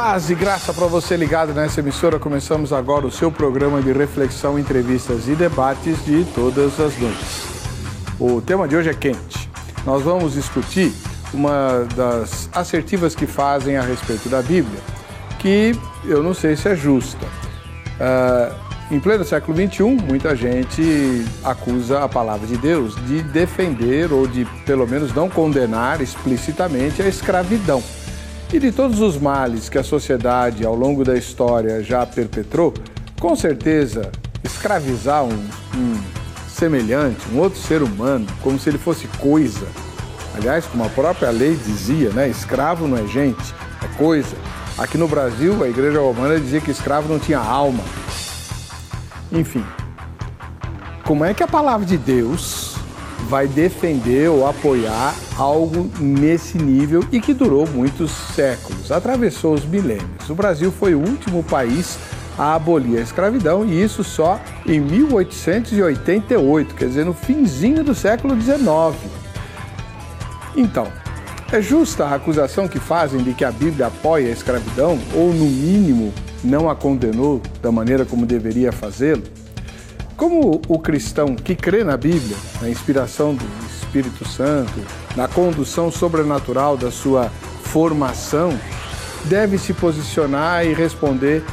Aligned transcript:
Paz 0.00 0.30
e 0.30 0.34
graça 0.36 0.72
para 0.72 0.86
você 0.86 1.16
ligado 1.16 1.52
nessa 1.52 1.80
emissora. 1.80 2.20
Começamos 2.20 2.72
agora 2.72 3.04
o 3.04 3.10
seu 3.10 3.32
programa 3.32 3.82
de 3.82 3.90
reflexão, 3.90 4.56
entrevistas 4.56 5.26
e 5.26 5.34
debates 5.34 6.04
de 6.04 6.24
todas 6.36 6.78
as 6.78 6.96
noites. 6.96 7.42
O 8.16 8.40
tema 8.40 8.68
de 8.68 8.76
hoje 8.76 8.90
é 8.90 8.94
quente. 8.94 9.50
Nós 9.84 10.04
vamos 10.04 10.34
discutir 10.34 10.92
uma 11.34 11.84
das 11.96 12.48
assertivas 12.52 13.16
que 13.16 13.26
fazem 13.26 13.76
a 13.76 13.82
respeito 13.82 14.28
da 14.28 14.40
Bíblia, 14.40 14.78
que 15.40 15.72
eu 16.04 16.22
não 16.22 16.32
sei 16.32 16.54
se 16.54 16.68
é 16.68 16.76
justa. 16.76 17.26
Uh, 17.98 18.54
em 18.94 19.00
pleno 19.00 19.24
século 19.24 19.56
XXI, 19.56 19.82
muita 20.06 20.36
gente 20.36 21.24
acusa 21.42 22.04
a 22.04 22.08
palavra 22.08 22.46
de 22.46 22.56
Deus 22.56 22.94
de 23.04 23.20
defender 23.20 24.12
ou 24.12 24.28
de, 24.28 24.44
pelo 24.64 24.86
menos, 24.86 25.12
não 25.12 25.28
condenar 25.28 26.00
explicitamente 26.00 27.02
a 27.02 27.08
escravidão. 27.08 27.82
E 28.50 28.58
de 28.58 28.72
todos 28.72 29.00
os 29.00 29.18
males 29.18 29.68
que 29.68 29.76
a 29.76 29.84
sociedade 29.84 30.64
ao 30.64 30.74
longo 30.74 31.04
da 31.04 31.16
história 31.16 31.82
já 31.82 32.06
perpetrou, 32.06 32.72
com 33.20 33.36
certeza 33.36 34.10
escravizar 34.42 35.22
um, 35.22 35.48
um 35.76 36.00
semelhante, 36.48 37.20
um 37.30 37.40
outro 37.40 37.60
ser 37.60 37.82
humano, 37.82 38.26
como 38.42 38.58
se 38.58 38.70
ele 38.70 38.78
fosse 38.78 39.06
coisa. 39.18 39.66
Aliás, 40.34 40.64
como 40.64 40.82
a 40.82 40.88
própria 40.88 41.30
lei 41.30 41.56
dizia, 41.56 42.08
né? 42.10 42.28
Escravo 42.28 42.88
não 42.88 42.96
é 42.96 43.06
gente, 43.06 43.54
é 43.84 43.98
coisa. 43.98 44.34
Aqui 44.78 44.96
no 44.96 45.08
Brasil, 45.08 45.62
a 45.62 45.68
Igreja 45.68 46.00
Romana 46.00 46.40
dizia 46.40 46.60
que 46.60 46.70
escravo 46.70 47.12
não 47.12 47.18
tinha 47.18 47.38
alma. 47.38 47.84
Enfim, 49.30 49.64
como 51.04 51.22
é 51.22 51.34
que 51.34 51.42
a 51.42 51.48
palavra 51.48 51.84
de 51.84 51.98
Deus 51.98 52.77
vai 53.28 53.46
defender 53.46 54.28
ou 54.30 54.46
apoiar 54.46 55.14
algo 55.36 55.90
nesse 56.00 56.56
nível 56.58 57.04
e 57.12 57.20
que 57.20 57.34
durou 57.34 57.66
muitos 57.66 58.10
séculos, 58.10 58.90
atravessou 58.90 59.54
os 59.54 59.64
milênios. 59.64 60.28
O 60.30 60.34
Brasil 60.34 60.72
foi 60.72 60.94
o 60.94 60.98
último 60.98 61.42
país 61.44 61.98
a 62.38 62.54
abolir 62.54 62.98
a 62.98 63.02
escravidão 63.02 63.66
e 63.66 63.82
isso 63.82 64.02
só 64.02 64.40
em 64.66 64.80
1888, 64.80 66.74
quer 66.74 66.86
dizer, 66.86 67.04
no 67.04 67.12
finzinho 67.12 67.84
do 67.84 67.94
século 67.94 68.40
XIX. 68.40 68.58
Então, 70.56 70.88
é 71.52 71.60
justa 71.60 72.04
a 72.04 72.14
acusação 72.14 72.66
que 72.66 72.78
fazem 72.78 73.22
de 73.22 73.34
que 73.34 73.44
a 73.44 73.50
Bíblia 73.50 73.88
apoia 73.88 74.28
a 74.28 74.32
escravidão 74.32 74.98
ou, 75.14 75.32
no 75.32 75.44
mínimo, 75.44 76.12
não 76.42 76.70
a 76.70 76.76
condenou 76.76 77.42
da 77.60 77.72
maneira 77.72 78.04
como 78.04 78.24
deveria 78.24 78.70
fazê-lo? 78.70 79.22
Como 80.18 80.60
o 80.66 80.80
cristão 80.80 81.36
que 81.36 81.54
crê 81.54 81.84
na 81.84 81.96
Bíblia, 81.96 82.36
na 82.60 82.68
inspiração 82.68 83.36
do 83.36 83.44
Espírito 83.70 84.26
Santo, 84.26 84.72
na 85.14 85.28
condução 85.28 85.92
sobrenatural 85.92 86.76
da 86.76 86.90
sua 86.90 87.30
formação, 87.62 88.50
deve 89.26 89.58
se 89.58 89.72
posicionar 89.72 90.66
e 90.66 90.74
responder 90.74 91.44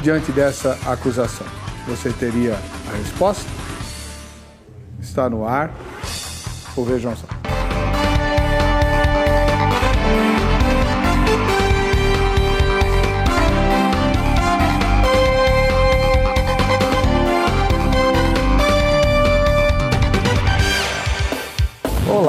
diante 0.00 0.32
dessa 0.32 0.78
acusação? 0.86 1.46
Você 1.86 2.10
teria 2.12 2.54
a 2.90 2.96
resposta? 2.96 3.44
Está 4.98 5.28
no 5.28 5.46
ar. 5.46 5.70
Ou 6.74 6.82
vejam 6.82 7.14
só. 7.14 7.43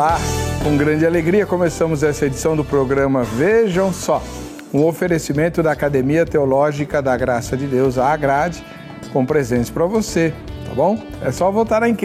Olá, 0.06 0.20
com 0.64 0.78
grande 0.78 1.04
alegria 1.04 1.48
começamos 1.48 2.04
essa 2.04 2.28
edição 2.28 2.56
do 2.56 2.64
programa 2.64 3.24
Vejam 3.24 3.92
Só, 3.92 4.22
um 4.72 4.86
oferecimento 4.86 5.64
da 5.64 5.72
Academia 5.72 6.28
Teológica 6.28 7.02
da 7.02 7.18
Graça 7.18 7.58
de 7.58 7.66
Deus, 7.66 7.98
a 7.98 8.14
Agrade, 8.14 8.64
com 9.12 9.26
presentes 9.26 9.72
para 9.72 9.88
você, 9.88 10.32
tá 10.68 10.76
bom? 10.76 11.04
É 11.24 11.32
só 11.32 11.50
votar 11.50 11.82
em, 11.82 11.98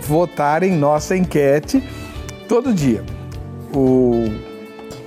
votar 0.00 0.62
em 0.62 0.72
nossa 0.72 1.14
enquete 1.14 1.86
todo 2.48 2.72
dia. 2.72 3.04
O, 3.76 4.24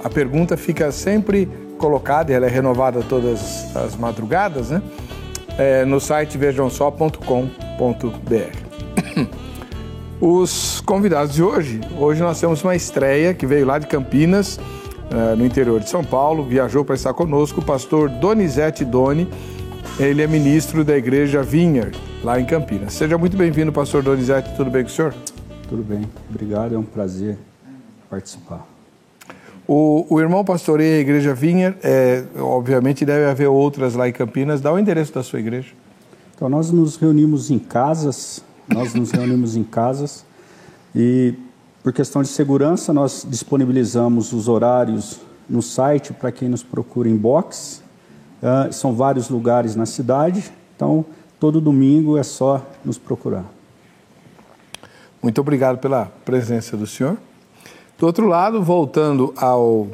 a 0.04 0.10
pergunta 0.12 0.56
fica 0.56 0.92
sempre 0.92 1.50
colocada, 1.80 2.32
ela 2.32 2.46
é 2.46 2.50
renovada 2.50 3.02
todas 3.02 3.76
as 3.76 3.96
madrugadas, 3.96 4.70
né? 4.70 4.84
É, 5.58 5.84
no 5.84 6.00
site 6.00 6.38
vejamsó.com.br. 6.38 8.65
Os 10.20 10.80
convidados 10.82 11.36
de 11.36 11.44
hoje, 11.44 11.82
hoje 12.00 12.22
nós 12.22 12.40
temos 12.40 12.64
uma 12.64 12.74
estreia 12.74 13.34
que 13.34 13.46
veio 13.46 13.66
lá 13.66 13.78
de 13.78 13.86
Campinas, 13.86 14.58
eh, 15.12 15.36
no 15.36 15.46
interior 15.46 15.82
de 15.82 15.90
São 15.90 16.06
Paulo, 16.06 16.46
viajou 16.46 16.86
para 16.86 16.96
estar 16.96 17.14
conosco, 17.14 17.60
o 17.60 17.66
pastor 17.66 18.08
Donizete 18.08 18.86
Doni, 18.86 19.28
ele 20.00 20.22
é 20.22 20.28
ministro 20.28 20.86
da 20.86 20.98
igreja 20.98 21.44
Vineyard, 21.44 22.00
lá 22.24 22.40
em 22.40 22.46
Campinas. 22.46 22.94
Seja 22.94 23.18
muito 23.18 23.36
bem-vindo, 23.36 23.74
pastor 23.74 24.02
Donizete, 24.02 24.56
tudo 24.56 24.72
bem 24.72 24.84
com 24.84 24.90
o 24.90 24.92
senhor? 24.92 25.14
Tudo 25.68 25.84
bem, 25.84 26.10
obrigado, 26.30 26.76
é 26.76 26.78
um 26.78 26.84
prazer 26.84 27.38
participar. 28.10 28.66
O, 29.68 30.06
o 30.10 30.22
irmão 30.22 30.46
pastoreia 30.46 30.98
a 30.98 31.02
igreja 31.02 31.34
Vineyard, 31.34 31.78
é, 31.84 32.24
obviamente 32.40 33.04
deve 33.04 33.26
haver 33.26 33.48
outras 33.48 33.96
lá 33.96 34.08
em 34.08 34.14
Campinas, 34.14 34.62
dá 34.62 34.72
o 34.72 34.80
endereço 34.80 35.14
da 35.14 35.24
sua 35.24 35.40
igreja. 35.40 35.74
Então 36.34 36.48
nós 36.48 36.72
nos 36.72 36.96
reunimos 36.96 37.52
em 37.52 37.60
casas 37.60 38.45
nós 38.68 38.94
nos 38.94 39.12
reunimos 39.12 39.56
em 39.56 39.64
casas 39.64 40.26
e, 40.96 41.34
por 41.84 41.92
questão 41.92 42.22
de 42.22 42.30
segurança, 42.30 42.94
nós 42.94 43.26
disponibilizamos 43.30 44.34
os 44.34 44.48
horários 44.48 45.20
no 45.50 45.62
site 45.62 46.14
para 46.14 46.32
quem 46.32 46.50
nos 46.50 46.64
procura 46.64 47.10
em 47.10 47.16
box. 47.16 47.84
Uh, 48.42 48.72
são 48.72 48.94
vários 48.94 49.30
lugares 49.30 49.76
na 49.76 49.86
cidade, 49.86 50.52
então 50.76 51.06
todo 51.40 51.60
domingo 51.60 52.18
é 52.18 52.24
só 52.24 52.66
nos 52.84 52.98
procurar. 52.98 53.46
Muito 55.22 55.42
obrigado 55.42 55.80
pela 55.80 56.06
presença 56.24 56.78
do 56.78 56.86
senhor. 56.86 57.18
Do 57.98 58.06
outro 58.06 58.28
lado, 58.28 58.62
voltando 58.62 59.34
ao 59.38 59.88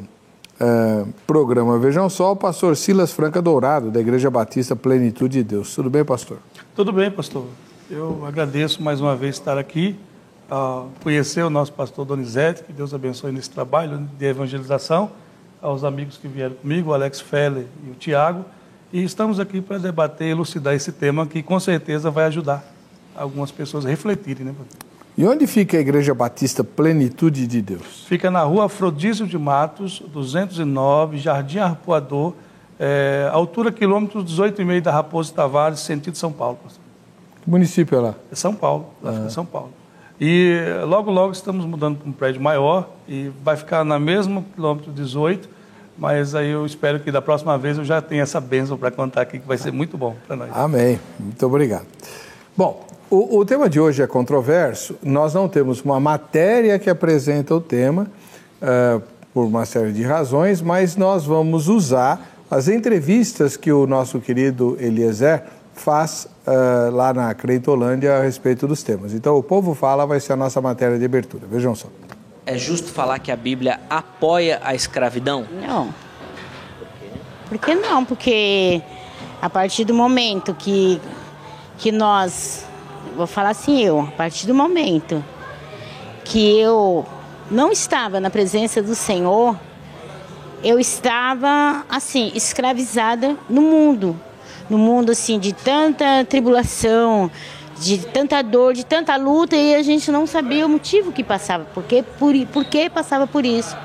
uh, 0.62 1.08
programa 1.26 1.78
Vejam 1.78 2.08
Só, 2.08 2.32
o 2.32 2.36
pastor 2.36 2.76
Silas 2.76 3.12
Franca 3.12 3.40
Dourado, 3.40 3.90
da 3.90 4.00
Igreja 4.00 4.30
Batista 4.30 4.76
Plenitude 4.76 5.38
de 5.38 5.44
Deus. 5.44 5.74
Tudo 5.74 5.88
bem, 5.88 6.04
pastor? 6.04 6.38
Tudo 6.74 6.92
bem, 6.92 7.10
pastor. 7.10 7.46
Eu 7.92 8.24
agradeço 8.24 8.82
mais 8.82 9.02
uma 9.02 9.14
vez 9.14 9.34
estar 9.34 9.58
aqui, 9.58 9.94
uh, 10.50 10.88
conhecer 11.02 11.42
o 11.42 11.50
nosso 11.50 11.74
pastor 11.74 12.06
Donizete, 12.06 12.62
que 12.62 12.72
Deus 12.72 12.94
abençoe 12.94 13.30
nesse 13.30 13.50
trabalho 13.50 14.08
de 14.18 14.24
evangelização, 14.24 15.10
aos 15.60 15.84
amigos 15.84 16.16
que 16.16 16.26
vieram 16.26 16.54
comigo, 16.54 16.88
o 16.88 16.94
Alex 16.94 17.20
Feller 17.20 17.66
e 17.86 17.90
o 17.90 17.94
Tiago, 17.94 18.46
e 18.90 19.04
estamos 19.04 19.38
aqui 19.38 19.60
para 19.60 19.76
debater 19.76 20.28
e 20.28 20.30
elucidar 20.30 20.72
esse 20.72 20.90
tema 20.90 21.26
que 21.26 21.42
com 21.42 21.60
certeza 21.60 22.10
vai 22.10 22.24
ajudar 22.24 22.64
algumas 23.14 23.50
pessoas 23.50 23.84
a 23.84 23.90
refletirem. 23.90 24.46
Né? 24.46 24.54
E 25.14 25.26
onde 25.26 25.46
fica 25.46 25.76
a 25.76 25.80
Igreja 25.80 26.14
Batista 26.14 26.64
Plenitude 26.64 27.46
de 27.46 27.60
Deus? 27.60 28.06
Fica 28.06 28.30
na 28.30 28.42
rua 28.42 28.64
Afrodísio 28.64 29.26
de 29.26 29.36
Matos, 29.36 30.02
209, 30.10 31.18
Jardim 31.18 31.58
Arpoador, 31.58 32.32
é, 32.80 33.28
altura 33.30 33.70
quilômetro 33.70 34.24
18,5 34.24 34.80
da 34.80 34.92
Raposo 34.92 35.34
Tavares, 35.34 35.80
sentido 35.80 36.16
São 36.16 36.32
Paulo. 36.32 36.58
Pastor. 36.62 36.81
Que 37.42 37.50
município 37.50 37.98
é 37.98 38.00
lá? 38.00 38.14
É 38.30 38.34
São 38.34 38.54
Paulo, 38.54 38.86
lá 39.02 39.12
fica 39.12 39.30
São 39.30 39.44
Paulo. 39.44 39.70
E 40.20 40.56
logo, 40.86 41.10
logo 41.10 41.32
estamos 41.32 41.64
mudando 41.66 41.98
para 41.98 42.08
um 42.08 42.12
prédio 42.12 42.40
maior 42.40 42.88
e 43.08 43.30
vai 43.42 43.56
ficar 43.56 43.84
na 43.84 43.98
mesma 43.98 44.44
quilômetro 44.54 44.92
18, 44.92 45.48
mas 45.98 46.34
aí 46.34 46.50
eu 46.50 46.64
espero 46.64 47.00
que 47.00 47.10
da 47.10 47.20
próxima 47.20 47.58
vez 47.58 47.76
eu 47.76 47.84
já 47.84 48.00
tenha 48.00 48.22
essa 48.22 48.40
bênção 48.40 48.78
para 48.78 48.90
contar 48.90 49.22
aqui, 49.22 49.40
que 49.40 49.46
vai 49.46 49.58
ser 49.58 49.72
muito 49.72 49.98
bom 49.98 50.14
para 50.26 50.36
nós. 50.36 50.50
Amém. 50.54 51.00
Muito 51.18 51.44
obrigado. 51.44 51.86
Bom, 52.56 52.86
o, 53.10 53.38
o, 53.38 53.44
tema 53.44 53.68
de 53.68 53.80
hoje 53.80 54.02
é 54.02 54.06
controverso. 54.06 54.96
Nós 55.02 55.34
não 55.34 55.48
temos 55.48 55.82
uma 55.82 55.98
matéria 55.98 56.78
que 56.78 56.88
apresenta 56.88 57.54
o 57.54 57.60
tema, 57.60 58.06
uh, 58.62 59.02
por 59.34 59.44
uma 59.44 59.64
série 59.64 59.92
de 59.92 60.02
razões, 60.02 60.60
mas 60.60 60.96
nós 60.96 61.24
vamos 61.24 61.68
usar 61.68 62.28
as 62.50 62.68
entrevistas 62.68 63.56
que 63.56 63.72
o 63.72 63.86
nosso 63.86 64.20
querido 64.20 64.76
Eliezer 64.78 65.42
faz 65.82 66.28
uh, 66.46 66.94
lá 66.94 67.12
na 67.12 67.34
Creitolândia 67.34 68.16
a 68.16 68.22
respeito 68.22 68.66
dos 68.66 68.82
temas. 68.82 69.12
Então, 69.12 69.36
o 69.36 69.42
povo 69.42 69.74
fala 69.74 70.06
vai 70.06 70.20
ser 70.20 70.32
a 70.32 70.36
nossa 70.36 70.60
matéria 70.60 70.98
de 70.98 71.04
abertura. 71.04 71.46
Vejam 71.50 71.74
só. 71.74 71.88
É 72.46 72.56
justo 72.56 72.88
falar 72.88 73.18
que 73.18 73.30
a 73.30 73.36
Bíblia 73.36 73.80
apoia 73.90 74.60
a 74.64 74.74
escravidão? 74.74 75.46
Não. 75.60 75.92
Por 77.48 77.58
que 77.58 77.74
não? 77.74 78.04
Porque 78.04 78.80
a 79.40 79.50
partir 79.50 79.84
do 79.84 79.92
momento 79.92 80.54
que, 80.54 81.00
que 81.78 81.92
nós, 81.92 82.64
vou 83.16 83.26
falar 83.26 83.50
assim 83.50 83.82
eu, 83.82 84.00
a 84.00 84.12
partir 84.12 84.46
do 84.46 84.54
momento 84.54 85.22
que 86.24 86.58
eu 86.58 87.04
não 87.50 87.70
estava 87.70 88.20
na 88.20 88.30
presença 88.30 88.80
do 88.80 88.94
Senhor, 88.94 89.56
eu 90.64 90.78
estava 90.78 91.84
assim, 91.88 92.30
escravizada 92.34 93.36
no 93.50 93.60
mundo 93.60 94.18
no 94.68 94.78
mundo 94.78 95.12
assim 95.12 95.38
de 95.38 95.52
tanta 95.52 96.24
tribulação, 96.24 97.30
de 97.80 97.98
tanta 97.98 98.42
dor, 98.42 98.74
de 98.74 98.84
tanta 98.84 99.16
luta 99.16 99.56
e 99.56 99.74
a 99.74 99.82
gente 99.82 100.10
não 100.10 100.26
sabia 100.26 100.66
o 100.66 100.68
motivo 100.68 101.12
que 101.12 101.24
passava, 101.24 101.66
porque 101.74 102.04
por, 102.18 102.34
por 102.46 102.64
que 102.64 102.88
passava 102.88 103.26
por 103.26 103.44
isso. 103.44 103.76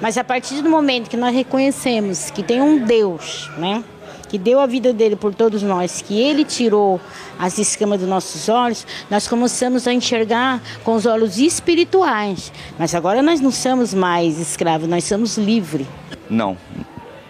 Mas 0.00 0.18
a 0.18 0.24
partir 0.24 0.62
do 0.62 0.68
momento 0.68 1.08
que 1.08 1.16
nós 1.16 1.34
reconhecemos 1.34 2.30
que 2.30 2.42
tem 2.42 2.60
um 2.60 2.78
Deus, 2.84 3.50
né? 3.56 3.82
que 4.28 4.38
deu 4.38 4.60
a 4.60 4.66
vida 4.66 4.92
dele 4.92 5.16
por 5.16 5.34
todos 5.34 5.62
nós, 5.62 6.02
que 6.02 6.20
ele 6.20 6.44
tirou 6.44 7.00
as 7.38 7.58
escamas 7.58 8.00
dos 8.00 8.08
nossos 8.08 8.48
olhos, 8.48 8.86
nós 9.10 9.26
começamos 9.26 9.88
a 9.88 9.92
enxergar 9.92 10.60
com 10.84 10.94
os 10.94 11.06
olhos 11.06 11.38
espirituais. 11.38 12.52
Mas 12.78 12.94
agora 12.94 13.22
nós 13.22 13.40
não 13.40 13.50
somos 13.50 13.94
mais 13.94 14.38
escravos, 14.38 14.86
nós 14.86 15.04
somos 15.04 15.38
livres. 15.38 15.86
Não, 16.28 16.56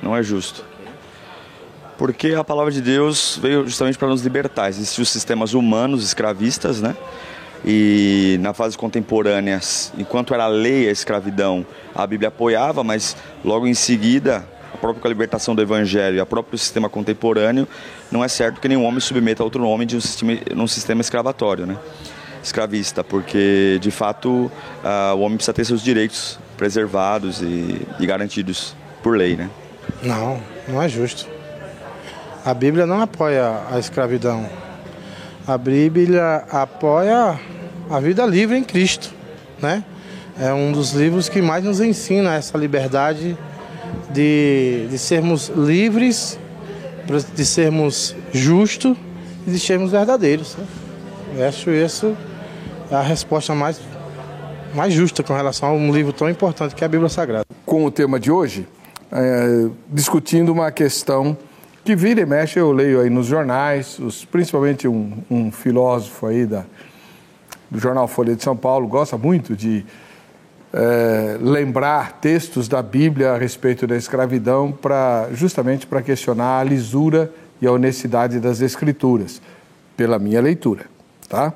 não 0.03 0.17
é 0.17 0.23
justo. 0.23 0.65
Porque 1.99 2.29
a 2.29 2.45
palavra 2.45 2.73
de 2.73 2.81
Deus 2.81 3.39
veio 3.43 3.65
justamente 3.65 3.99
para 3.99 4.09
nos 4.09 4.23
libertar. 4.23 4.69
Existem 4.69 5.03
os 5.03 5.11
sistemas 5.11 5.53
humanos 5.53 6.05
escravistas, 6.05 6.81
né? 6.81 6.97
E 7.65 8.39
na 8.41 8.55
fase 8.55 8.79
contemporânea, 8.79 9.61
enquanto 9.99 10.33
era 10.33 10.47
lei 10.47 10.89
a 10.89 10.93
escravidão, 10.93 11.67
a 11.93 12.07
Bíblia 12.07 12.29
apoiava, 12.29 12.85
mas 12.85 13.17
logo 13.45 13.67
em 13.67 13.75
seguida 13.75 14.47
própria 14.81 15.07
a 15.07 15.09
libertação 15.09 15.57
do 15.57 15.63
evangelho 15.63 16.17
e 16.19 16.21
a 16.21 16.27
próprio 16.27 16.57
sistema 16.57 16.89
contemporâneo, 16.89 17.67
não 18.13 18.25
é 18.25 18.29
certo 18.29 18.61
que 18.61 18.69
nenhum 18.69 18.85
homem 18.85 19.01
submeta 19.01 19.43
a 19.43 19.45
outro 19.45 19.61
nome 19.61 19.85
de 19.85 19.97
um 19.97 20.01
sistema, 20.01 20.39
num 20.55 20.69
sistema 20.69 21.01
escravatório, 21.01 21.67
né? 21.67 21.77
escravista, 22.43 23.03
porque 23.03 23.79
de 23.81 23.91
fato 23.91 24.29
uh, 24.31 25.15
o 25.17 25.21
homem 25.21 25.37
precisa 25.37 25.53
ter 25.53 25.65
seus 25.65 25.83
direitos 25.83 26.39
preservados 26.57 27.43
e, 27.43 27.83
e 27.99 28.07
garantidos 28.07 28.77
por 29.03 29.17
lei. 29.17 29.37
Né? 29.37 29.51
Não, 30.03 30.41
não 30.69 30.81
é 30.81 30.89
justo. 30.89 31.38
A 32.49 32.55
Bíblia 32.55 32.87
não 32.87 33.03
apoia 33.03 33.61
a 33.71 33.79
escravidão. 33.79 34.49
A 35.47 35.59
Bíblia 35.59 36.45
apoia 36.51 37.39
a 37.91 38.01
vida 38.01 38.25
livre 38.25 38.57
em 38.57 38.65
Cristo, 38.65 39.13
né? 39.61 39.85
É 40.41 40.51
um 40.51 40.73
dos 40.73 40.93
livros 40.93 41.29
que 41.29 41.43
mais 41.43 41.63
nos 41.63 41.79
ensina 41.79 42.35
essa 42.37 42.57
liberdade 42.57 43.37
de, 44.11 44.87
de 44.91 44.99
sermos 44.99 45.49
livres, 45.55 46.39
de 47.35 47.45
sermos 47.45 48.17
justos 48.33 48.97
e 49.47 49.51
de 49.51 49.59
sermos 49.59 49.91
verdadeiros. 49.91 50.57
Né? 50.57 50.67
Eu 51.37 51.49
acho 51.49 51.69
isso 51.69 52.17
a 52.91 53.03
resposta 53.03 53.55
mais, 53.55 53.79
mais 54.75 54.95
justa 54.95 55.23
com 55.23 55.35
relação 55.35 55.69
a 55.69 55.73
um 55.73 55.93
livro 55.93 56.15
tão 56.15 56.31
importante 56.31 56.75
que 56.75 56.83
é 56.83 56.87
a 56.87 56.89
Bíblia 56.89 57.11
Sagrada. 57.11 57.45
Com 57.67 57.85
o 57.85 57.91
tema 57.91 58.19
de 58.19 58.31
hoje, 58.31 58.67
é, 59.13 59.69
discutindo 59.93 60.51
uma 60.51 60.73
questão 60.73 61.37
que 61.89 61.97
vira 61.97 62.21
e 62.21 62.27
mexe, 62.27 62.59
eu 62.59 62.71
leio 62.71 63.01
aí 63.01 63.09
nos 63.09 63.25
jornais, 63.25 63.99
os, 63.99 64.23
principalmente 64.23 64.87
um, 64.87 65.11
um 65.31 65.51
filósofo 65.51 66.27
aí 66.27 66.45
da, 66.45 66.67
do 67.71 67.79
jornal 67.79 68.07
Folha 68.07 68.37
de 68.37 68.43
São 68.43 68.55
Paulo 68.55 68.87
gosta 68.87 69.17
muito 69.17 69.57
de 69.57 69.87
é, 70.71 71.39
lembrar 71.41 72.21
textos 72.21 72.69
da 72.69 72.83
Bíblia 72.83 73.33
a 73.33 73.39
respeito 73.39 73.87
da 73.87 73.97
escravidão 73.97 74.71
para 74.71 75.31
justamente 75.33 75.87
para 75.87 76.03
questionar 76.03 76.61
a 76.61 76.63
lisura 76.63 77.33
e 77.59 77.67
a 77.67 77.73
honestidade 77.73 78.39
das 78.39 78.61
escrituras, 78.61 79.41
pela 79.97 80.19
minha 80.19 80.43
leitura, 80.43 80.85
tá? 81.27 81.55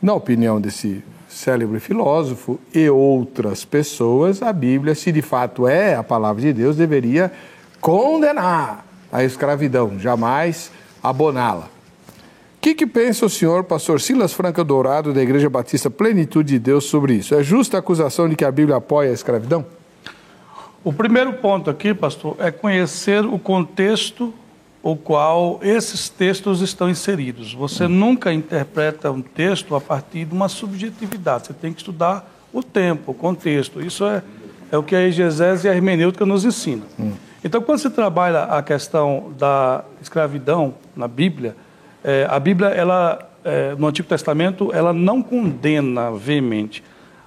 Na 0.00 0.14
opinião 0.14 0.58
desse 0.58 1.04
célebre 1.28 1.80
filósofo 1.80 2.58
e 2.72 2.88
outras 2.88 3.62
pessoas, 3.62 4.40
a 4.40 4.54
Bíblia, 4.54 4.94
se 4.94 5.12
de 5.12 5.20
fato 5.20 5.68
é 5.68 5.96
a 5.96 6.02
palavra 6.02 6.40
de 6.40 6.54
Deus, 6.54 6.76
deveria 6.76 7.30
condenar 7.78 8.85
a 9.16 9.24
escravidão, 9.24 9.98
jamais 9.98 10.70
aboná-la 11.02 11.76
que, 12.66 12.74
que 12.74 12.86
pensa 12.86 13.24
o 13.24 13.30
senhor, 13.30 13.62
pastor 13.62 14.00
Silas 14.00 14.32
Franca 14.32 14.64
Dourado, 14.64 15.12
da 15.12 15.22
Igreja 15.22 15.48
Batista 15.48 15.88
Plenitude 15.88 16.54
de 16.54 16.58
Deus, 16.58 16.86
sobre 16.86 17.14
isso? 17.14 17.32
É 17.32 17.40
justa 17.40 17.76
a 17.76 17.80
acusação 17.80 18.28
de 18.28 18.34
que 18.34 18.44
a 18.44 18.50
Bíblia 18.50 18.78
apoia 18.78 19.10
a 19.10 19.12
escravidão? 19.12 19.64
O 20.82 20.92
primeiro 20.92 21.34
ponto 21.34 21.70
aqui, 21.70 21.94
pastor, 21.94 22.34
é 22.40 22.50
conhecer 22.50 23.24
o 23.24 23.38
contexto 23.38 24.34
o 24.82 24.96
qual 24.96 25.60
esses 25.62 26.08
textos 26.08 26.60
estão 26.60 26.90
inseridos. 26.90 27.54
Você 27.54 27.84
hum. 27.84 27.88
nunca 27.88 28.32
interpreta 28.32 29.12
um 29.12 29.22
texto 29.22 29.76
a 29.76 29.80
partir 29.80 30.24
de 30.24 30.34
uma 30.34 30.48
subjetividade. 30.48 31.46
Você 31.46 31.52
tem 31.52 31.72
que 31.72 31.78
estudar 31.78 32.28
o 32.52 32.64
tempo, 32.64 33.12
o 33.12 33.14
contexto. 33.14 33.80
Isso 33.80 34.04
é, 34.04 34.24
é 34.72 34.76
o 34.76 34.82
que 34.82 34.96
a 34.96 35.06
exegese 35.06 35.68
e 35.68 35.70
a 35.70 35.74
hermenêutica 35.74 36.26
nos 36.26 36.44
ensinam. 36.44 36.86
Hum. 36.98 37.12
Então, 37.44 37.60
quando 37.60 37.78
se 37.78 37.90
trabalha 37.90 38.44
a 38.44 38.62
questão 38.62 39.32
da 39.38 39.84
escravidão 40.00 40.74
na 40.96 41.06
Bíblia, 41.06 41.54
é, 42.02 42.26
a 42.28 42.38
Bíblia, 42.38 42.68
ela, 42.68 43.18
é, 43.44 43.74
no 43.76 43.86
Antigo 43.86 44.08
Testamento, 44.08 44.70
ela 44.72 44.92
não 44.92 45.22
condena 45.22 46.10
veemente, 46.12 46.82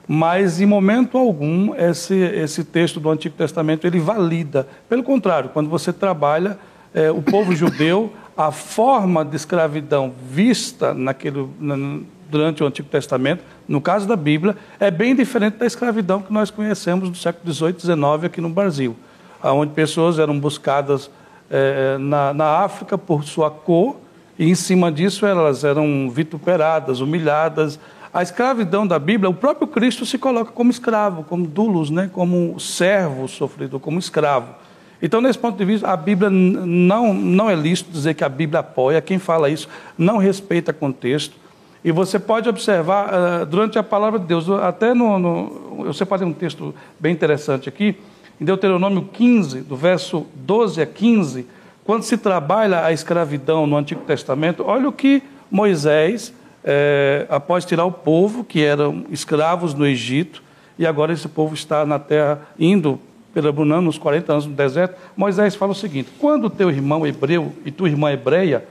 mas 0.08 0.60
em 0.60 0.66
momento 0.66 1.18
algum 1.18 1.76
esse, 1.76 2.16
esse 2.16 2.64
texto 2.64 3.00
do 3.00 3.10
Antigo 3.10 3.36
Testamento 3.36 3.86
ele 3.86 4.00
valida. 4.00 4.68
Pelo 4.88 5.04
contrário, 5.04 5.50
quando 5.50 5.70
você 5.70 5.94
trabalha 5.94 6.58
é, 6.94 7.12
o 7.12 7.22
povo 7.22 7.56
judeu, 7.56 8.12
a 8.36 8.52
forma 8.52 9.24
de 9.24 9.36
escravidão 9.36 10.14
vista 10.32 10.94
naquele, 10.94 11.48
na, 11.60 12.00
durante 12.30 12.64
o 12.64 12.66
Antigo 12.66 12.88
Testamento, 12.88 13.44
no 13.68 13.82
caso 13.82 14.08
da 14.08 14.16
Bíblia, 14.16 14.56
é 14.80 14.90
bem 14.90 15.14
diferente 15.14 15.58
da 15.58 15.66
escravidão 15.66 16.22
que 16.22 16.32
nós 16.32 16.50
conhecemos 16.50 17.10
do 17.10 17.18
século 17.18 17.54
XVIII 17.54 17.80
XIX 17.80 18.24
aqui 18.24 18.40
no 18.40 18.50
Brasil, 18.50 18.96
onde 19.44 19.74
pessoas 19.74 20.20
eram 20.20 20.40
buscadas 20.40 21.10
é, 21.50 21.98
na, 21.98 22.34
na 22.34 22.46
África 22.60 22.98
por 22.98 23.24
sua 23.24 23.50
cor 23.50 23.98
e 24.38 24.50
em 24.50 24.56
cima 24.56 24.92
disso 24.92 25.26
elas 25.26 25.64
eram 25.64 26.10
vituperadas, 26.10 27.02
humilhadas. 27.02 27.80
A 28.14 28.24
escravidão 28.24 28.88
da 28.88 28.98
Bíblia, 28.98 29.30
o 29.30 29.34
próprio 29.34 29.68
Cristo 29.68 30.06
se 30.06 30.18
coloca 30.18 30.52
como 30.52 30.72
escravo, 30.72 31.24
como 31.24 31.46
dulos, 31.46 31.90
né? 31.90 32.10
como 32.12 32.60
servo 32.60 33.28
sofrido, 33.28 33.80
como 33.80 34.00
escravo. 34.00 34.56
Então, 35.02 35.22
nesse 35.22 35.40
ponto 35.40 35.58
de 35.58 35.64
vista, 35.64 35.88
a 35.90 35.96
Bíblia 35.96 36.30
não, 36.30 37.14
não 37.14 37.50
é 37.50 37.56
lícito 37.56 37.92
dizer 37.92 38.14
que 38.14 38.24
a 38.24 38.30
Bíblia 38.30 38.60
apoia. 38.60 39.02
Quem 39.02 39.18
fala 39.18 39.50
isso 39.50 39.68
não 39.98 40.18
respeita 40.18 40.74
contexto. 40.74 41.36
E 41.84 41.92
você 41.92 42.20
pode 42.20 42.50
observar 42.50 43.10
uh, 43.14 43.46
durante 43.46 43.80
a 43.80 43.84
palavra 43.84 44.20
de 44.20 44.26
Deus, 44.26 44.50
até 44.50 44.94
no, 44.94 45.18
no. 45.18 45.86
Eu 45.86 45.94
separei 45.94 46.28
um 46.28 46.34
texto 46.34 46.76
bem 47.00 47.14
interessante 47.14 47.70
aqui, 47.70 47.98
em 48.40 48.46
Deuteronômio 48.46 49.10
15, 49.12 49.62
do 49.62 49.76
verso 49.76 50.26
12 50.36 50.82
a 50.82 50.86
15 50.86 51.46
quando 51.90 52.04
se 52.04 52.18
trabalha 52.18 52.86
a 52.86 52.94
escravidão 52.94 53.66
no 53.66 53.76
Antigo 53.76 54.02
Testamento, 54.02 54.64
olha 54.64 54.88
o 54.88 54.92
que 54.92 55.24
Moisés, 55.50 56.32
é, 56.64 57.26
após 57.28 57.66
tirar 57.66 57.84
o 57.84 57.92
povo, 57.92 58.44
que 58.44 58.64
eram 58.64 59.06
escravos 59.10 59.74
no 59.74 59.88
Egito, 59.88 60.44
e 60.78 60.86
agora 60.86 61.12
esse 61.12 61.28
povo 61.28 61.56
está 61.56 61.88
na 61.88 61.98
terra, 61.98 62.42
indo 62.60 63.00
peregrinando 63.34 63.82
nos 63.82 63.98
40 63.98 64.32
anos 64.32 64.46
no 64.46 64.54
deserto, 64.54 64.96
Moisés 65.18 65.56
fala 65.56 65.72
o 65.72 65.76
seguinte: 65.76 66.12
quando 66.20 66.48
teu 66.48 66.70
irmão 66.70 67.08
hebreu 67.08 67.54
e 67.66 67.72
tua 67.72 67.90
irmã 67.90 68.12
hebreia 68.12 68.64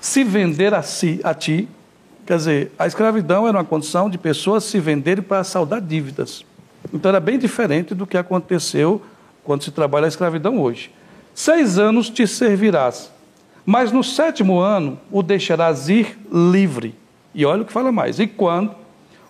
se 0.00 0.22
vender 0.22 0.72
a, 0.72 0.80
si, 0.80 1.20
a 1.24 1.34
ti, 1.34 1.68
quer 2.24 2.36
dizer, 2.36 2.72
a 2.78 2.86
escravidão 2.86 3.48
era 3.48 3.58
uma 3.58 3.64
condição 3.64 4.08
de 4.08 4.16
pessoas 4.16 4.62
se 4.62 4.78
venderem 4.78 5.24
para 5.24 5.42
saldar 5.42 5.80
dívidas. 5.80 6.44
Então 6.92 7.08
era 7.10 7.20
bem 7.20 7.38
diferente 7.38 7.94
do 7.94 8.06
que 8.06 8.16
aconteceu 8.16 9.02
quando 9.44 9.64
se 9.64 9.70
trabalha 9.70 10.06
a 10.06 10.08
escravidão 10.08 10.58
hoje. 10.58 10.90
Seis 11.34 11.78
anos 11.78 12.10
te 12.10 12.26
servirás, 12.26 13.10
mas 13.64 13.92
no 13.92 14.02
sétimo 14.02 14.58
ano 14.58 14.98
o 15.10 15.22
deixarás 15.22 15.88
ir 15.88 16.18
livre. 16.32 16.94
E 17.34 17.44
olha 17.46 17.62
o 17.62 17.64
que 17.64 17.72
fala 17.72 17.92
mais: 17.92 18.18
e 18.18 18.26
quando 18.26 18.74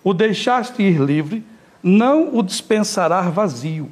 o 0.03 0.13
deixaste 0.13 0.81
ir 0.81 0.99
livre, 0.99 1.43
não 1.83 2.35
o 2.35 2.41
dispensará 2.41 3.21
vazio. 3.21 3.89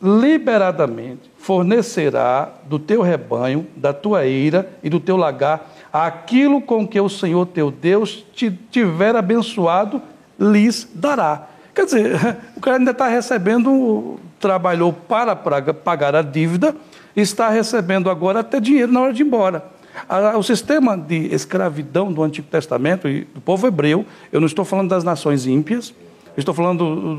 Liberadamente 0.00 1.28
fornecerá 1.38 2.52
do 2.68 2.78
teu 2.78 3.02
rebanho, 3.02 3.66
da 3.76 3.92
tua 3.92 4.24
eira 4.26 4.70
e 4.82 4.88
do 4.88 5.00
teu 5.00 5.16
lagar 5.16 5.72
aquilo 5.92 6.60
com 6.60 6.86
que 6.86 7.00
o 7.00 7.08
Senhor 7.08 7.46
teu 7.46 7.70
Deus 7.70 8.24
te 8.32 8.50
tiver 8.70 9.16
abençoado, 9.16 10.00
lhes 10.38 10.88
dará. 10.94 11.48
Quer 11.78 11.84
dizer, 11.84 12.36
o 12.56 12.60
cara 12.60 12.78
ainda 12.78 12.90
está 12.90 13.06
recebendo, 13.06 14.18
trabalhou 14.40 14.92
para 14.92 15.36
pagar 15.36 16.16
a 16.16 16.22
dívida 16.22 16.74
está 17.20 17.48
recebendo 17.48 18.10
agora 18.10 18.40
até 18.40 18.60
dinheiro 18.60 18.92
na 18.92 19.00
hora 19.00 19.12
de 19.12 19.22
ir 19.22 19.26
embora. 19.26 19.64
O 20.36 20.42
sistema 20.42 20.96
de 20.96 21.34
escravidão 21.34 22.12
do 22.12 22.22
Antigo 22.22 22.48
Testamento 22.48 23.08
e 23.08 23.24
do 23.24 23.40
povo 23.40 23.66
hebreu, 23.66 24.04
eu 24.32 24.40
não 24.40 24.46
estou 24.46 24.64
falando 24.64 24.88
das 24.88 25.02
nações 25.02 25.46
ímpias, 25.46 25.92
estou 26.36 26.54
falando 26.54 27.16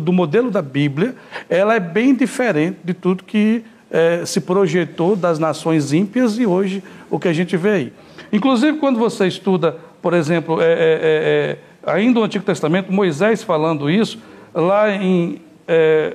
do, 0.00 0.12
modelo 0.12 0.50
da 0.50 0.62
Bíblia, 0.62 1.14
ela 1.48 1.74
é 1.74 1.80
bem 1.80 2.14
diferente 2.14 2.78
de 2.82 2.94
tudo 2.94 3.22
que 3.22 3.64
é, 3.90 4.24
se 4.24 4.40
projetou 4.40 5.14
das 5.14 5.38
nações 5.38 5.92
ímpias 5.92 6.38
e 6.38 6.46
hoje 6.46 6.82
o 7.08 7.18
que 7.18 7.28
a 7.28 7.32
gente 7.32 7.56
vê 7.56 7.70
aí. 7.70 7.92
Inclusive, 8.32 8.78
quando 8.78 8.98
você 8.98 9.26
estuda, 9.26 9.76
por 10.02 10.14
exemplo, 10.14 10.60
é, 10.60 10.72
é, 10.72 10.74
é 10.74 11.58
ainda 11.86 12.20
o 12.20 12.24
Antigo 12.24 12.44
Testamento, 12.44 12.92
Moisés 12.92 13.42
falando 13.42 13.90
isso, 13.90 14.18
lá 14.54 14.90
em 14.90 15.40
é, 15.66 16.14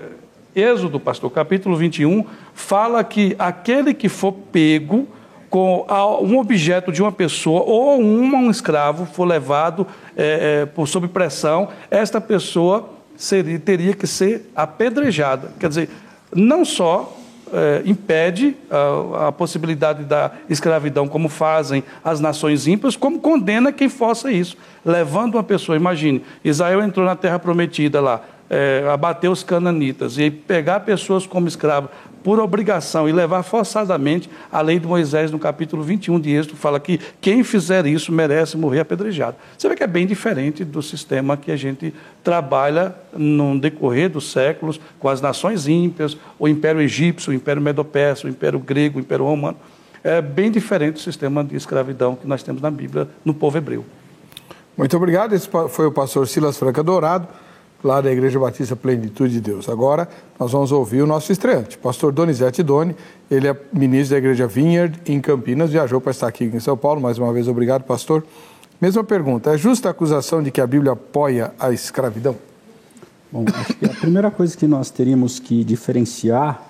Êxodo, 0.56 1.00
pastor, 1.00 1.30
capítulo 1.32 1.76
21, 1.76 2.26
fala 2.54 3.04
que 3.04 3.36
aquele 3.38 3.94
que 3.94 4.08
for 4.08 4.32
pego 4.32 5.08
com 5.50 5.86
um 6.22 6.38
objeto 6.38 6.92
de 6.92 7.02
uma 7.02 7.12
pessoa 7.12 7.62
ou 7.62 8.02
um, 8.02 8.36
um 8.36 8.52
escravo 8.52 9.06
for 9.06 9.26
levado 9.26 9.88
é, 10.16 10.62
é, 10.62 10.66
por 10.66 10.88
sob 10.88 11.08
pressão, 11.08 11.70
esta 11.90 12.20
pessoa 12.20 12.90
seria, 13.16 13.60
teria 13.60 13.94
que 13.94 14.08
ser 14.08 14.50
apedrejada. 14.56 15.52
Quer 15.60 15.70
dizer, 15.70 15.90
não 16.34 16.66
só 16.66 17.16
é, 17.54 17.82
impede 17.86 18.56
a, 18.70 19.28
a, 19.28 19.32
possibilidade 19.32 20.04
da 20.04 20.32
escravidão, 20.50 21.08
como 21.08 21.30
fazem 21.30 21.84
as 22.04 22.20
nações 22.20 22.68
ímpias, 22.68 22.96
como 22.96 23.20
condena 23.20 23.72
quem 23.72 23.90
faça 23.90 24.32
isso, 24.32 24.58
levando 24.84 25.36
uma 25.36 25.44
pessoa. 25.44 25.76
Imagine, 25.76 26.24
Israel 26.44 26.82
entrou 26.82 27.06
na 27.06 27.16
terra 27.16 27.40
prometida 27.40 28.02
lá, 28.02 28.22
é, 28.50 28.88
abater 28.92 29.30
os 29.30 29.44
cananitas 29.44 30.18
e 30.18 30.30
pegar 30.30 30.82
pessoas 30.82 31.26
como 31.26 31.48
escravos 31.48 31.90
por 32.26 32.40
obrigação 32.40 33.08
e 33.08 33.12
levar 33.12 33.44
forçadamente 33.44 34.28
a 34.52 34.60
lei 34.60 34.80
de 34.80 34.88
Moisés 34.88 35.30
no 35.30 35.38
capítulo 35.38 35.84
21 35.84 36.20
de 36.20 36.32
Êxodo 36.32 36.56
fala 36.56 36.80
que 36.80 37.00
quem 37.22 37.44
fizer 37.44 37.86
isso 37.86 38.12
merece 38.12 38.58
morrer 38.58 38.80
apedrejado. 38.80 39.38
Você 39.56 39.70
vê 39.70 39.76
que 39.76 39.84
é 39.84 39.88
bem 39.88 40.08
diferente 40.08 40.66
do 40.66 40.82
sistema 40.82 41.38
que 41.38 41.52
a 41.52 41.56
gente 41.56 41.94
trabalha 42.24 42.96
no 43.16 43.60
decorrer 43.60 44.10
dos 44.10 44.32
séculos 44.32 44.82
com 44.98 45.08
as 45.08 45.22
nações 45.22 45.68
ímpias, 45.68 46.18
o 46.40 46.48
Império 46.48 46.82
Egípcio, 46.82 47.32
o 47.32 47.36
Império 47.36 47.62
Medo-Persa, 47.62 48.26
o 48.26 48.30
Império 48.32 48.58
Grego, 48.58 48.98
o 48.98 49.02
Império 49.02 49.26
Romano. 49.26 49.58
É 50.04 50.20
bem 50.20 50.50
diferente 50.50 50.94
do 50.94 51.02
sistema 51.02 51.44
de 51.44 51.56
escravidão 51.56 52.16
que 52.16 52.26
nós 52.28 52.42
temos 52.42 52.60
na 52.60 52.72
Bíblia 52.72 53.08
no 53.24 53.36
povo 53.36 53.56
hebreu. 53.56 53.86
Muito 54.76 54.98
obrigado. 54.98 55.36
Esse 55.36 55.48
foi 55.70 55.86
o 55.86 55.92
pastor 55.92 56.28
Silas 56.28 56.58
Franca 56.58 56.82
Dourado 56.82 57.28
lá 57.86 58.02
da 58.02 58.12
Igreja 58.12 58.40
Batista 58.40 58.76
Plenitude 58.76 59.34
de 59.34 59.42
Deus. 59.42 59.70
Agora 59.70 60.10
nós 60.40 60.52
vamos 60.52 60.72
ouvir 60.72 61.02
o 61.04 61.08
nosso 61.08 61.32
estreante, 61.32 61.78
pastor 61.78 62.12
Donizete 62.12 62.64
Doni. 62.64 62.96
Ele 63.30 63.48
é 63.48 63.56
ministro 63.72 64.16
da 64.16 64.18
Igreja 64.18 64.48
Vineyard 64.48 65.00
em 65.06 65.22
Campinas, 65.22 65.70
viajou 65.70 66.02
para 66.02 66.12
estar 66.12 66.28
aqui 66.28 66.46
em 66.46 66.60
São 66.60 66.76
Paulo. 66.76 67.00
Mais 67.00 67.20
uma 67.20 67.32
vez, 67.32 67.48
obrigado, 67.48 67.84
pastor. 67.84 68.26
Mesma 68.82 69.04
pergunta: 69.04 69.54
é 69.54 69.58
justa 69.58 69.88
a 69.88 69.92
acusação 69.92 70.42
de 70.42 70.50
que 70.50 70.60
a 70.60 70.68
Bíblia 70.68 70.94
apoia 70.94 71.54
a 71.60 71.72
escravidão? 71.72 72.36
Bom, 73.32 73.46
acho 73.54 73.76
que 73.76 73.86
a 73.86 73.90
primeira 73.90 74.32
coisa 74.32 74.58
que 74.58 74.68
nós 74.68 74.90
teríamos 74.90 75.40
que 75.40 75.64
diferenciar 75.64 76.62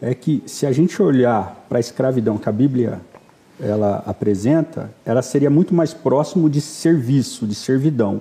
é 0.00 0.14
que 0.14 0.42
se 0.46 0.66
a 0.66 0.72
gente 0.72 1.00
olhar 1.02 1.64
para 1.68 1.78
a 1.78 1.80
escravidão 1.80 2.36
que 2.36 2.48
a 2.48 2.52
Bíblia 2.52 3.00
ela 3.60 4.02
apresenta, 4.06 4.90
ela 5.04 5.22
seria 5.22 5.50
muito 5.50 5.74
mais 5.74 5.92
próximo 5.92 6.48
de 6.48 6.60
serviço, 6.60 7.46
de 7.46 7.54
servidão, 7.54 8.20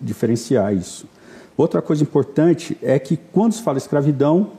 diferenciar 0.00 0.74
isso. 0.74 1.06
Outra 1.56 1.80
coisa 1.80 2.02
importante 2.02 2.76
é 2.82 2.98
que 2.98 3.16
quando 3.16 3.52
se 3.52 3.62
fala 3.62 3.78
escravidão, 3.78 4.50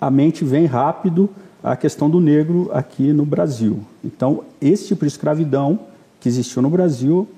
a 0.00 0.10
mente 0.10 0.44
vem 0.44 0.66
rápido 0.66 1.28
a 1.62 1.76
questão 1.76 2.08
do 2.08 2.20
negro 2.20 2.70
aqui 2.72 3.12
no 3.12 3.24
Brasil. 3.24 3.80
Então, 4.04 4.44
esse 4.60 4.86
tipo 4.88 5.04
de 5.04 5.08
escravidão 5.08 5.80
que 6.20 6.28
existiu 6.28 6.62
no 6.62 6.70
Brasil, 6.70 7.28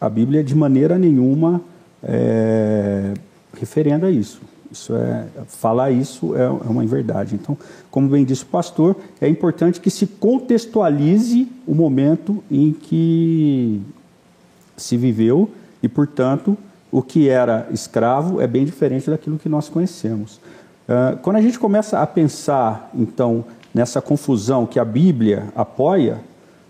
a 0.00 0.08
Bíblia 0.08 0.42
de 0.42 0.54
maneira 0.54 0.98
nenhuma 0.98 1.60
é, 2.02 3.14
referenda 3.56 4.10
isso. 4.10 4.40
Isso 4.70 4.96
é 4.96 5.26
falar 5.46 5.90
isso 5.90 6.34
é, 6.34 6.44
é 6.44 6.48
uma 6.48 6.82
inverdade. 6.82 7.34
Então, 7.34 7.56
como 7.90 8.08
bem 8.08 8.24
disse 8.24 8.42
o 8.42 8.46
pastor, 8.46 8.96
é 9.20 9.28
importante 9.28 9.80
que 9.80 9.90
se 9.90 10.06
contextualize 10.06 11.46
o 11.66 11.74
momento 11.74 12.42
em 12.50 12.72
que 12.72 13.80
se 14.76 14.96
viveu 14.96 15.50
e, 15.82 15.88
portanto, 15.88 16.56
o 16.92 17.02
que 17.02 17.28
era 17.28 17.66
escravo 17.72 18.40
é 18.40 18.46
bem 18.46 18.66
diferente 18.66 19.10
daquilo 19.10 19.38
que 19.38 19.48
nós 19.48 19.68
conhecemos. 19.68 20.36
Uh, 20.86 21.16
quando 21.22 21.36
a 21.36 21.40
gente 21.40 21.58
começa 21.58 21.98
a 22.00 22.06
pensar, 22.06 22.90
então, 22.94 23.44
nessa 23.74 24.02
confusão 24.02 24.66
que 24.66 24.78
a 24.78 24.84
Bíblia 24.84 25.48
apoia, 25.56 26.20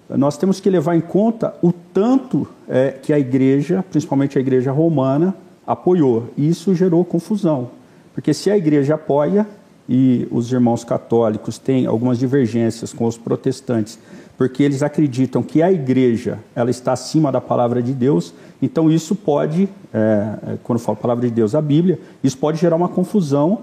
nós 0.08 0.36
temos 0.36 0.60
que 0.60 0.70
levar 0.70 0.94
em 0.94 1.00
conta 1.00 1.54
o 1.62 1.72
tanto 1.72 2.46
é, 2.68 2.90
que 2.90 3.12
a 3.12 3.18
igreja, 3.18 3.84
principalmente 3.90 4.38
a 4.38 4.40
igreja 4.40 4.70
romana, 4.70 5.34
apoiou. 5.66 6.28
E 6.36 6.48
isso 6.48 6.74
gerou 6.74 7.04
confusão. 7.04 7.70
Porque 8.14 8.34
se 8.34 8.50
a 8.50 8.56
igreja 8.56 8.94
apoia 8.94 9.46
e 9.88 10.28
os 10.30 10.52
irmãos 10.52 10.84
católicos 10.84 11.58
têm 11.58 11.86
algumas 11.86 12.18
divergências 12.18 12.92
com 12.92 13.06
os 13.06 13.16
protestantes, 13.16 13.98
porque 14.42 14.64
eles 14.64 14.82
acreditam 14.82 15.40
que 15.40 15.62
a 15.62 15.70
igreja 15.70 16.40
ela 16.52 16.68
está 16.68 16.94
acima 16.94 17.30
da 17.30 17.40
palavra 17.40 17.80
de 17.80 17.92
Deus, 17.92 18.34
então, 18.60 18.90
isso 18.90 19.14
pode, 19.14 19.68
é, 19.94 19.98
é, 19.98 20.58
quando 20.64 20.80
eu 20.80 20.84
falo 20.84 20.96
palavra 20.96 21.28
de 21.28 21.32
Deus, 21.32 21.54
a 21.54 21.62
Bíblia, 21.62 22.00
isso 22.24 22.36
pode 22.38 22.58
gerar 22.58 22.74
uma 22.74 22.88
confusão, 22.88 23.62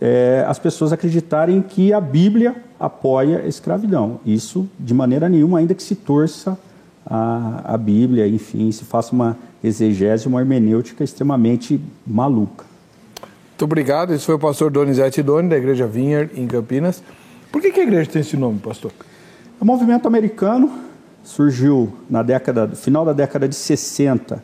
é, 0.00 0.42
as 0.48 0.58
pessoas 0.58 0.94
acreditarem 0.94 1.60
que 1.60 1.92
a 1.92 2.00
Bíblia 2.00 2.56
apoia 2.80 3.40
a 3.40 3.46
escravidão. 3.46 4.18
Isso, 4.24 4.66
de 4.80 4.94
maneira 4.94 5.28
nenhuma, 5.28 5.58
ainda 5.58 5.74
que 5.74 5.82
se 5.82 5.94
torça 5.94 6.58
a, 7.06 7.74
a 7.74 7.76
Bíblia, 7.76 8.26
enfim, 8.26 8.72
se 8.72 8.84
faça 8.84 9.12
uma 9.12 9.36
exegese, 9.62 10.26
uma 10.26 10.40
hermenêutica 10.40 11.04
extremamente 11.04 11.78
maluca. 12.06 12.64
Muito 13.50 13.64
obrigado. 13.66 14.14
Esse 14.14 14.24
foi 14.24 14.36
o 14.36 14.38
pastor 14.38 14.70
Donizete 14.70 15.22
Doni, 15.22 15.50
da 15.50 15.56
Igreja 15.58 15.86
Vineyard, 15.86 16.32
em 16.34 16.46
Campinas. 16.46 17.02
Por 17.52 17.60
que, 17.60 17.70
que 17.70 17.80
a 17.80 17.82
igreja 17.82 18.10
tem 18.10 18.22
esse 18.22 18.38
nome, 18.38 18.58
pastor? 18.58 18.90
Um 19.60 19.64
movimento 19.64 20.06
americano 20.08 20.70
surgiu 21.22 21.92
na 22.10 22.22
década, 22.22 22.68
final 22.68 23.04
da 23.04 23.12
década 23.12 23.48
de 23.48 23.54
60, 23.54 24.42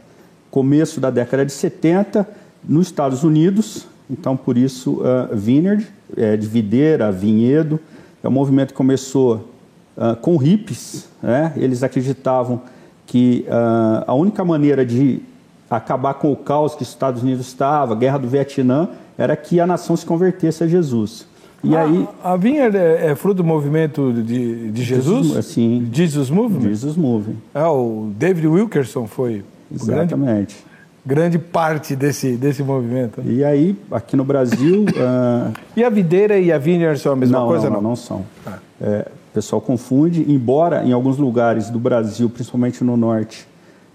começo 0.50 1.00
da 1.00 1.10
década 1.10 1.44
de 1.44 1.52
70, 1.52 2.26
nos 2.62 2.86
Estados 2.86 3.24
Unidos. 3.24 3.86
Então, 4.08 4.36
por 4.36 4.56
isso, 4.56 5.00
uh, 5.00 5.34
Vineyard, 5.34 5.86
é, 6.16 6.36
de 6.36 6.46
videira, 6.46 7.10
vinhedo. 7.10 7.78
É 8.22 8.28
um 8.28 8.30
movimento 8.30 8.68
que 8.68 8.74
começou 8.74 9.48
uh, 9.96 10.14
com 10.20 10.36
hippies. 10.36 11.08
Né? 11.20 11.52
Eles 11.56 11.82
acreditavam 11.82 12.62
que 13.04 13.44
uh, 13.48 14.04
a 14.06 14.14
única 14.14 14.44
maneira 14.44 14.86
de 14.86 15.20
acabar 15.68 16.14
com 16.14 16.32
o 16.32 16.36
caos 16.36 16.74
que 16.74 16.82
os 16.82 16.88
Estados 16.88 17.22
Unidos 17.22 17.46
estava, 17.46 17.94
a 17.94 17.96
guerra 17.96 18.18
do 18.18 18.28
Vietnã, 18.28 18.88
era 19.18 19.36
que 19.36 19.60
a 19.60 19.66
nação 19.66 19.96
se 19.96 20.06
convertesse 20.06 20.62
a 20.64 20.68
Jesus. 20.68 21.26
E 21.62 21.76
a, 21.76 21.82
aí, 21.82 22.08
a 22.24 22.36
Vinha 22.36 22.64
é, 22.64 23.10
é, 23.10 23.14
fruto 23.14 23.42
do 23.42 23.44
movimento 23.44 24.12
de, 24.12 24.70
de 24.70 24.82
Jesus? 24.82 25.26
Jesus? 25.26 25.46
Sim. 25.46 25.88
Jesus 25.92 26.30
Movement? 26.30 26.62
Jesus 26.62 26.96
Movement. 26.96 27.36
É, 27.54 27.64
o 27.64 28.10
David 28.16 28.46
Wilkerson 28.46 29.06
foi 29.06 29.44
Exatamente. 29.72 30.56
Grande, 31.04 31.36
grande 31.36 31.38
parte 31.38 31.94
desse, 31.94 32.32
desse 32.32 32.62
movimento. 32.62 33.22
E 33.24 33.44
aí, 33.44 33.76
aqui 33.90 34.16
no 34.16 34.24
Brasil... 34.24 34.84
uh... 34.84 35.52
E 35.76 35.84
a 35.84 35.90
videira 35.90 36.38
e 36.38 36.50
a 36.50 36.58
vineyard 36.58 36.98
são 36.98 37.12
a 37.12 37.16
mesma 37.16 37.40
não, 37.40 37.46
coisa? 37.46 37.68
Não, 37.68 37.76
não, 37.76 37.90
não 37.90 37.96
são. 37.96 38.24
Ah. 38.46 38.58
É, 38.80 39.06
o 39.30 39.34
pessoal 39.34 39.60
confunde, 39.60 40.24
embora 40.28 40.84
em 40.84 40.92
alguns 40.92 41.18
lugares 41.18 41.70
do 41.70 41.78
Brasil, 41.78 42.28
principalmente 42.28 42.82
no 42.82 42.96
norte, 42.96 43.46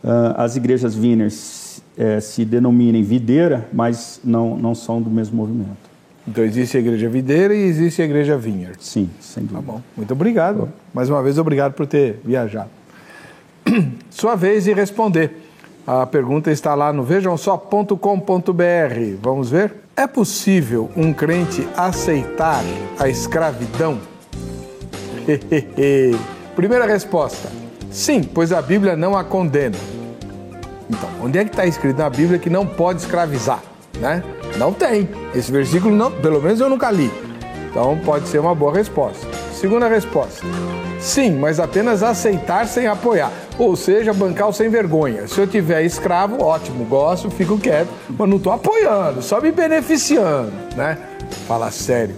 uh, 0.03 0.33
as 0.37 0.55
igrejas 0.55 0.95
vineyards 0.95 1.81
é, 1.97 2.19
se 2.19 2.45
denominem 2.45 3.03
videira, 3.03 3.67
mas 3.73 4.19
não, 4.23 4.57
não 4.57 4.73
são 4.73 5.01
do 5.01 5.09
mesmo 5.09 5.35
movimento. 5.35 5.94
Então 6.27 6.43
existe 6.43 6.77
a 6.77 6.79
igreja 6.79 7.07
videira 7.07 7.53
e 7.53 7.63
existe 7.63 8.01
a 8.01 8.05
igreja 8.05 8.37
vineyard. 8.37 8.77
Sim, 8.79 9.09
sem 9.19 9.43
dúvida. 9.43 9.61
Tá 9.61 9.73
bom. 9.73 9.81
Muito 9.95 10.11
obrigado. 10.11 10.69
Mais 10.93 11.09
uma 11.09 11.21
vez, 11.21 11.37
obrigado 11.37 11.73
por 11.73 11.85
ter 11.85 12.19
viajado. 12.23 12.69
Sua 14.09 14.35
vez 14.35 14.63
de 14.63 14.73
responder. 14.73 15.43
A 15.85 16.03
pergunta 16.05 16.51
está 16.51 16.73
lá 16.73 16.91
no 16.91 17.03
vejamsó.com.br. 17.03 17.95
Vamos 19.21 19.51
ver? 19.51 19.75
É 19.95 20.07
possível 20.07 20.89
um 20.97 21.13
crente 21.13 21.67
aceitar 21.77 22.63
a 22.99 23.07
escravidão? 23.07 23.99
Primeira 26.55 26.87
resposta: 26.87 27.49
sim, 27.91 28.23
pois 28.23 28.51
a 28.51 28.63
Bíblia 28.63 28.95
não 28.95 29.15
a 29.15 29.23
condena. 29.23 29.77
Então, 30.89 31.09
onde 31.21 31.37
é 31.37 31.43
que 31.43 31.51
está 31.51 31.67
escrito 31.67 31.97
na 31.97 32.09
Bíblia 32.09 32.39
que 32.39 32.49
não 32.49 32.65
pode 32.65 33.01
escravizar? 33.01 33.61
Né? 33.99 34.23
Não 34.57 34.71
tem. 34.71 35.09
Esse 35.33 35.51
versículo, 35.51 35.95
não, 35.95 36.11
pelo 36.11 36.41
menos 36.41 36.59
eu 36.59 36.69
nunca 36.69 36.89
li. 36.91 37.11
Então 37.69 37.99
pode 38.05 38.27
ser 38.27 38.39
uma 38.39 38.55
boa 38.55 38.73
resposta. 38.73 39.27
Segunda 39.51 39.87
resposta. 39.87 40.45
Sim, 40.99 41.31
mas 41.31 41.59
apenas 41.59 42.01
aceitar 42.01 42.67
sem 42.67 42.87
apoiar. 42.87 43.31
Ou 43.59 43.75
seja, 43.75 44.13
bancar 44.13 44.51
sem 44.53 44.69
vergonha. 44.69 45.27
Se 45.27 45.39
eu 45.39 45.45
tiver 45.45 45.83
escravo, 45.83 46.41
ótimo, 46.41 46.85
gosto, 46.85 47.29
fico 47.29 47.57
quieto, 47.57 47.89
mas 48.09 48.29
não 48.29 48.37
estou 48.37 48.53
apoiando, 48.53 49.21
só 49.21 49.41
me 49.41 49.51
beneficiando, 49.51 50.51
né? 50.75 50.97
Fala 51.47 51.69
sério. 51.69 52.15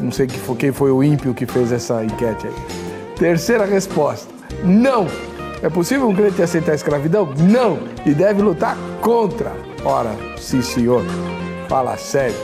Não 0.00 0.10
sei 0.10 0.26
quem 0.58 0.72
foi 0.72 0.90
o 0.90 1.02
ímpio 1.02 1.32
que 1.34 1.46
fez 1.46 1.70
essa 1.70 2.02
enquete 2.02 2.46
aí. 2.46 2.54
Terceira 3.16 3.64
resposta. 3.64 4.32
Não. 4.64 5.06
É 5.62 5.68
possível 5.68 6.08
um 6.08 6.14
crente 6.14 6.42
aceitar 6.42 6.72
a 6.72 6.74
escravidão? 6.74 7.32
Não. 7.38 7.78
E 8.04 8.12
deve 8.12 8.42
lutar 8.42 8.76
contra. 9.00 9.52
Ora, 9.84 10.16
sim, 10.38 10.62
senhor. 10.62 11.02
Fala 11.68 11.96
sério. 11.96 12.36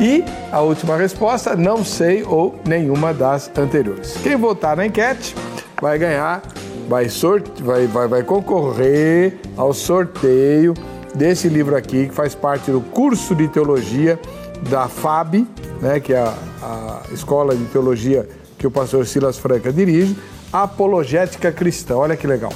E 0.00 0.24
a 0.50 0.60
última 0.60 0.96
resposta, 0.96 1.54
não 1.54 1.84
sei 1.84 2.24
ou 2.24 2.54
nenhuma 2.66 3.12
das 3.12 3.50
anteriores. 3.56 4.16
Quem 4.22 4.34
votar 4.34 4.76
na 4.76 4.86
enquete 4.86 5.34
vai 5.80 5.98
ganhar, 5.98 6.42
vai, 6.88 7.08
sorte, 7.08 7.62
vai, 7.62 7.86
vai, 7.86 8.08
vai 8.08 8.22
concorrer 8.22 9.38
ao 9.56 9.74
sorteio 9.74 10.74
desse 11.14 11.48
livro 11.48 11.76
aqui, 11.76 12.08
que 12.08 12.14
faz 12.14 12.34
parte 12.34 12.70
do 12.70 12.80
curso 12.80 13.34
de 13.34 13.46
teologia 13.48 14.18
da 14.68 14.88
FAB, 14.88 15.46
né, 15.80 16.00
que 16.00 16.12
é 16.12 16.18
a, 16.18 16.34
a 16.62 17.02
escola 17.12 17.54
de 17.54 17.64
teologia 17.66 18.28
que 18.58 18.66
o 18.66 18.70
pastor 18.70 19.06
Silas 19.06 19.38
Franca 19.38 19.72
dirige, 19.72 20.16
Apologética 20.52 21.52
Cristã. 21.52 21.96
Olha 21.96 22.16
que 22.16 22.26
legal. 22.26 22.52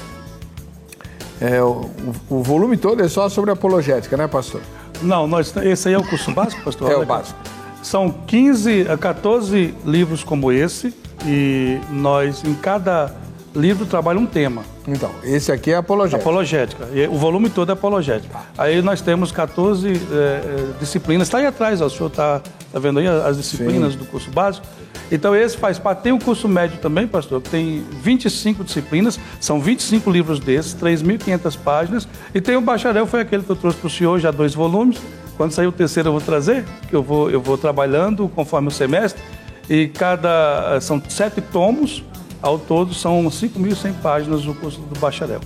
É, 1.40 1.62
o, 1.62 1.90
o, 2.30 2.42
volume 2.42 2.76
todo 2.76 3.02
é 3.02 3.08
só 3.08 3.28
sobre 3.28 3.50
apologética, 3.50 4.16
né, 4.16 4.26
pastor? 4.28 4.60
Não, 5.02 5.26
nós, 5.26 5.54
esse 5.56 5.88
aí 5.88 5.94
é 5.94 5.98
o 5.98 6.06
curso 6.06 6.32
básico, 6.32 6.62
pastor? 6.62 6.90
É 6.92 6.96
o 6.96 7.04
básico. 7.04 7.38
São 7.82 8.10
15, 8.10 8.86
a 8.88 8.96
14 8.96 9.74
livros 9.84 10.24
como 10.24 10.50
esse 10.50 10.94
e 11.26 11.78
nós, 11.90 12.42
em 12.44 12.54
cada 12.54 13.14
livro, 13.54 13.86
trabalha 13.86 14.18
um 14.18 14.26
tema. 14.26 14.62
Então, 14.86 15.10
esse 15.22 15.52
aqui 15.52 15.70
é 15.70 15.76
apologética. 15.76 16.22
Apologética. 16.22 16.88
E 16.92 17.06
o 17.06 17.16
volume 17.16 17.48
todo 17.48 17.70
é 17.70 17.72
apologética. 17.72 18.38
Aí 18.58 18.82
nós 18.82 19.00
temos 19.00 19.30
14 19.30 19.88
eh, 19.88 19.94
eh, 19.94 20.66
disciplinas. 20.80 21.28
Está 21.28 21.38
aí 21.38 21.46
atrás, 21.46 21.80
ó, 21.80 21.86
o 21.86 21.90
senhor 21.90 22.08
está 22.08 22.40
tá 22.72 22.78
vendo 22.78 22.98
aí 22.98 23.06
as 23.06 23.36
disciplinas 23.36 23.92
Sim. 23.92 23.98
do 24.00 24.06
curso 24.06 24.30
básico. 24.30 24.66
Então 25.10 25.34
esse 25.34 25.56
faz 25.56 25.78
parte. 25.78 26.02
Tem 26.02 26.12
o 26.12 26.18
curso 26.18 26.48
médio 26.48 26.78
também, 26.78 27.06
pastor, 27.06 27.40
que 27.40 27.50
tem 27.50 27.84
25 28.02 28.64
disciplinas, 28.64 29.18
são 29.40 29.60
25 29.60 30.10
livros 30.10 30.40
desses, 30.40 30.74
3.500 30.74 31.58
páginas. 31.58 32.08
E 32.34 32.40
tem 32.40 32.56
o 32.56 32.60
bacharel, 32.60 33.06
foi 33.06 33.20
aquele 33.20 33.42
que 33.42 33.50
eu 33.50 33.56
trouxe 33.56 33.78
para 33.78 33.86
o 33.86 33.90
senhor, 33.90 34.18
já 34.18 34.30
dois 34.30 34.54
volumes. 34.54 34.98
Quando 35.36 35.52
sair 35.52 35.66
o 35.66 35.72
terceiro 35.72 36.08
eu 36.08 36.12
vou 36.12 36.20
trazer, 36.20 36.64
que 36.88 36.94
eu 36.94 37.02
vou, 37.02 37.30
eu 37.30 37.40
vou 37.40 37.58
trabalhando 37.58 38.28
conforme 38.28 38.68
o 38.68 38.70
semestre. 38.70 39.22
E 39.68 39.88
cada. 39.88 40.78
São 40.80 41.02
sete 41.08 41.40
tomos, 41.40 42.02
ao 42.44 42.58
todo 42.58 42.92
são 42.92 43.24
5.100 43.24 43.94
páginas 44.02 44.46
o 44.46 44.54
curso 44.54 44.78
do 44.80 44.98
bacharel. 45.00 45.40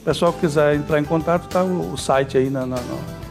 O 0.00 0.02
pessoal 0.02 0.32
que 0.32 0.40
quiser 0.40 0.74
entrar 0.74 0.98
em 0.98 1.04
contato, 1.04 1.44
está 1.44 1.62
o, 1.62 1.92
o 1.92 1.96
site 1.96 2.36
aí 2.36 2.50
na, 2.50 2.66
na, 2.66 2.76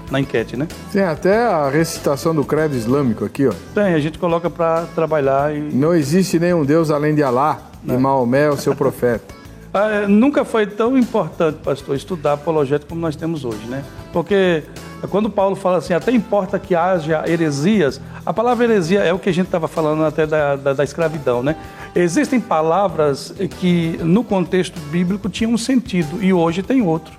na- 0.09 0.19
enquete, 0.19 0.55
né? 0.55 0.67
Tem 0.91 1.03
até 1.03 1.45
a 1.45 1.69
recitação 1.69 2.33
do 2.33 2.43
credo 2.45 2.75
islâmico 2.75 3.25
aqui, 3.25 3.45
ó. 3.47 3.53
Tem, 3.75 3.93
a 3.93 3.99
gente 3.99 4.17
coloca 4.17 4.49
para 4.49 4.85
trabalhar 4.95 5.53
e. 5.53 5.59
Não 5.59 5.93
existe 5.93 6.39
nenhum 6.39 6.63
Deus 6.63 6.89
além 6.89 7.13
de 7.13 7.21
Alá 7.21 7.59
e 7.85 7.91
Maomé 7.91 8.45
é 8.45 8.49
o 8.49 8.57
seu 8.57 8.73
profeta. 8.75 9.37
Ah, 9.71 10.07
nunca 10.07 10.43
foi 10.43 10.65
tão 10.65 10.97
importante, 10.97 11.59
pastor, 11.63 11.95
estudar 11.95 12.33
apologética 12.33 12.89
como 12.89 12.99
nós 13.01 13.15
temos 13.15 13.45
hoje, 13.45 13.67
né? 13.67 13.83
Porque 14.11 14.63
quando 15.11 15.29
Paulo 15.29 15.55
fala 15.55 15.77
assim, 15.77 15.93
até 15.93 16.11
importa 16.11 16.57
que 16.57 16.73
haja 16.73 17.23
heresias, 17.29 18.01
a 18.25 18.33
palavra 18.33 18.65
heresia 18.65 19.01
é 19.01 19.13
o 19.13 19.19
que 19.19 19.29
a 19.29 19.31
gente 19.31 19.45
estava 19.45 19.67
falando 19.67 20.03
até 20.03 20.25
da, 20.25 20.55
da, 20.55 20.73
da 20.73 20.83
escravidão, 20.83 21.43
né? 21.43 21.55
Existem 21.95 22.39
palavras 22.39 23.33
que 23.59 23.97
no 24.03 24.23
contexto 24.23 24.79
bíblico 24.91 25.27
tinham 25.27 25.53
um 25.53 25.57
sentido 25.57 26.23
e 26.23 26.31
hoje 26.31 26.61
tem 26.61 26.81
outro. 26.81 27.13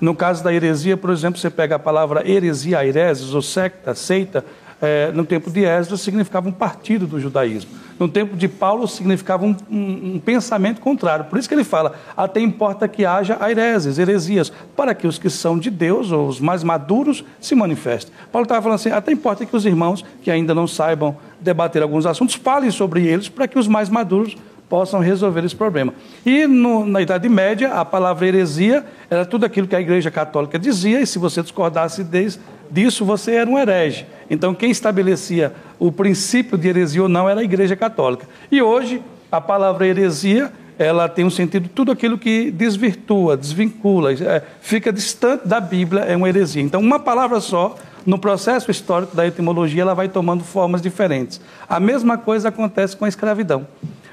No 0.00 0.14
caso 0.14 0.42
da 0.42 0.52
heresia, 0.52 0.96
por 0.96 1.10
exemplo, 1.10 1.38
você 1.38 1.50
pega 1.50 1.76
a 1.76 1.78
palavra 1.78 2.28
heresia, 2.28 2.78
aireses, 2.78 3.34
ou 3.34 3.42
secta, 3.42 3.94
seita, 3.94 4.44
eh, 4.84 5.10
no 5.12 5.24
tempo 5.24 5.50
de 5.50 5.64
Esdras 5.64 6.00
significava 6.00 6.48
um 6.48 6.52
partido 6.52 7.06
do 7.06 7.18
judaísmo. 7.18 7.70
No 7.98 8.08
tempo 8.08 8.36
de 8.36 8.48
Paulo 8.48 8.88
significava 8.88 9.44
um, 9.44 9.54
um- 9.70 10.14
um 10.16 10.18
pensamento 10.24 10.80
contrário. 10.80 11.26
Por 11.26 11.38
isso 11.38 11.48
que 11.48 11.54
ele 11.54 11.62
fala, 11.64 11.94
até 12.16 12.40
importa 12.40 12.88
que 12.88 13.04
haja 13.04 13.36
aireses, 13.40 13.98
heresias, 13.98 14.52
para 14.76 14.94
que 14.94 15.06
os 15.06 15.16
que 15.18 15.30
são 15.30 15.58
de 15.58 15.70
Deus, 15.70 16.10
ou 16.10 16.26
os 16.26 16.40
mais 16.40 16.64
maduros, 16.64 17.24
se 17.40 17.54
manifestem. 17.54 18.12
Paulo 18.32 18.44
estava 18.44 18.60
falando 18.62 18.76
assim, 18.76 18.90
até 18.90 19.12
importa 19.12 19.46
que 19.46 19.56
os 19.56 19.64
irmãos 19.64 20.04
que 20.22 20.30
ainda 20.30 20.52
não 20.54 20.66
saibam 20.66 21.16
debater 21.40 21.82
alguns 21.82 22.04
assuntos, 22.04 22.34
falem 22.34 22.70
sobre 22.70 23.06
eles, 23.06 23.28
para 23.28 23.46
que 23.46 23.58
os 23.58 23.68
mais 23.68 23.88
maduros 23.88 24.36
possam 24.68 24.98
resolver 24.98 25.44
esse 25.44 25.54
problema. 25.54 25.94
E 26.26 26.46
no- 26.48 26.84
na 26.86 27.00
Idade 27.00 27.28
Média, 27.28 27.74
a 27.74 27.84
palavra 27.84 28.26
heresia 28.26 28.84
era 29.08 29.24
tudo 29.24 29.44
aquilo 29.46 29.68
que 29.68 29.76
a 29.76 29.80
Igreja 29.80 30.10
Católica 30.10 30.58
dizia, 30.58 31.00
e 31.00 31.06
se 31.06 31.18
você 31.18 31.42
discordasse 31.42 32.02
des- 32.02 32.40
disso, 32.70 33.04
você 33.04 33.32
era 33.32 33.48
um 33.48 33.58
herege. 33.58 34.06
Então, 34.28 34.54
quem 34.54 34.70
estabelecia 34.70 35.52
o 35.78 35.92
princípio 35.92 36.56
de 36.56 36.68
heresia 36.68 37.02
ou 37.02 37.08
não 37.08 37.28
era 37.28 37.40
a 37.40 37.44
Igreja 37.44 37.76
Católica. 37.76 38.26
E 38.50 38.62
hoje, 38.62 39.02
a 39.30 39.40
palavra 39.40 39.86
heresia, 39.86 40.52
ela 40.78 41.08
tem 41.08 41.24
um 41.24 41.30
sentido, 41.30 41.68
tudo 41.68 41.92
aquilo 41.92 42.18
que 42.18 42.50
desvirtua, 42.50 43.36
desvincula, 43.36 44.12
é, 44.12 44.42
fica 44.60 44.92
distante 44.92 45.46
da 45.46 45.60
Bíblia, 45.60 46.02
é 46.02 46.16
uma 46.16 46.28
heresia. 46.28 46.62
Então, 46.62 46.80
uma 46.80 46.98
palavra 46.98 47.40
só, 47.40 47.76
no 48.04 48.18
processo 48.18 48.70
histórico 48.70 49.16
da 49.16 49.26
etimologia, 49.26 49.82
ela 49.82 49.94
vai 49.94 50.08
tomando 50.08 50.44
formas 50.44 50.82
diferentes. 50.82 51.40
A 51.68 51.80
mesma 51.80 52.18
coisa 52.18 52.48
acontece 52.48 52.96
com 52.96 53.04
a 53.04 53.08
escravidão. 53.08 53.66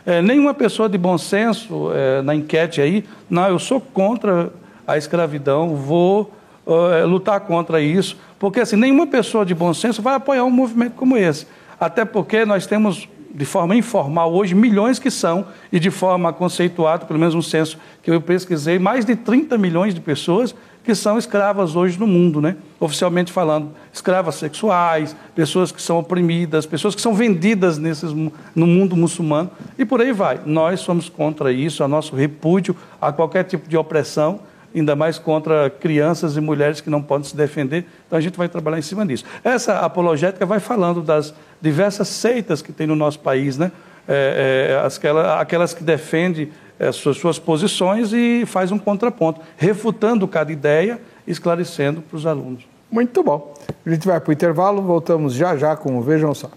É, 0.05 0.21
nenhuma 0.21 0.53
pessoa 0.53 0.89
de 0.89 0.97
bom 0.97 1.17
senso, 1.17 1.91
é, 1.93 2.21
na 2.21 2.33
enquete 2.33 2.81
aí, 2.81 3.05
não, 3.29 3.47
eu 3.47 3.59
sou 3.59 3.79
contra 3.79 4.51
a 4.87 4.97
escravidão, 4.97 5.75
vou 5.75 6.31
é, 6.65 7.03
lutar 7.03 7.39
contra 7.41 7.81
isso, 7.81 8.17
porque 8.39 8.59
assim, 8.59 8.75
nenhuma 8.75 9.07
pessoa 9.07 9.45
de 9.45 9.53
bom 9.53 9.73
senso 9.73 10.01
vai 10.01 10.15
apoiar 10.15 10.43
um 10.43 10.51
movimento 10.51 10.93
como 10.93 11.17
esse. 11.17 11.47
Até 11.79 12.05
porque 12.05 12.45
nós 12.45 12.67
temos, 12.67 13.09
de 13.33 13.45
forma 13.45 13.75
informal, 13.75 14.33
hoje, 14.33 14.53
milhões 14.53 14.99
que 14.99 15.09
são, 15.09 15.45
e 15.71 15.79
de 15.79 15.89
forma 15.89 16.31
conceituada, 16.31 17.05
pelo 17.05 17.19
menos 17.19 17.33
um 17.33 17.41
censo 17.41 17.77
que 18.03 18.11
eu 18.11 18.21
pesquisei, 18.21 18.77
mais 18.77 19.05
de 19.05 19.15
30 19.15 19.57
milhões 19.57 19.93
de 19.93 19.99
pessoas 19.99 20.53
que 20.83 20.95
são 20.95 21.17
escravas 21.17 21.75
hoje 21.75 21.99
no 21.99 22.07
mundo, 22.07 22.41
né? 22.41 22.55
oficialmente 22.79 23.31
falando. 23.31 23.71
Escravas 23.93 24.35
sexuais, 24.35 25.15
pessoas 25.35 25.71
que 25.71 25.81
são 25.81 25.99
oprimidas, 25.99 26.65
pessoas 26.65 26.95
que 26.95 27.01
são 27.01 27.13
vendidas 27.13 27.77
nesses, 27.77 28.11
no 28.13 28.67
mundo 28.67 28.95
muçulmano, 28.95 29.49
e 29.77 29.85
por 29.85 30.01
aí 30.01 30.11
vai. 30.11 30.39
Nós 30.45 30.79
somos 30.79 31.07
contra 31.07 31.51
isso, 31.51 31.83
a 31.83 31.87
nosso 31.87 32.15
repúdio 32.15 32.75
a 32.99 33.11
qualquer 33.11 33.43
tipo 33.43 33.69
de 33.69 33.77
opressão, 33.77 34.39
ainda 34.73 34.95
mais 34.95 35.19
contra 35.19 35.69
crianças 35.69 36.37
e 36.37 36.41
mulheres 36.41 36.81
que 36.81 36.89
não 36.89 37.01
podem 37.01 37.27
se 37.27 37.35
defender. 37.35 37.85
Então 38.07 38.17
a 38.17 38.21
gente 38.21 38.37
vai 38.37 38.47
trabalhar 38.47 38.79
em 38.79 38.81
cima 38.81 39.05
disso. 39.05 39.25
Essa 39.43 39.79
apologética 39.79 40.45
vai 40.45 40.59
falando 40.59 41.01
das 41.01 41.33
diversas 41.59 42.07
seitas 42.07 42.61
que 42.61 42.71
tem 42.71 42.87
no 42.87 42.95
nosso 42.95 43.19
país, 43.19 43.57
né? 43.57 43.71
É, 44.07 44.71
é, 44.71 44.85
aquelas, 44.85 45.39
aquelas 45.39 45.73
que 45.73 45.83
defendem 45.83 46.49
é, 46.79 46.91
suas, 46.91 47.17
suas 47.17 47.37
posições 47.37 48.11
e 48.11 48.43
faz 48.45 48.71
um 48.71 48.79
contraponto, 48.79 49.41
refutando 49.55 50.27
cada 50.27 50.51
ideia, 50.51 50.99
esclarecendo 51.27 52.01
para 52.01 52.17
os 52.17 52.25
alunos. 52.25 52.63
Muito 52.89 53.23
bom. 53.23 53.53
A 53.85 53.89
gente 53.89 54.05
vai 54.07 54.19
para 54.19 54.29
o 54.29 54.33
intervalo, 54.33 54.81
voltamos 54.81 55.33
já 55.33 55.55
já 55.55 55.75
com 55.75 55.97
o 55.97 56.01
Vejam 56.01 56.33
Só. 56.33 56.49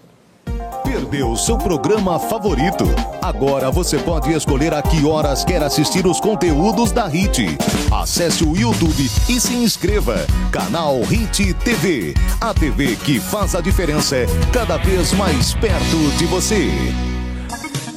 Perdeu 0.85 1.35
seu 1.35 1.57
programa 1.57 2.19
favorito? 2.19 2.85
Agora 3.19 3.71
você 3.71 3.97
pode 3.97 4.31
escolher 4.31 4.71
a 4.71 4.83
que 4.83 5.03
horas 5.03 5.43
quer 5.43 5.63
assistir 5.63 6.05
os 6.05 6.19
conteúdos 6.19 6.91
da 6.91 7.07
HIT. 7.07 7.57
Acesse 7.91 8.43
o 8.43 8.55
YouTube 8.55 9.09
e 9.27 9.39
se 9.39 9.55
inscreva. 9.55 10.15
Canal 10.51 11.01
HIT 11.01 11.55
TV. 11.55 12.13
A 12.39 12.53
TV 12.53 12.95
que 12.97 13.19
faz 13.19 13.55
a 13.55 13.61
diferença 13.61 14.15
cada 14.53 14.77
vez 14.77 15.11
mais 15.13 15.55
perto 15.55 15.97
de 16.17 16.25
você. 16.27 16.69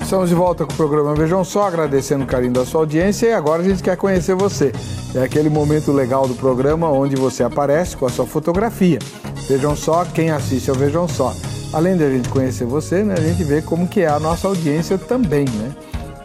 Estamos 0.08 0.30
de 0.30 0.34
volta 0.34 0.64
com 0.64 0.72
o 0.72 0.74
programa 0.74 1.14
Vejam 1.14 1.44
Só, 1.44 1.68
agradecendo 1.68 2.24
o 2.24 2.26
carinho 2.26 2.54
da 2.54 2.64
sua 2.64 2.80
audiência 2.80 3.26
e 3.26 3.32
agora 3.34 3.60
a 3.60 3.64
gente 3.68 3.82
quer 3.82 3.94
conhecer 3.94 4.34
você. 4.34 4.72
É 5.14 5.22
aquele 5.22 5.50
momento 5.50 5.92
legal 5.92 6.26
do 6.26 6.34
programa 6.34 6.88
onde 6.88 7.14
você 7.14 7.42
aparece 7.42 7.94
com 7.94 8.06
a 8.06 8.08
sua 8.08 8.24
fotografia. 8.24 8.98
Vejam 9.46 9.76
só 9.76 10.06
quem 10.06 10.30
assiste 10.30 10.70
ao 10.70 10.76
Vejam 10.76 11.06
Só. 11.06 11.34
Além 11.74 11.94
de 11.94 12.04
a 12.04 12.08
gente 12.08 12.30
conhecer 12.30 12.64
você, 12.64 13.04
né, 13.04 13.16
a 13.18 13.20
gente 13.20 13.44
vê 13.44 13.60
como 13.60 13.86
que 13.86 14.00
é 14.00 14.08
a 14.08 14.18
nossa 14.18 14.48
audiência 14.48 14.96
também, 14.96 15.44
né? 15.44 15.76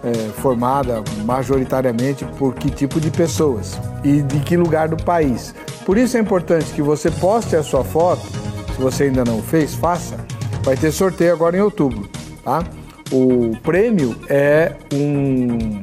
É, 0.02 0.14
formada 0.40 1.04
majoritariamente 1.26 2.24
por 2.40 2.56
que 2.56 2.72
tipo 2.72 3.02
de 3.02 3.12
pessoas 3.12 3.78
e 4.02 4.22
de 4.22 4.40
que 4.40 4.56
lugar 4.56 4.88
do 4.88 4.96
país. 5.04 5.54
Por 5.86 5.98
isso 5.98 6.16
é 6.16 6.22
importante 6.22 6.72
que 6.72 6.82
você 6.82 7.12
poste 7.12 7.58
a 7.58 7.62
sua 7.62 7.84
foto, 7.84 8.26
se 8.74 8.82
você 8.82 9.04
ainda 9.04 9.26
não 9.26 9.42
fez, 9.42 9.76
faça. 9.76 10.16
Vai 10.64 10.78
ter 10.78 10.94
sorteio 10.94 11.34
agora 11.34 11.58
em 11.58 11.60
outubro, 11.60 12.08
tá? 12.46 12.64
O 13.12 13.52
prêmio 13.62 14.16
é 14.30 14.74
um, 14.94 15.80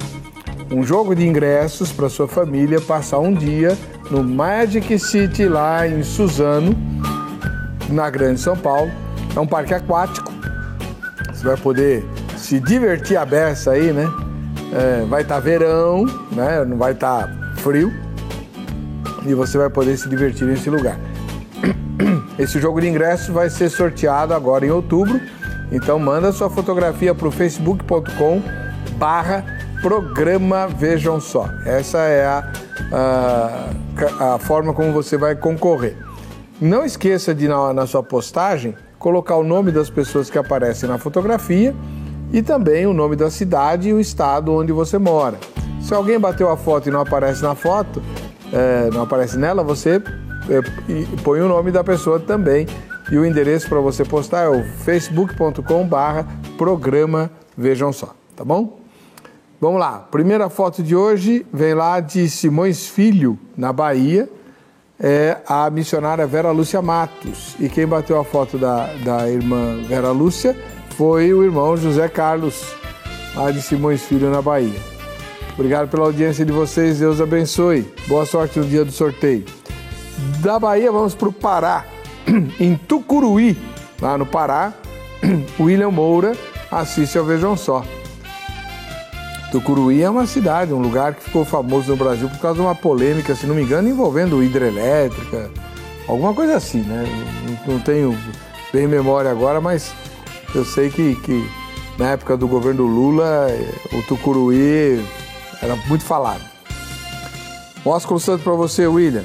um 0.72 0.82
jogo 0.82 1.14
de 1.14 1.26
ingressos 1.26 1.92
para 1.92 2.08
sua 2.08 2.26
família 2.26 2.80
passar 2.80 3.18
um 3.18 3.32
dia 3.32 3.76
no 4.10 4.24
Magic 4.24 4.98
City 4.98 5.46
lá 5.46 5.86
em 5.86 6.02
Suzano, 6.02 6.76
na 7.88 8.10
Grande 8.10 8.40
São 8.40 8.56
Paulo. 8.56 8.90
É 9.34 9.38
um 9.38 9.46
parque 9.46 9.72
aquático. 9.72 10.32
Você 11.32 11.44
vai 11.44 11.56
poder 11.56 12.04
se 12.36 12.58
divertir 12.58 13.16
a 13.16 13.24
beça 13.24 13.72
aí, 13.72 13.92
né? 13.92 14.06
É, 14.72 15.04
vai 15.04 15.22
estar 15.22 15.38
verão, 15.40 16.04
né? 16.32 16.64
Não 16.64 16.76
vai 16.76 16.92
estar 16.92 17.54
frio. 17.56 17.92
E 19.26 19.34
você 19.34 19.58
vai 19.58 19.70
poder 19.70 19.96
se 19.96 20.08
divertir 20.08 20.46
nesse 20.46 20.68
lugar. 20.68 20.98
Esse 22.38 22.60
jogo 22.60 22.80
de 22.80 22.88
ingressos 22.88 23.28
vai 23.28 23.50
ser 23.50 23.68
sorteado 23.68 24.34
agora 24.34 24.64
em 24.64 24.70
outubro. 24.70 25.20
Então 25.72 25.98
manda 25.98 26.32
sua 26.32 26.50
fotografia 26.50 27.14
para 27.14 27.28
o 27.28 27.30
facebook.com 27.30 28.42
barra 28.96 29.44
programa 29.80 30.66
Vejam 30.66 31.20
Só. 31.20 31.48
Essa 31.64 31.98
é 31.98 32.26
a, 32.26 32.52
a, 32.92 34.34
a 34.34 34.38
forma 34.38 34.74
como 34.74 34.92
você 34.92 35.16
vai 35.16 35.34
concorrer. 35.34 35.96
Não 36.60 36.84
esqueça 36.84 37.34
de, 37.34 37.48
na, 37.48 37.72
na 37.72 37.86
sua 37.86 38.02
postagem, 38.02 38.74
colocar 38.98 39.36
o 39.36 39.42
nome 39.42 39.72
das 39.72 39.88
pessoas 39.88 40.28
que 40.28 40.36
aparecem 40.36 40.88
na 40.88 40.98
fotografia 40.98 41.74
e 42.32 42.42
também 42.42 42.86
o 42.86 42.92
nome 42.92 43.16
da 43.16 43.30
cidade 43.30 43.88
e 43.88 43.94
o 43.94 44.00
estado 44.00 44.52
onde 44.52 44.72
você 44.72 44.98
mora. 44.98 45.38
Se 45.80 45.94
alguém 45.94 46.20
bateu 46.20 46.50
a 46.50 46.56
foto 46.56 46.88
e 46.88 46.92
não 46.92 47.00
aparece 47.00 47.42
na 47.42 47.54
foto, 47.54 48.02
é, 48.52 48.90
não 48.92 49.02
aparece 49.02 49.38
nela, 49.38 49.64
você 49.64 50.02
é, 50.48 50.60
põe 51.24 51.40
o 51.40 51.48
nome 51.48 51.70
da 51.70 51.82
pessoa 51.82 52.20
também. 52.20 52.66
E 53.10 53.18
o 53.18 53.26
endereço 53.26 53.68
para 53.68 53.80
você 53.80 54.04
postar 54.04 54.44
é 54.44 54.48
o 54.48 54.62
facebook.com 54.62 55.86
barra 55.86 56.26
programa 56.56 57.30
Vejam 57.56 57.92
Só, 57.92 58.14
tá 58.36 58.44
bom? 58.44 58.78
Vamos 59.60 59.80
lá, 59.80 59.98
primeira 60.10 60.48
foto 60.48 60.82
de 60.82 60.94
hoje 60.94 61.44
vem 61.52 61.74
lá 61.74 62.00
de 62.00 62.30
Simões 62.30 62.86
Filho, 62.86 63.38
na 63.56 63.72
Bahia. 63.72 64.28
é 64.98 65.38
a 65.46 65.68
missionária 65.70 66.26
Vera 66.26 66.50
Lúcia 66.50 66.80
Matos. 66.80 67.56
E 67.58 67.68
quem 67.68 67.86
bateu 67.86 68.18
a 68.18 68.24
foto 68.24 68.56
da, 68.56 68.86
da 69.04 69.28
irmã 69.28 69.82
Vera 69.88 70.12
Lúcia 70.12 70.56
foi 70.90 71.32
o 71.32 71.42
irmão 71.42 71.76
José 71.76 72.08
Carlos, 72.08 72.74
lá 73.34 73.50
de 73.50 73.60
Simões 73.60 74.02
Filho, 74.02 74.30
na 74.30 74.40
Bahia. 74.40 74.80
Obrigado 75.54 75.88
pela 75.88 76.04
audiência 76.04 76.44
de 76.44 76.52
vocês, 76.52 77.00
Deus 77.00 77.20
abençoe. 77.20 77.92
Boa 78.06 78.24
sorte 78.24 78.58
no 78.58 78.64
dia 78.64 78.84
do 78.84 78.92
sorteio. 78.92 79.44
Da 80.40 80.58
Bahia, 80.58 80.92
vamos 80.92 81.14
para 81.14 81.28
o 81.28 81.32
Pará, 81.32 81.84
em 82.58 82.76
Tucuruí, 82.76 83.56
lá 84.00 84.16
no 84.16 84.26
Pará. 84.26 84.72
William 85.60 85.90
Moura 85.90 86.32
assiste 86.70 87.18
ao 87.18 87.24
Vejam 87.24 87.56
Só. 87.56 87.84
Tucuruí 89.50 90.02
é 90.02 90.08
uma 90.08 90.26
cidade, 90.26 90.72
um 90.72 90.80
lugar 90.80 91.14
que 91.14 91.24
ficou 91.24 91.44
famoso 91.44 91.90
no 91.90 91.96
Brasil 91.96 92.28
por 92.28 92.38
causa 92.38 92.56
de 92.56 92.60
uma 92.62 92.74
polêmica, 92.74 93.34
se 93.34 93.46
não 93.46 93.54
me 93.54 93.62
engano, 93.62 93.88
envolvendo 93.88 94.42
hidrelétrica, 94.42 95.50
alguma 96.06 96.32
coisa 96.32 96.56
assim, 96.56 96.82
né? 96.82 97.04
Não, 97.66 97.80
tenho 97.80 98.16
bem 98.72 98.86
memória 98.86 99.30
agora, 99.30 99.60
mas 99.60 99.92
eu 100.54 100.64
sei 100.64 100.88
que, 100.88 101.16
que 101.16 101.44
na 101.98 102.10
época 102.10 102.36
do 102.36 102.46
governo 102.46 102.84
Lula, 102.86 103.48
o 103.92 104.02
Tucuruí 104.04 105.04
era 105.60 105.74
muito 105.88 106.04
falado. 106.04 106.42
Mostra 107.84 108.18
Santo 108.18 108.44
para 108.44 108.52
você, 108.52 108.86
William. 108.86 109.24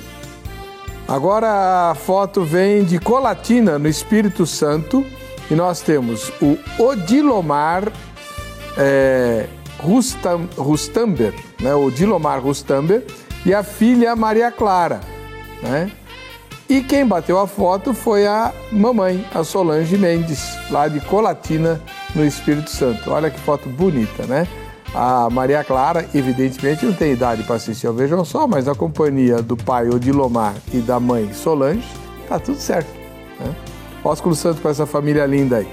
Agora 1.08 1.92
a 1.92 1.96
foto 1.96 2.44
vem 2.44 2.84
de 2.84 3.00
Colatina, 3.00 3.78
no 3.78 3.88
Espírito 3.88 4.46
Santo, 4.46 5.06
e 5.50 5.54
nós 5.54 5.82
temos 5.82 6.32
o 6.42 6.58
Odilomar 6.82 7.92
é, 8.76 9.46
Rustam, 9.80 10.50
Rustamber, 10.58 11.34
né, 11.62 11.76
o 11.76 11.92
Dilomar 11.92 12.42
Rustamber, 12.42 13.06
e 13.46 13.54
a 13.54 13.62
filha 13.62 14.16
Maria 14.16 14.52
Clara. 14.52 15.00
Né? 15.62 15.92
E 16.68 16.82
quem 16.82 17.06
bateu 17.06 17.40
a 17.40 17.46
foto 17.46 17.94
foi 17.94 18.26
a 18.26 18.52
mamãe, 18.72 19.24
a 19.34 19.44
Solange 19.44 19.98
Mendes, 19.98 20.44
lá 20.72 20.88
de 20.88 21.00
Colatina, 21.02 21.80
no 22.16 22.26
Espírito 22.26 22.72
Santo. 22.72 23.12
Olha 23.12 23.30
que 23.30 23.40
foto 23.40 23.70
bonita, 23.70 24.26
né? 24.26 24.48
A 24.98 25.30
Maria 25.30 25.62
Clara, 25.62 26.08
evidentemente, 26.16 26.86
não 26.86 26.94
tem 26.94 27.12
idade 27.12 27.44
para 27.44 27.58
assistir 27.58 27.86
ao 27.86 27.94
Vejam 27.94 28.24
Só, 28.24 28.48
mas 28.48 28.66
a 28.66 28.74
companhia 28.74 29.42
do 29.42 29.58
pai 29.58 29.90
Odilomar 29.90 30.56
e 30.74 30.78
da 30.78 31.02
mãe 31.02 31.34
Solange, 31.34 31.86
tá 32.30 32.40
tudo 32.40 32.58
certo. 32.58 32.88
Né? 33.38 33.54
Ósculo 34.06 34.34
Santo 34.34 34.62
com 34.62 34.70
essa 34.70 34.86
família 34.86 35.26
linda 35.26 35.58
aí. 35.58 35.68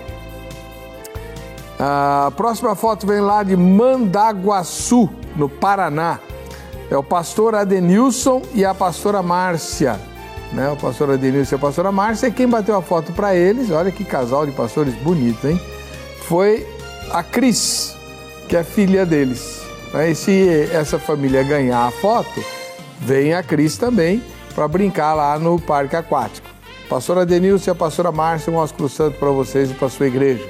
A 1.79 2.33
próxima 2.37 2.75
foto 2.75 3.07
vem 3.07 3.21
lá 3.21 3.45
de 3.45 3.57
Mandaguaçu, 3.57 5.09
no 5.37 5.49
Paraná. 5.49 6.19
É 6.91 6.97
o 6.97 7.03
pastor 7.03 7.55
Adenilson 7.55 8.43
e 8.53 8.65
a 8.65 8.75
pastora 8.75 9.23
Márcia. 9.23 10.01
Né? 10.53 10.69
O 10.69 10.77
pastor 10.77 11.13
Adenilson 11.13 11.55
e 11.55 11.57
a 11.57 11.61
pastora 11.61 11.93
Márcia. 11.93 12.27
E 12.27 12.33
quem 12.33 12.49
bateu 12.49 12.77
a 12.77 12.83
foto 12.83 13.13
para 13.13 13.37
eles, 13.37 13.71
olha 13.71 13.93
que 13.93 14.05
casal 14.05 14.47
de 14.47 14.53
pastores 14.53 14.95
bonito, 14.97 15.47
hein? 15.47 15.61
Foi 16.27 16.67
a 17.13 17.23
Cris, 17.23 17.97
que 18.53 18.57
é 18.59 18.63
filha 18.63 19.07
deles. 19.07 19.63
Né? 19.95 20.11
E 20.11 20.15
se 20.15 20.69
essa 20.75 20.99
família 20.99 21.43
ganhar 21.43 21.87
a 21.87 21.91
foto, 21.91 22.45
vem 23.01 23.33
a 23.33 23.43
Cris 23.43 23.79
também 23.79 24.23
para 24.55 24.69
brincar 24.69 25.15
lá 25.15 25.39
no 25.39 25.59
parque 25.59 25.97
aquático. 25.97 26.47
Pastora 26.87 27.23
Adenilson 27.23 27.71
e 27.71 27.73
a 27.73 27.75
pastora 27.75 28.13
Márcia, 28.13 28.53
um 28.53 28.57
ósculo 28.57 28.91
santo 28.91 29.19
para 29.19 29.31
vocês 29.31 29.71
e 29.71 29.75
para 29.75 29.89
sua 29.89 30.07
igreja. 30.07 30.47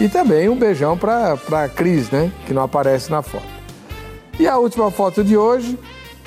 E 0.00 0.08
também 0.08 0.48
um 0.48 0.54
beijão 0.54 0.96
para 0.96 1.32
a 1.32 1.68
Cris, 1.68 2.12
né? 2.12 2.30
Que 2.46 2.54
não 2.54 2.62
aparece 2.62 3.10
na 3.10 3.22
foto. 3.22 3.42
E 4.38 4.46
a 4.46 4.56
última 4.56 4.88
foto 4.92 5.24
de 5.24 5.36
hoje, 5.36 5.76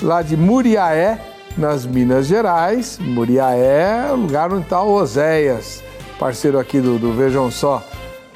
lá 0.02 0.20
de 0.20 0.36
Muriaé, 0.36 1.18
nas 1.56 1.86
Minas 1.86 2.26
Gerais. 2.26 2.98
Muriaé 3.00 4.08
é 4.08 4.12
o 4.12 4.16
lugar 4.16 4.52
onde 4.52 4.64
está 4.64 4.82
o 4.82 4.92
Oséias, 4.92 5.82
parceiro 6.18 6.58
aqui 6.58 6.78
do, 6.78 6.98
do 6.98 7.14
Vejam 7.14 7.50
Só. 7.50 7.82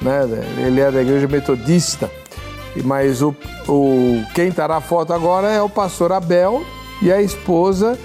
Né? 0.01 0.21
Ele 0.57 0.81
é 0.81 0.89
da 0.89 1.03
igreja 1.03 1.27
metodista. 1.27 2.09
Mas 2.83 3.21
o, 3.21 3.35
o, 3.67 4.23
quem 4.33 4.47
está 4.47 4.67
na 4.67 4.79
foto 4.79 5.13
agora 5.13 5.49
é 5.49 5.61
o 5.61 5.69
pastor 5.69 6.11
Abel 6.11 6.63
e 7.01 7.11
a 7.11 7.21
esposa, 7.21 7.97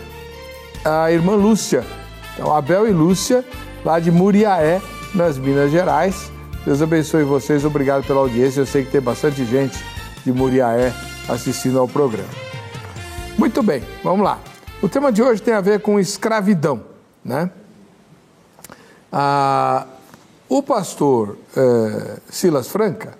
a 0.85 1.11
irmã 1.13 1.35
Lúcia. 1.35 1.85
Então, 2.35 2.55
Abel 2.55 2.89
e 2.89 2.93
Lúcia, 2.93 3.45
lá 3.85 4.01
de 4.01 4.11
Muriaé, 4.11 4.81
nas 5.15 5.39
Minas 5.39 5.71
Gerais. 5.71 6.31
Deus 6.65 6.83
abençoe 6.83 7.23
vocês, 7.23 7.65
obrigado 7.65 8.05
pela 8.05 8.21
audiência. 8.21 8.61
Eu 8.61 8.67
sei 8.67 8.85
que 8.85 8.91
tem 8.91 9.01
bastante 9.01 9.45
gente 9.45 9.79
de 10.25 10.33
Muriaé 10.33 10.93
assistindo 11.29 11.79
ao 11.79 11.87
programa. 11.87 12.29
Muito 13.39 13.63
bem, 13.63 13.83
vamos 14.03 14.25
lá. 14.25 14.41
O 14.83 14.89
tema 14.89 15.13
de 15.13 15.23
hoje 15.23 15.41
tem 15.41 15.55
a 15.55 15.61
ver 15.61 15.81
com 15.81 15.99
escravidão, 16.01 16.83
né? 17.25 17.51
Ah, 19.13 19.87
o 20.49 20.63
pastor 20.63 21.39
eh, 21.57 22.19
Silas 22.29 22.69
Franca 22.69 23.17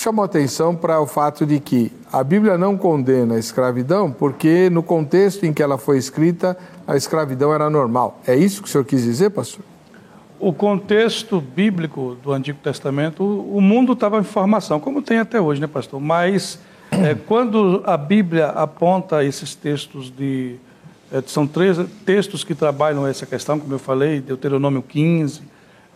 chamou 0.00 0.24
atenção 0.24 0.74
para 0.74 1.00
o 1.00 1.06
fato 1.06 1.44
de 1.44 1.58
que 1.60 1.92
a 2.12 2.22
Bíblia 2.22 2.56
não 2.56 2.76
condena 2.76 3.34
a 3.34 3.38
escravidão 3.38 4.10
porque 4.10 4.70
no 4.70 4.82
contexto 4.82 5.44
em 5.44 5.52
que 5.52 5.62
ela 5.62 5.78
foi 5.78 5.98
escrita 5.98 6.56
a 6.86 6.96
escravidão 6.96 7.52
era 7.52 7.68
normal. 7.68 8.20
É 8.26 8.34
isso 8.34 8.62
que 8.62 8.68
o 8.68 8.70
senhor 8.70 8.84
quis 8.84 9.02
dizer, 9.02 9.30
pastor? 9.30 9.64
o 10.40 10.52
contexto 10.52 11.40
bíblico 11.40 12.16
do 12.22 12.32
Antigo 12.32 12.58
Testamento, 12.62 13.24
o 13.24 13.60
mundo 13.60 13.92
estava 13.92 14.18
em 14.18 14.22
formação, 14.22 14.78
como 14.78 15.02
tem 15.02 15.18
até 15.18 15.40
hoje, 15.40 15.60
né, 15.60 15.66
pastor? 15.66 16.00
Mas 16.00 16.58
é, 16.92 17.14
quando 17.26 17.82
a 17.84 17.96
Bíblia 17.96 18.46
aponta 18.46 19.24
esses 19.24 19.54
textos 19.54 20.10
de. 20.10 20.56
É, 21.10 21.22
são 21.26 21.46
três 21.46 21.78
textos 22.04 22.44
que 22.44 22.54
trabalham 22.54 23.06
essa 23.06 23.26
questão, 23.26 23.58
como 23.58 23.72
eu 23.72 23.78
falei, 23.78 24.20
Deuteronômio 24.20 24.82
15, 24.82 25.42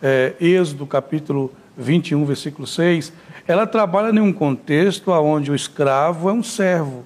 é, 0.01 0.33
Êxodo 0.41 0.85
capítulo 0.87 1.51
21, 1.77 2.25
versículo 2.25 2.67
6, 2.67 3.13
ela 3.47 3.65
trabalha 3.65 4.13
em 4.15 4.21
um 4.21 4.31
contexto 4.33 5.11
onde 5.11 5.51
o 5.51 5.55
escravo 5.55 6.29
é 6.29 6.33
um 6.33 6.43
servo, 6.43 7.03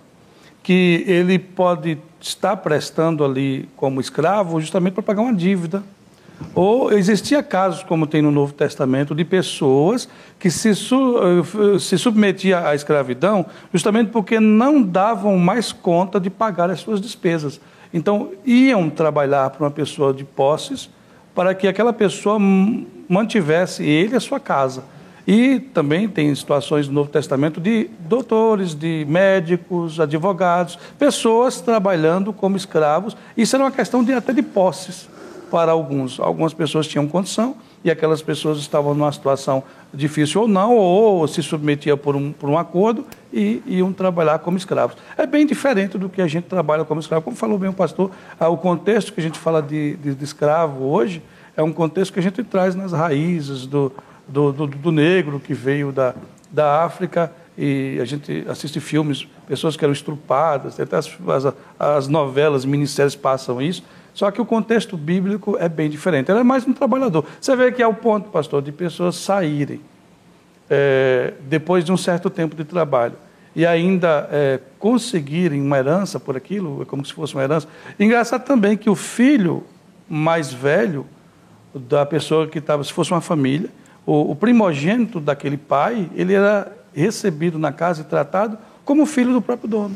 que 0.61 1.03
ele 1.07 1.39
pode 1.39 1.97
estar 2.19 2.57
prestando 2.57 3.23
ali 3.23 3.69
como 3.75 4.01
escravo 4.01 4.59
justamente 4.59 4.93
para 4.93 5.03
pagar 5.03 5.21
uma 5.21 5.33
dívida 5.33 5.83
ou 6.53 6.91
existia 6.91 7.41
casos, 7.41 7.83
como 7.83 8.05
tem 8.05 8.21
no 8.21 8.31
Novo 8.31 8.53
Testamento, 8.53 9.15
de 9.15 9.25
pessoas 9.25 10.07
que 10.39 10.49
se, 10.51 10.69
eh, 10.69 11.79
se 11.79 11.97
submetiam 11.97 12.65
à 12.65 12.75
escravidão 12.75 13.45
justamente 13.73 14.11
porque 14.11 14.39
não 14.39 14.81
davam 14.81 15.37
mais 15.37 15.71
conta 15.71 16.19
de 16.19 16.29
pagar 16.29 16.69
as 16.69 16.79
suas 16.79 17.01
despesas. 17.01 17.59
Então, 17.93 18.31
iam 18.45 18.89
trabalhar 18.89 19.49
para 19.49 19.63
uma 19.63 19.71
pessoa 19.71 20.13
de 20.13 20.23
posses 20.23 20.89
para 21.33 21.55
que 21.55 21.67
aquela 21.67 21.93
pessoa 21.93 22.37
mantivesse 23.07 23.83
ele 23.83 24.15
a 24.15 24.19
sua 24.19 24.39
casa. 24.39 24.83
E 25.27 25.59
também 25.59 26.07
tem 26.07 26.33
situações 26.33 26.87
no 26.87 26.93
Novo 26.93 27.09
Testamento 27.09 27.59
de 27.59 27.89
doutores, 27.99 28.73
de 28.73 29.05
médicos, 29.09 29.99
advogados, 29.99 30.79
pessoas 30.97 31.59
trabalhando 31.59 32.31
como 32.31 32.55
escravos. 32.55 33.17
Isso 33.35 33.53
era 33.55 33.65
uma 33.65 33.71
questão 33.71 34.01
de, 34.01 34.13
até 34.13 34.31
de 34.31 34.41
posses 34.41 35.09
para 35.51 35.73
alguns. 35.73 36.17
Algumas 36.17 36.53
pessoas 36.53 36.87
tinham 36.87 37.05
condição 37.09 37.57
e 37.83 37.91
aquelas 37.91 38.21
pessoas 38.21 38.57
estavam 38.59 38.93
numa 38.93 39.11
situação 39.11 39.63
difícil 39.93 40.41
ou 40.41 40.47
não, 40.47 40.75
ou 40.75 41.27
se 41.27 41.43
submetiam 41.43 41.97
por 41.97 42.15
um, 42.15 42.31
por 42.31 42.49
um 42.49 42.57
acordo 42.57 43.05
e 43.31 43.61
iam 43.65 43.91
trabalhar 43.91 44.39
como 44.39 44.57
escravos. 44.57 44.95
É 45.17 45.25
bem 45.25 45.45
diferente 45.45 45.97
do 45.97 46.07
que 46.07 46.21
a 46.21 46.27
gente 46.27 46.45
trabalha 46.45 46.85
como 46.85 47.01
escravo. 47.01 47.23
Como 47.23 47.35
falou 47.35 47.57
bem 47.57 47.69
o 47.69 47.73
pastor, 47.73 48.11
ah, 48.39 48.47
o 48.47 48.57
contexto 48.57 49.11
que 49.11 49.19
a 49.19 49.23
gente 49.23 49.37
fala 49.37 49.61
de, 49.61 49.97
de, 49.97 50.15
de 50.15 50.23
escravo 50.23 50.85
hoje 50.85 51.21
é 51.57 51.63
um 51.63 51.73
contexto 51.73 52.13
que 52.13 52.19
a 52.19 52.23
gente 52.23 52.43
traz 52.43 52.75
nas 52.75 52.91
raízes 52.91 53.65
do, 53.65 53.91
do, 54.27 54.53
do, 54.53 54.67
do 54.67 54.91
negro 54.91 55.39
que 55.39 55.55
veio 55.55 55.91
da, 55.91 56.13
da 56.51 56.83
África 56.83 57.33
e 57.57 57.97
a 57.99 58.05
gente 58.05 58.45
assiste 58.47 58.79
filmes, 58.79 59.27
pessoas 59.47 59.75
que 59.75 59.83
eram 59.83 59.91
estrupadas, 59.91 60.79
até 60.79 60.95
as, 60.95 61.09
as, 61.27 61.53
as 61.79 62.07
novelas, 62.07 62.63
minisséries 62.63 63.15
passam 63.15 63.59
isso. 63.59 63.83
Só 64.13 64.29
que 64.29 64.39
o 64.39 64.45
contexto 64.45 64.95
bíblico 64.95 65.57
é 65.59 65.67
bem 65.67 65.89
diferente. 65.89 66.29
Ele 66.29 66.39
é 66.39 66.43
mais 66.43 66.67
um 66.67 66.73
trabalhador. 66.73 67.25
Você 67.41 67.55
vê 67.55 67.71
que 67.71 67.81
é 67.81 67.87
o 67.87 67.93
ponto, 67.93 68.29
pastor, 68.29 68.61
de 68.61 68.71
pessoas 68.71 69.15
saírem 69.15 69.81
é, 70.69 71.33
depois 71.41 71.83
de 71.83 71.91
um 71.91 71.97
certo 71.97 72.29
tempo 72.29 72.55
de 72.55 72.63
trabalho 72.63 73.15
e 73.55 73.65
ainda 73.65 74.29
é, 74.31 74.59
conseguirem 74.77 75.59
uma 75.59 75.79
herança 75.79 76.19
por 76.19 76.37
aquilo, 76.37 76.83
é 76.83 76.85
como 76.85 77.03
se 77.03 77.13
fosse 77.13 77.33
uma 77.33 77.43
herança. 77.43 77.67
Engraçado 77.99 78.43
também 78.45 78.77
que 78.77 78.89
o 78.89 78.95
filho 78.95 79.63
mais 80.07 80.53
velho 80.53 81.05
da 81.77 82.05
pessoa 82.05 82.47
que 82.47 82.59
estava, 82.59 82.83
se 82.83 82.93
fosse 82.93 83.11
uma 83.11 83.21
família, 83.21 83.69
o, 84.05 84.31
o 84.31 84.35
primogênito 84.35 85.19
daquele 85.19 85.57
pai, 85.57 86.09
ele 86.15 86.33
era 86.33 86.71
recebido 86.93 87.59
na 87.59 87.71
casa 87.71 88.01
e 88.01 88.03
tratado 88.05 88.57
como 88.83 89.05
filho 89.05 89.33
do 89.33 89.41
próprio 89.41 89.69
dono. 89.69 89.95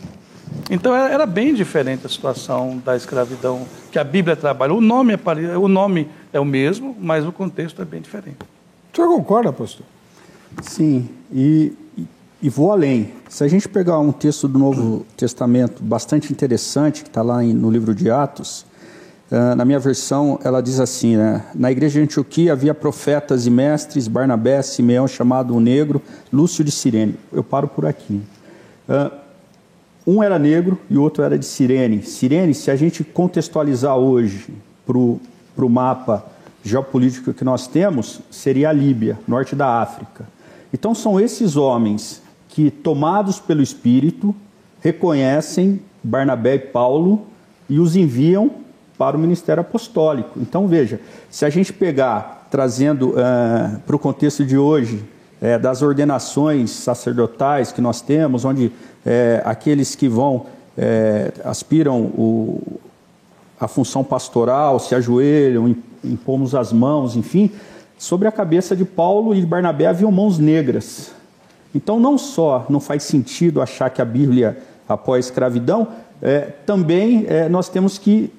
Então 0.69 0.95
era 0.95 1.25
bem 1.25 1.53
diferente 1.53 2.05
a 2.05 2.09
situação 2.09 2.81
da 2.83 2.95
escravidão 2.95 3.65
que 3.91 3.97
a 3.97 4.03
Bíblia 4.03 4.35
trabalha. 4.35 4.73
O 4.73 4.81
nome 4.81 5.13
é, 5.13 5.57
o 5.57 5.67
nome 5.67 6.09
é 6.33 6.39
o 6.39 6.45
mesmo, 6.45 6.95
mas 6.99 7.25
o 7.25 7.31
contexto 7.31 7.81
é 7.81 7.85
bem 7.85 8.01
diferente. 8.01 8.37
O 8.91 8.95
senhor 8.95 9.07
concorda, 9.07 9.53
pastor? 9.53 9.85
Sim, 10.61 11.07
e, 11.31 11.73
e 12.41 12.49
vou 12.49 12.71
além. 12.71 13.13
Se 13.29 13.43
a 13.43 13.47
gente 13.47 13.69
pegar 13.69 13.99
um 13.99 14.11
texto 14.11 14.47
do 14.47 14.59
Novo 14.59 15.05
Testamento 15.15 15.81
bastante 15.81 16.31
interessante, 16.33 17.03
que 17.03 17.07
está 17.07 17.21
lá 17.21 17.41
em, 17.41 17.53
no 17.53 17.71
livro 17.71 17.95
de 17.95 18.11
Atos, 18.11 18.65
na 19.55 19.63
minha 19.63 19.79
versão, 19.79 20.37
ela 20.43 20.61
diz 20.61 20.77
assim, 20.77 21.15
né? 21.15 21.45
Na 21.55 21.71
igreja 21.71 21.99
de 21.99 22.03
Antioquia 22.03 22.51
havia 22.51 22.73
profetas 22.73 23.45
e 23.45 23.49
mestres, 23.49 24.09
Barnabé, 24.09 24.61
Simeão, 24.61 25.07
chamado 25.07 25.55
o 25.55 25.59
Negro, 25.61 26.01
Lúcio 26.33 26.65
de 26.65 26.71
Sirene. 26.71 27.15
Eu 27.31 27.41
paro 27.41 27.69
por 27.69 27.85
aqui. 27.85 28.21
Uh, 28.89 29.21
um 30.05 30.21
era 30.21 30.37
negro 30.37 30.77
e 30.89 30.97
o 30.97 31.01
outro 31.01 31.23
era 31.23 31.39
de 31.39 31.45
Sirene. 31.45 32.03
Sirene, 32.03 32.53
se 32.53 32.69
a 32.69 32.75
gente 32.75 33.05
contextualizar 33.05 33.95
hoje 33.95 34.53
para 34.85 34.97
o 34.97 35.69
mapa 35.69 36.25
geopolítico 36.61 37.33
que 37.33 37.45
nós 37.45 37.67
temos, 37.67 38.19
seria 38.29 38.69
a 38.69 38.73
Líbia, 38.73 39.17
norte 39.25 39.55
da 39.55 39.81
África. 39.81 40.27
Então 40.73 40.93
são 40.93 41.17
esses 41.17 41.55
homens 41.55 42.21
que, 42.49 42.69
tomados 42.69 43.39
pelo 43.39 43.61
Espírito, 43.61 44.35
reconhecem 44.81 45.79
Barnabé 46.03 46.55
e 46.55 46.59
Paulo 46.59 47.27
e 47.69 47.79
os 47.79 47.95
enviam 47.95 48.51
para 49.01 49.17
o 49.17 49.19
ministério 49.19 49.61
apostólico. 49.61 50.39
Então 50.39 50.67
veja, 50.67 51.01
se 51.27 51.43
a 51.43 51.49
gente 51.49 51.73
pegar, 51.73 52.47
trazendo 52.51 53.09
uh, 53.09 53.79
para 53.79 53.95
o 53.95 53.97
contexto 53.97 54.45
de 54.45 54.55
hoje, 54.55 55.03
é, 55.41 55.57
das 55.57 55.81
ordenações 55.81 56.69
sacerdotais 56.69 57.71
que 57.71 57.81
nós 57.81 57.99
temos, 57.99 58.45
onde 58.45 58.71
é, 59.03 59.41
aqueles 59.43 59.95
que 59.95 60.07
vão, 60.07 60.45
é, 60.77 61.31
aspiram 61.43 61.99
o, 61.99 62.79
a 63.59 63.67
função 63.67 64.03
pastoral, 64.03 64.77
se 64.77 64.93
ajoelham, 64.93 65.75
impomos 66.03 66.53
as 66.53 66.71
mãos, 66.71 67.15
enfim, 67.15 67.49
sobre 67.97 68.27
a 68.27 68.31
cabeça 68.31 68.75
de 68.75 68.85
Paulo 68.85 69.33
e 69.33 69.39
de 69.39 69.47
Barnabé 69.47 69.87
haviam 69.87 70.11
mãos 70.11 70.37
negras. 70.37 71.11
Então, 71.73 71.99
não 71.99 72.19
só 72.19 72.67
não 72.69 72.79
faz 72.79 73.01
sentido 73.01 73.63
achar 73.63 73.89
que 73.89 73.99
a 73.99 74.05
Bíblia 74.05 74.59
apoia 74.87 75.17
a 75.17 75.19
escravidão, 75.21 75.87
também 76.67 77.25
nós 77.49 77.67
temos 77.67 77.97
que 77.97 78.31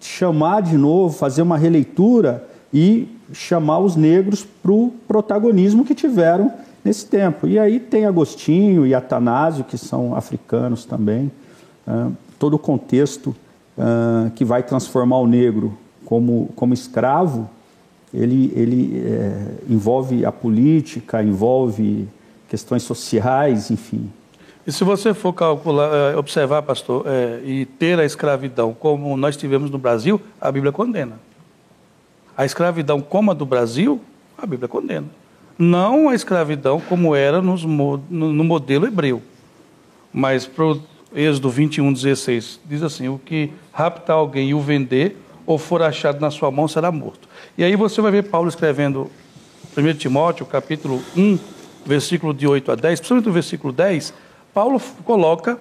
chamar 0.00 0.62
de 0.62 0.76
novo, 0.76 1.14
fazer 1.14 1.42
uma 1.42 1.58
releitura 1.58 2.46
e 2.72 3.08
chamar 3.32 3.78
os 3.78 3.96
negros 3.96 4.46
para 4.62 4.72
o 4.72 4.92
protagonismo 5.06 5.84
que 5.84 5.94
tiveram 5.94 6.52
nesse 6.84 7.06
tempo. 7.06 7.46
E 7.46 7.58
aí 7.58 7.78
tem 7.78 8.06
Agostinho 8.06 8.86
e 8.86 8.94
Atanásio, 8.94 9.64
que 9.64 9.76
são 9.76 10.14
africanos 10.14 10.84
também, 10.84 11.30
uh, 11.86 12.12
todo 12.38 12.54
o 12.54 12.58
contexto 12.58 13.34
que 14.34 14.44
vai 14.44 14.62
transformar 14.62 15.18
o 15.18 15.26
negro 15.26 15.72
como, 16.04 16.50
como 16.54 16.74
escravo, 16.74 17.48
ele, 18.12 18.52
ele 18.54 19.02
é, 19.06 19.54
envolve 19.68 20.24
a 20.24 20.32
política, 20.32 21.22
envolve 21.22 22.08
questões 22.48 22.82
sociais, 22.82 23.70
enfim. 23.70 24.10
E 24.66 24.72
se 24.72 24.84
você 24.84 25.14
for 25.14 25.32
calcular, 25.32 25.90
eh, 25.92 26.16
observar, 26.16 26.62
pastor, 26.62 27.04
é, 27.06 27.40
e 27.44 27.64
ter 27.64 27.98
a 27.98 28.04
escravidão 28.04 28.74
como 28.74 29.16
nós 29.16 29.36
tivemos 29.36 29.70
no 29.70 29.78
Brasil, 29.78 30.20
a 30.40 30.52
Bíblia 30.52 30.70
condena. 30.70 31.18
A 32.36 32.44
escravidão 32.44 33.00
como 33.00 33.30
a 33.30 33.34
do 33.34 33.46
Brasil, 33.46 34.00
a 34.36 34.46
Bíblia 34.46 34.68
condena. 34.68 35.06
Não 35.58 36.08
a 36.08 36.14
escravidão 36.14 36.80
como 36.80 37.14
era 37.14 37.42
nos, 37.42 37.64
no 37.64 38.44
modelo 38.44 38.86
hebreu. 38.86 39.22
Mas 40.12 40.46
para 40.46 40.64
o 40.64 40.82
Êxodo 41.14 41.50
21, 41.50 41.92
16, 41.92 42.60
diz 42.64 42.82
assim: 42.82 43.08
O 43.08 43.18
que 43.18 43.52
raptar 43.72 44.16
alguém 44.16 44.50
e 44.50 44.54
o 44.54 44.60
vender, 44.60 45.16
ou 45.46 45.58
for 45.58 45.82
achado 45.82 46.20
na 46.20 46.30
sua 46.30 46.50
mão, 46.50 46.68
será 46.68 46.90
morto. 46.90 47.28
E 47.58 47.64
aí 47.64 47.76
você 47.76 48.00
vai 48.00 48.10
ver 48.10 48.24
Paulo 48.24 48.48
escrevendo 48.48 49.10
1 49.76 49.94
Timóteo, 49.94 50.46
capítulo 50.46 51.02
1, 51.16 51.38
versículo 51.84 52.32
de 52.32 52.46
8 52.46 52.72
a 52.72 52.74
10, 52.74 53.00
principalmente 53.00 53.28
o 53.28 53.32
versículo 53.32 53.72
10, 53.72 54.14
Paulo 54.52 54.80
coloca 55.04 55.58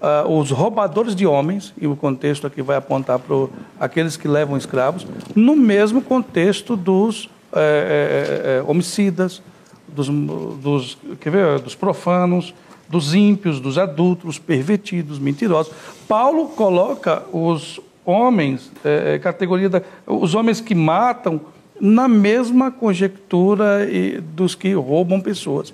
uh, 0.00 0.38
os 0.38 0.50
roubadores 0.50 1.14
de 1.14 1.26
homens, 1.26 1.74
e 1.80 1.86
o 1.86 1.94
contexto 1.94 2.46
aqui 2.46 2.62
vai 2.62 2.76
apontar 2.76 3.18
para 3.18 3.36
aqueles 3.78 4.16
que 4.16 4.26
levam 4.26 4.56
escravos, 4.56 5.06
no 5.34 5.54
mesmo 5.54 6.00
contexto 6.00 6.76
dos 6.76 7.28
é, 7.52 8.60
é, 8.60 8.70
homicidas, 8.70 9.42
dos, 9.88 10.08
dos, 10.08 10.98
ver, 11.20 11.58
dos 11.60 11.74
profanos, 11.74 12.54
dos 12.88 13.14
ímpios, 13.14 13.60
dos 13.60 13.76
adultos, 13.76 14.38
pervertidos, 14.38 15.18
mentirosos. 15.18 15.72
Paulo 16.08 16.48
coloca 16.48 17.24
os 17.32 17.80
homens, 18.04 18.70
é, 18.84 19.18
categoria 19.18 19.68
da, 19.68 19.82
os 20.06 20.34
homens 20.34 20.60
que 20.60 20.74
matam, 20.74 21.40
na 21.80 22.06
mesma 22.06 22.70
conjectura 22.70 23.88
dos 24.34 24.54
que 24.54 24.74
roubam 24.74 25.18
pessoas, 25.18 25.72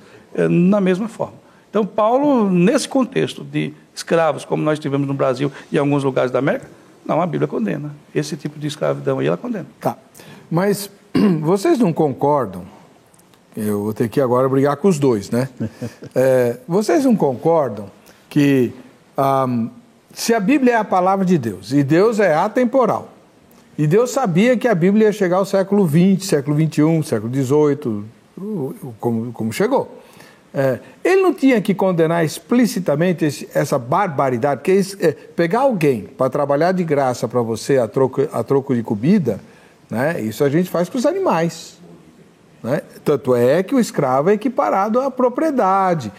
na 0.48 0.81
mesma 0.81 1.09
forma. 1.09 1.45
Então, 1.76 1.84
Paulo, 1.84 2.50
nesse 2.50 2.88
contexto 2.88 3.44
de 3.44 3.74
escravos, 3.94 4.46
como 4.46 4.62
nós 4.62 4.78
tivemos 4.78 5.06
no 5.06 5.12
Brasil 5.12 5.52
e 5.70 5.76
em 5.76 5.78
alguns 5.78 6.02
lugares 6.02 6.30
da 6.30 6.38
América, 6.38 6.66
não, 7.04 7.20
a 7.20 7.26
Bíblia 7.26 7.46
condena. 7.46 7.94
Esse 8.14 8.34
tipo 8.34 8.58
de 8.58 8.66
escravidão 8.66 9.18
aí, 9.18 9.26
ela 9.26 9.36
condena. 9.36 9.66
Tá. 9.78 9.98
Mas 10.50 10.90
vocês 11.42 11.78
não 11.78 11.92
concordam? 11.92 12.62
Eu 13.54 13.82
vou 13.82 13.92
ter 13.92 14.08
que 14.08 14.22
agora 14.22 14.48
brigar 14.48 14.78
com 14.78 14.88
os 14.88 14.98
dois, 14.98 15.28
né? 15.28 15.50
É, 16.14 16.56
vocês 16.66 17.04
não 17.04 17.14
concordam 17.14 17.90
que 18.30 18.72
um, 19.18 19.68
se 20.14 20.32
a 20.32 20.40
Bíblia 20.40 20.72
é 20.72 20.76
a 20.76 20.84
palavra 20.84 21.26
de 21.26 21.36
Deus 21.36 21.72
e 21.72 21.82
Deus 21.82 22.20
é 22.20 22.34
atemporal, 22.34 23.10
e 23.76 23.86
Deus 23.86 24.12
sabia 24.12 24.56
que 24.56 24.66
a 24.66 24.74
Bíblia 24.74 25.08
ia 25.08 25.12
chegar 25.12 25.36
ao 25.36 25.44
século 25.44 25.86
XX, 25.86 26.26
século 26.26 26.56
XXI, 26.56 27.02
século 27.06 27.34
XVIII, 27.34 28.04
como, 28.98 29.30
como 29.30 29.52
chegou. 29.52 29.95
É, 30.58 30.78
ele 31.04 31.20
não 31.20 31.34
tinha 31.34 31.60
que 31.60 31.74
condenar 31.74 32.24
explicitamente 32.24 33.26
esse, 33.26 33.46
essa 33.52 33.78
barbaridade, 33.78 34.62
porque 34.62 34.80
é, 35.06 35.12
pegar 35.12 35.60
alguém 35.60 36.04
para 36.16 36.30
trabalhar 36.30 36.72
de 36.72 36.82
graça 36.82 37.28
para 37.28 37.42
você 37.42 37.76
a 37.76 37.86
troco, 37.86 38.22
a 38.32 38.42
troco 38.42 38.74
de 38.74 38.82
comida, 38.82 39.38
né, 39.90 40.18
isso 40.22 40.42
a 40.42 40.48
gente 40.48 40.70
faz 40.70 40.88
com 40.88 40.96
os 40.96 41.04
animais. 41.04 41.76
Né? 42.62 42.80
Tanto 43.04 43.34
é 43.34 43.62
que 43.62 43.74
o 43.74 43.78
escravo 43.78 44.30
é 44.30 44.32
equiparado 44.32 44.98
à 44.98 45.10
propriedade. 45.10 46.10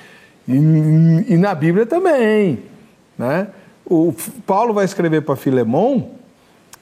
E, 0.48 0.54
e 0.54 1.36
na 1.36 1.56
Bíblia 1.56 1.88
também. 1.88 2.60
Né? 3.18 3.48
O 3.84 4.14
Paulo 4.46 4.72
vai 4.72 4.86
escrever 4.86 5.24
para 5.24 5.36
Filemão 5.36 6.12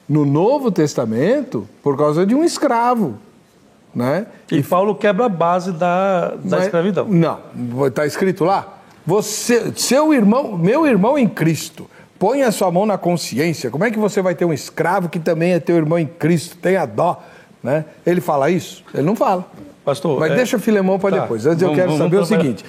no 0.06 0.26
Novo 0.26 0.70
Testamento 0.70 1.66
por 1.82 1.96
causa 1.96 2.26
de 2.26 2.34
um 2.34 2.44
escravo. 2.44 3.16
Né? 3.96 4.26
E, 4.52 4.56
e 4.58 4.62
Paulo 4.62 4.94
quebra 4.94 5.24
a 5.24 5.28
base 5.28 5.72
da, 5.72 6.32
da 6.32 6.58
mas, 6.58 6.64
escravidão. 6.66 7.06
Não, 7.08 7.40
está 7.86 8.04
escrito 8.04 8.44
lá. 8.44 8.74
Você, 9.06 9.72
seu 9.74 10.12
irmão, 10.12 10.58
meu 10.58 10.86
irmão 10.86 11.16
em 11.16 11.26
Cristo, 11.26 11.88
põe 12.18 12.42
a 12.42 12.52
sua 12.52 12.70
mão 12.70 12.84
na 12.84 12.98
consciência. 12.98 13.70
Como 13.70 13.84
é 13.84 13.90
que 13.90 13.98
você 13.98 14.20
vai 14.20 14.34
ter 14.34 14.44
um 14.44 14.52
escravo 14.52 15.08
que 15.08 15.18
também 15.18 15.54
é 15.54 15.60
teu 15.60 15.76
irmão 15.76 15.98
em 15.98 16.06
Cristo? 16.06 16.58
Tenha 16.58 16.84
dó. 16.84 17.24
Né? 17.62 17.86
Ele 18.04 18.20
fala 18.20 18.50
isso? 18.50 18.84
Ele 18.92 19.04
não 19.04 19.16
fala. 19.16 19.46
Pastor, 19.82 20.20
Mas 20.20 20.32
é... 20.32 20.36
deixa 20.36 20.58
Filemão 20.58 20.98
para 20.98 21.16
tá. 21.16 21.22
depois. 21.22 21.46
Antes 21.46 21.62
vamos, 21.62 21.78
eu 21.78 21.84
quero 21.84 21.96
saber 21.96 22.16
o 22.18 22.26
seguinte. 22.26 22.64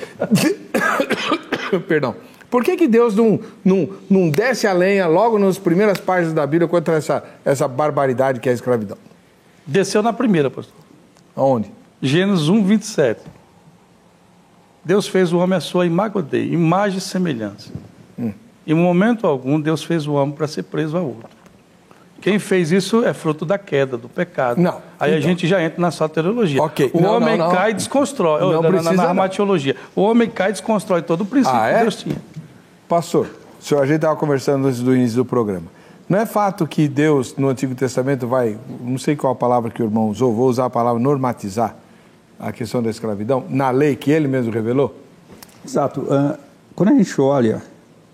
Perdão. 1.90 2.16
Por 2.50 2.64
que, 2.64 2.78
que 2.78 2.88
Deus 2.88 3.14
não, 3.14 3.38
não, 3.66 3.90
não 4.10 4.30
desce 4.30 4.66
a 4.66 4.72
lenha 4.72 5.08
logo 5.08 5.38
nas 5.38 5.58
primeiras 5.58 6.00
páginas 6.00 6.34
da 6.34 6.48
Bíblia 6.48 6.70
contra 6.70 6.96
essa, 6.96 7.22
essa 7.44 7.68
barbaridade 7.68 8.40
que 8.40 8.48
é 8.48 8.54
a 8.54 8.56
escravidão? 8.56 8.98
Desceu 9.66 10.02
na 10.02 10.14
primeira, 10.14 10.50
pastor. 10.50 10.87
Aonde? 11.38 11.72
Gênesis 12.02 12.50
1, 12.50 12.64
27. 12.64 13.22
Deus 14.84 15.08
fez 15.08 15.32
o 15.32 15.38
homem 15.38 15.58
à 15.58 15.62
sua 15.62 15.86
imagem, 15.86 16.24
imagem 16.52 16.98
e 16.98 17.02
semelhança. 17.02 17.72
Hum. 18.18 18.34
Em 18.66 18.74
momento 18.74 19.28
algum, 19.28 19.62
Deus 19.62 19.84
fez 19.84 20.08
o 20.08 20.14
homem 20.14 20.34
para 20.34 20.48
ser 20.48 20.64
preso 20.64 20.98
a 20.98 21.02
outro. 21.02 21.38
Quem 22.20 22.40
fez 22.40 22.72
isso 22.72 23.06
é 23.06 23.14
fruto 23.14 23.46
da 23.46 23.58
queda, 23.58 23.96
do 23.96 24.10
pecado. 24.10 24.60
Não. 24.60 24.82
Aí 25.00 25.12
então. 25.12 25.18
a 25.18 25.22
gente 25.22 25.48
já 25.48 25.62
entra 25.62 25.80
na 25.80 25.92
soteriologia. 25.92 26.62
Okay. 26.64 26.90
O 26.94 27.00
não, 27.00 27.16
homem 27.16 27.38
não, 27.38 27.48
não. 27.48 27.56
cai 27.56 27.72
e 27.72 27.74
desconstrói. 27.76 28.42
Não 28.42 28.62
na, 28.62 28.82
na, 28.82 28.94
na 28.94 29.04
armatiologia. 29.04 29.76
O 29.96 30.02
homem 30.02 30.28
cai 30.28 30.50
e 30.50 30.52
desconstrói 30.54 31.04
todo 31.04 31.22
o 31.22 31.26
princípio 31.26 31.60
ah, 31.60 31.68
é? 31.68 31.76
que 31.76 31.82
Deus 31.82 31.96
tinha. 31.96 32.18
Pastor, 32.90 33.28
senhor, 33.60 33.82
a 33.82 33.86
gente 33.86 33.98
estava 33.98 34.16
conversando 34.16 34.68
antes 34.68 34.82
do 34.82 34.96
início 34.96 35.18
do 35.18 35.26
programa. 35.26 35.77
Não 36.10 36.20
é 36.20 36.26
fato 36.26 36.66
que 36.66 36.88
Deus, 36.88 37.36
no 37.36 37.50
Antigo 37.50 37.76
Testamento, 37.76 38.28
vai, 38.28 38.58
não 38.80 38.98
sei 38.98 39.16
qual 39.16 39.34
a 39.34 39.36
palavra 39.36 39.70
que 39.70 39.82
o 39.82 39.86
irmão 39.86 40.10
usou, 40.10 40.34
vou 40.34 40.48
usar 40.48 40.66
a 40.66 40.70
palavra 40.70 41.02
normatizar 41.02 41.76
a 42.40 42.52
questão 42.52 42.82
da 42.82 42.90
escravidão, 42.90 43.44
na 43.50 43.72
lei 43.72 43.96
que 43.96 44.12
ele 44.12 44.28
mesmo 44.28 44.52
revelou? 44.52 44.96
Exato. 45.66 46.02
Uh, 46.02 46.38
quando 46.76 46.90
a 46.90 46.94
gente 46.94 47.20
olha 47.20 47.62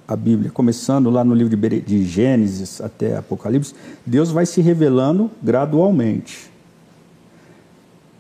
a 0.08 0.15
Bíblia, 0.15 0.49
começando 0.49 1.10
lá 1.10 1.23
no 1.23 1.36
livro 1.36 1.56
de 1.56 2.03
Gênesis 2.03 2.82
até 2.82 3.17
Apocalipse, 3.17 3.75
Deus 4.06 4.32
vai 4.32 4.45
se 4.45 4.60
revelando 4.60 5.29
gradualmente. 5.41 6.49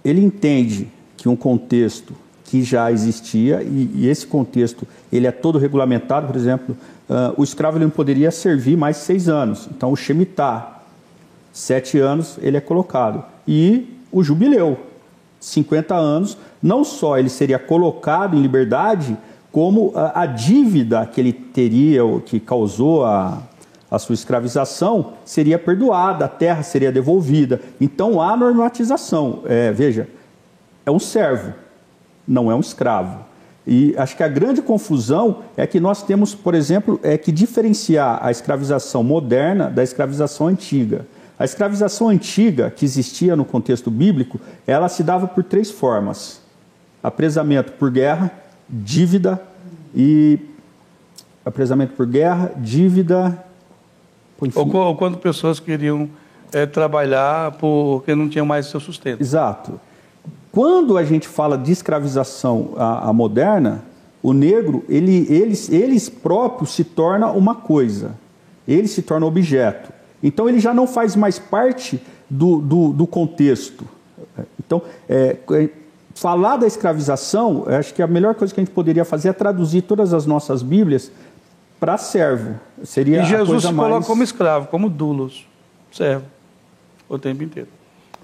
Ele 0.05 0.23
entende 0.23 0.91
que 1.17 1.27
um 1.27 1.35
contexto 1.35 2.13
que 2.53 2.61
já 2.61 2.91
existia 2.91 3.63
e, 3.63 3.89
e 3.95 4.07
esse 4.07 4.27
contexto 4.27 4.87
ele 5.11 5.25
é 5.25 5.31
todo 5.31 5.57
regulamentado, 5.57 6.27
por 6.27 6.35
exemplo, 6.35 6.77
uh, 7.09 7.33
o 7.35 7.43
escravo 7.43 7.79
ele 7.79 7.85
não 7.85 7.89
poderia 7.89 8.29
servir 8.29 8.77
mais 8.77 8.97
seis 8.97 9.27
anos. 9.27 9.67
Então, 9.75 9.91
o 9.91 9.95
Shemitah, 9.95 10.83
sete 11.51 11.97
anos, 11.97 12.37
ele 12.39 12.55
é 12.55 12.61
colocado. 12.61 13.25
E 13.47 13.97
o 14.11 14.23
jubileu, 14.23 14.77
50 15.39 15.95
anos, 15.95 16.37
não 16.61 16.83
só 16.83 17.17
ele 17.17 17.27
seria 17.27 17.57
colocado 17.57 18.37
em 18.37 18.41
liberdade, 18.43 19.17
como 19.51 19.91
a, 19.95 20.21
a 20.21 20.25
dívida 20.27 21.07
que 21.07 21.19
ele 21.19 21.33
teria, 21.33 22.01
que 22.23 22.39
causou 22.39 23.03
a, 23.03 23.41
a 23.89 23.97
sua 23.97 24.13
escravização, 24.13 25.13
seria 25.25 25.57
perdoada, 25.57 26.25
a 26.25 26.29
terra 26.29 26.61
seria 26.61 26.91
devolvida. 26.91 27.59
Então 27.81 28.21
há 28.21 28.37
normatização. 28.37 29.41
É, 29.47 29.71
veja, 29.71 30.07
é 30.85 30.91
um 30.91 30.99
servo, 30.99 31.62
não 32.27 32.51
é 32.51 32.55
um 32.55 32.59
escravo. 32.59 33.25
E 33.65 33.95
acho 33.97 34.17
que 34.17 34.23
a 34.23 34.27
grande 34.27 34.61
confusão 34.61 35.43
é 35.55 35.65
que 35.65 35.79
nós 35.79 36.03
temos, 36.03 36.35
por 36.35 36.53
exemplo, 36.53 36.99
é 37.01 37.17
que 37.17 37.31
diferenciar 37.31 38.19
a 38.21 38.29
escravização 38.29 39.03
moderna 39.03 39.69
da 39.69 39.81
escravização 39.81 40.47
antiga. 40.47 41.05
A 41.39 41.45
escravização 41.45 42.09
antiga, 42.09 42.69
que 42.69 42.85
existia 42.85 43.35
no 43.35 43.45
contexto 43.45 43.89
bíblico, 43.89 44.39
ela 44.67 44.89
se 44.89 45.01
dava 45.03 45.27
por 45.27 45.43
três 45.43 45.71
formas: 45.71 46.41
apresamento 47.01 47.71
por 47.73 47.89
guerra, 47.89 48.31
dívida 48.69 49.41
e 49.95 50.39
apresamento 51.45 51.93
por 51.93 52.05
guerra, 52.05 52.51
dívida. 52.57 53.45
Ou, 54.55 54.75
ou, 54.75 54.95
quando 54.97 55.17
pessoas 55.17 55.59
queriam 55.59 56.09
é, 56.51 56.65
trabalhar 56.65 57.51
porque 57.53 58.13
não 58.13 58.27
tinham 58.27 58.45
mais 58.45 58.65
seu 58.65 58.79
sustento. 58.79 59.21
Exato. 59.21 59.79
Quando 60.53 60.99
a 60.99 61.03
gente 61.03 61.27
fala 61.27 61.57
de 61.57 61.71
escravização 61.71 62.73
a, 62.77 63.09
a 63.09 63.13
moderna, 63.13 63.83
o 64.21 64.33
negro, 64.33 64.85
ele, 64.87 65.25
eles, 65.27 65.67
eles 65.67 66.09
próprios 66.09 66.75
se 66.75 66.83
torna 66.83 67.31
uma 67.31 67.55
coisa, 67.55 68.11
ele 68.67 68.87
se 68.87 69.01
torna 69.01 69.25
objeto. 69.25 69.91
Então 70.21 70.47
ele 70.47 70.59
já 70.59 70.71
não 70.71 70.85
faz 70.85 71.15
mais 71.15 71.39
parte 71.39 71.99
do, 72.29 72.59
do, 72.59 72.93
do 72.93 73.07
contexto. 73.07 73.83
Então, 74.59 74.83
é, 75.09 75.37
é 75.53 75.69
falar 76.13 76.57
da 76.57 76.67
escravização, 76.67 77.65
acho 77.67 77.91
que 77.91 78.03
a 78.03 78.07
melhor 78.07 78.35
coisa 78.35 78.53
que 78.53 78.59
a 78.59 78.63
gente 78.63 78.73
poderia 78.73 79.03
fazer 79.03 79.29
é 79.29 79.33
traduzir 79.33 79.81
todas 79.81 80.13
as 80.13 80.27
nossas 80.27 80.61
Bíblias 80.61 81.11
para 81.79 81.97
servo. 81.97 82.59
Seria 82.83 83.23
e 83.23 83.25
Jesus 83.25 83.63
se 83.63 83.73
mais... 83.73 83.89
coloca 83.89 84.05
como 84.05 84.21
escravo, 84.21 84.67
como 84.67 84.87
dulos, 84.87 85.47
servo, 85.91 86.25
o 87.09 87.17
tempo 87.17 87.41
inteiro. 87.41 87.69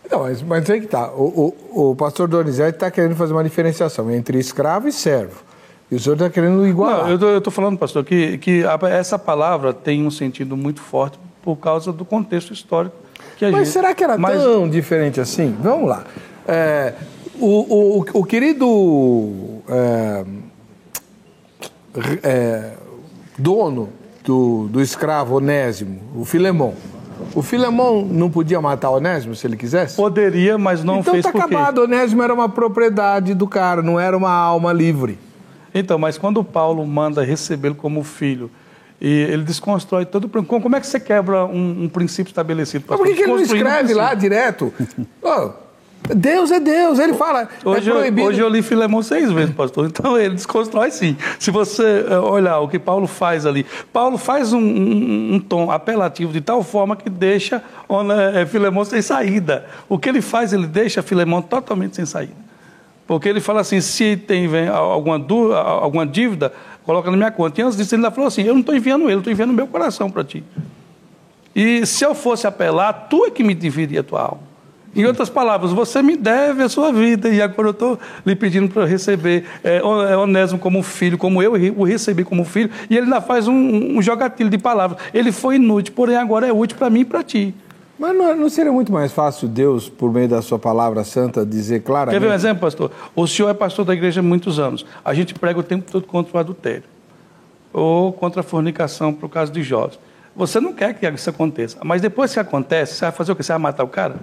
Não, 0.10 0.20
mas, 0.22 0.42
mas 0.42 0.70
aí 0.70 0.82
que 0.82 0.88
tá. 0.88 1.12
O, 1.12 1.54
o, 1.72 1.92
o 1.92 1.96
pastor 1.96 2.28
Donizete 2.28 2.76
está 2.76 2.90
querendo 2.90 3.16
fazer 3.16 3.34
uma 3.34 3.44
diferenciação 3.44 4.10
entre 4.12 4.40
escravo 4.40 4.88
e 4.88 4.92
servo. 4.92 5.44
E 5.92 5.96
o 5.96 6.00
senhor 6.00 6.16
está 6.16 6.30
querendo 6.30 6.68
igualar. 6.68 7.18
Não, 7.18 7.28
eu 7.30 7.38
estou 7.38 7.52
falando, 7.52 7.78
pastor, 7.78 8.04
que, 8.04 8.38
que 8.38 8.64
a, 8.64 8.80
essa 8.90 9.18
palavra 9.18 9.74
tem 9.74 10.06
um 10.06 10.12
sentido 10.12 10.56
muito 10.56 10.82
forte 10.82 11.20
por 11.42 11.56
causa 11.56 11.92
do 11.92 12.06
contexto 12.06 12.54
histórico 12.54 12.96
que 13.40 13.46
a 13.46 13.52
mas 13.52 13.68
gente... 13.68 13.74
será 13.74 13.96
que 13.96 14.04
era 14.04 14.18
mas... 14.18 14.42
tão 14.42 14.70
diferente 14.70 15.22
assim? 15.22 15.56
Vamos 15.62 15.88
lá. 15.88 16.04
É, 16.46 16.94
o, 17.40 18.00
o, 18.00 18.06
o, 18.14 18.26
querido 18.26 19.62
é, 19.70 20.26
é, 22.22 22.74
dono 23.38 23.90
do, 24.26 24.68
do 24.68 24.82
escravo 24.82 25.38
Onésimo, 25.38 26.02
o 26.16 26.26
Filemão, 26.26 26.74
o 27.34 27.42
Filemão 27.42 28.06
não 28.06 28.30
podia 28.30 28.62
matar 28.62 28.90
Onésimo 28.90 29.36
se 29.36 29.46
ele 29.46 29.58
quisesse? 29.58 29.96
Poderia, 29.96 30.58
mas 30.58 30.84
não 30.84 31.00
então, 31.00 31.14
fez 31.14 31.26
tá 31.26 31.32
por 31.32 31.48
quê? 31.48 31.56
acabado. 31.56 31.84
Onésimo 31.84 32.22
era 32.24 32.34
uma 32.34 32.50
propriedade 32.50 33.34
do 33.34 33.48
cara, 33.48 33.82
não 33.82 34.00
era 34.00 34.16
uma 34.18 34.32
alma 34.32 34.74
livre. 34.74 35.20
Então, 35.74 35.98
mas 35.98 36.18
quando 36.18 36.44
Paulo 36.44 36.86
manda 36.86 37.24
recebê-lo 37.24 37.76
como 37.76 38.04
filho 38.04 38.50
e 39.00 39.08
ele 39.08 39.44
desconstrói 39.44 40.06
todo 40.06 40.26
o 40.26 40.44
Como 40.44 40.76
é 40.76 40.80
que 40.80 40.88
você 40.88 41.00
quebra 41.00 41.46
um, 41.46 41.84
um 41.84 41.90
princípio 41.90 42.32
estabelecido? 42.32 42.86
Mas 42.88 42.98
por 42.98 43.08
que, 43.08 43.14
que 43.14 43.22
ele 43.22 43.32
não 43.32 43.40
escreve 43.40 43.94
lá 43.94 44.14
direto? 44.14 44.74
oh, 45.22 45.52
Deus 46.16 46.50
é 46.50 46.60
Deus, 46.60 46.98
ele 46.98 47.14
fala. 47.14 47.42
É 47.44 47.48
hoje, 47.70 47.92
é 47.92 48.10
eu, 48.10 48.24
hoje 48.24 48.40
eu 48.40 48.50
li 48.50 48.62
Filemão 48.62 49.04
seis 49.04 49.32
vezes, 49.32 49.54
pastor. 49.54 49.86
Então 49.86 50.18
ele 50.18 50.36
desconstrói 50.36 50.92
sim. 50.92 51.16
Se 51.38 51.52
você 51.52 52.06
eh, 52.10 52.18
olhar 52.18 52.60
o 52.60 52.68
que 52.68 52.80
Paulo 52.80 53.06
faz 53.06 53.46
ali, 53.46 53.66
Paulo 53.94 54.18
faz 54.18 54.52
um, 54.52 54.60
um, 54.60 55.34
um 55.36 55.40
tom 55.40 55.70
apelativo 55.70 56.32
de 56.32 56.42
tal 56.42 56.64
forma 56.64 56.96
que 56.96 57.10
deixa 57.10 57.62
é, 58.34 58.46
Filemão 58.46 58.84
sem 58.86 59.02
saída. 59.02 59.66
O 59.88 60.00
que 60.00 60.10
ele 60.10 60.22
faz, 60.22 60.52
ele 60.52 60.68
deixa 60.68 61.02
Filemão 61.04 61.42
totalmente 61.42 61.96
sem 61.96 62.06
saída. 62.06 62.50
Porque 63.06 63.30
ele 63.30 63.40
fala 63.40 63.62
assim: 63.62 63.82
se 63.82 64.18
tem 64.18 64.48
alguma, 64.68 65.24
alguma 65.58 66.08
dívida, 66.08 66.52
coloca 66.84 67.12
na 67.12 67.18
minha 67.18 67.32
conta. 67.32 67.60
E 67.60 67.64
antes 67.64 67.78
disso, 67.78 67.94
ele 67.94 68.04
ainda 68.04 68.12
falou 68.12 68.28
assim: 68.28 68.44
eu 68.44 68.54
não 68.54 68.62
estou 68.62 68.76
enviando 68.76 69.04
ele, 69.04 69.14
eu 69.14 69.20
estou 69.20 69.32
enviando 69.32 69.54
meu 69.54 69.68
coração 69.68 70.10
para 70.10 70.24
ti. 70.24 70.44
E 71.56 71.86
se 71.86 72.04
eu 72.04 72.16
fosse 72.16 72.48
apelar, 72.48 72.94
tu 73.10 73.26
é 73.26 73.32
que 73.32 73.44
me 73.44 73.54
dividiria 73.54 74.00
a 74.02 74.04
tua 74.04 74.22
alma. 74.22 74.49
Em 74.96 75.06
outras 75.06 75.30
palavras, 75.30 75.72
você 75.72 76.02
me 76.02 76.18
deve 76.18 76.64
a 76.64 76.70
sua 76.70 76.92
vida 76.92 77.30
e 77.30 77.42
agora 77.42 77.68
eu 77.68 77.72
estou 77.72 78.00
lhe 78.26 78.36
pedindo 78.36 78.70
para 78.70 78.86
receber 78.86 79.46
é, 79.64 79.78
é, 79.78 80.18
Onésimo 80.18 80.60
como 80.60 80.82
filho, 80.82 81.18
como 81.18 81.44
eu 81.44 81.54
o 81.78 81.84
recebi 81.84 82.24
como 82.24 82.44
filho, 82.44 82.72
e 82.90 82.98
ele 82.98 83.06
ainda 83.06 83.22
faz 83.22 83.48
um, 83.48 83.98
um 83.98 84.02
jogatilho 84.02 84.50
de 84.50 84.58
palavras. 84.58 85.00
Ele 85.14 85.32
foi 85.32 85.58
inútil, 85.58 85.94
porém 85.96 86.16
agora 86.16 86.48
é 86.48 86.54
útil 86.54 86.78
para 86.78 86.90
mim 86.90 87.02
e 87.02 87.06
para 87.06 87.24
ti. 87.24 87.54
Mas 88.00 88.16
não, 88.16 88.36
não, 88.36 88.50
seria 88.50 88.72
muito 88.72 88.92
mais 88.94 89.12
fácil 89.12 89.48
Deus, 89.48 89.90
por 89.90 90.12
meio 90.12 90.28
da 90.28 90.42
sua 90.42 90.58
palavra 90.58 91.04
santa, 91.04 91.46
dizer 91.46 91.82
claramente... 91.82 92.16
Quer 92.16 92.26
ver 92.26 92.32
um 92.32 92.36
exemplo, 92.36 92.62
pastor? 92.62 92.92
O 93.14 93.28
senhor 93.28 93.50
é 93.50 93.54
pastor 93.54 93.84
da 93.84 93.94
igreja 93.94 94.22
há 94.22 94.24
muitos 94.24 94.58
anos. 94.58 94.86
A 95.04 95.14
gente 95.14 95.34
prega 95.34 95.60
o 95.60 95.64
tempo 95.64 95.92
todo 95.92 96.08
contra 96.08 96.38
o 96.38 96.40
adultério. 96.40 96.84
Ou 97.74 98.14
contra 98.14 98.40
a 98.40 98.44
fornicação, 98.44 99.14
por 99.14 99.30
caso 99.30 99.52
de 99.52 99.62
jovens. 99.62 100.00
Você 100.34 100.62
não 100.62 100.72
quer 100.72 100.94
que 100.94 101.06
isso 101.06 101.30
aconteça. 101.30 101.78
Mas 101.84 102.02
depois 102.02 102.34
que 102.34 102.40
acontece, 102.40 102.96
você 102.96 103.02
vai 103.02 103.12
fazer 103.12 103.34
o 103.34 103.36
quê? 103.36 103.44
Você 103.44 103.52
vai 103.52 103.60
matar 103.60 103.84
o 103.84 103.88
cara? 103.90 104.16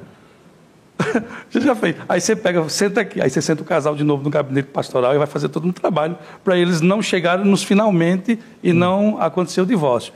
você 1.50 1.60
já 1.60 1.74
fez. 1.74 1.96
Aí 2.08 2.20
você 2.20 2.34
pega, 2.34 2.68
senta 2.68 3.00
aqui, 3.00 3.20
aí 3.20 3.28
você 3.28 3.42
senta 3.42 3.62
o 3.62 3.64
casal 3.64 3.94
de 3.94 4.04
novo 4.04 4.22
no 4.22 4.30
gabinete 4.30 4.68
pastoral 4.68 5.14
e 5.14 5.18
vai 5.18 5.26
fazer 5.26 5.48
todo 5.48 5.66
um 5.66 5.72
trabalho 5.72 6.16
para 6.42 6.56
eles 6.56 6.80
não 6.80 7.02
chegarem 7.02 7.44
nos 7.44 7.62
finalmente 7.62 8.38
e 8.62 8.72
hum. 8.72 8.74
não 8.74 9.20
acontecer 9.20 9.60
o 9.60 9.66
divórcio. 9.66 10.12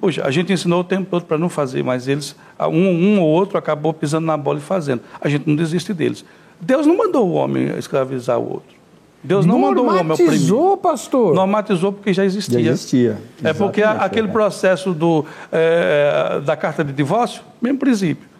Poxa, 0.00 0.22
a 0.24 0.30
gente 0.30 0.52
ensinou 0.52 0.80
o 0.80 0.84
tempo 0.84 1.08
todo 1.10 1.24
para 1.24 1.38
não 1.38 1.48
fazer, 1.48 1.82
mas 1.82 2.08
eles, 2.08 2.36
um, 2.60 2.66
um 2.66 3.20
ou 3.20 3.28
outro 3.28 3.56
acabou 3.56 3.94
pisando 3.94 4.26
na 4.26 4.36
bola 4.36 4.58
e 4.58 4.62
fazendo. 4.62 5.00
A 5.20 5.28
gente 5.28 5.48
não 5.48 5.56
desiste 5.56 5.94
deles. 5.94 6.24
Deus 6.60 6.86
não 6.86 6.96
mandou 6.96 7.28
o 7.28 7.32
homem 7.32 7.72
escravizar 7.78 8.38
o 8.38 8.54
outro. 8.54 8.74
Deus 9.22 9.46
não 9.46 9.58
mandou 9.58 9.86
o 9.86 9.88
homem 9.88 10.12
oprimir. 10.12 10.32
Normatizou, 10.32 10.76
pastor? 10.76 11.34
Normatizou 11.34 11.92
porque 11.92 12.12
já 12.12 12.24
existia. 12.26 12.62
Já 12.62 12.72
existia. 12.72 13.18
É 13.42 13.54
porque 13.54 13.82
aquele 13.82 14.28
é. 14.28 14.30
processo 14.30 14.92
do, 14.92 15.24
é, 15.50 16.42
da 16.44 16.54
carta 16.54 16.84
de 16.84 16.92
divórcio, 16.92 17.42
mesmo 17.62 17.78
princípio. 17.78 18.33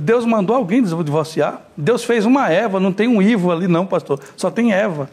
Deus 0.00 0.24
mandou 0.24 0.56
alguém 0.56 0.82
divorciar. 0.82 1.62
Deus 1.76 2.04
fez 2.04 2.24
uma 2.24 2.50
Eva, 2.50 2.80
não 2.80 2.92
tem 2.92 3.08
um 3.08 3.20
Ivo 3.20 3.52
ali, 3.52 3.68
não, 3.68 3.86
pastor. 3.86 4.20
Só 4.36 4.50
tem 4.50 4.72
Eva. 4.72 5.08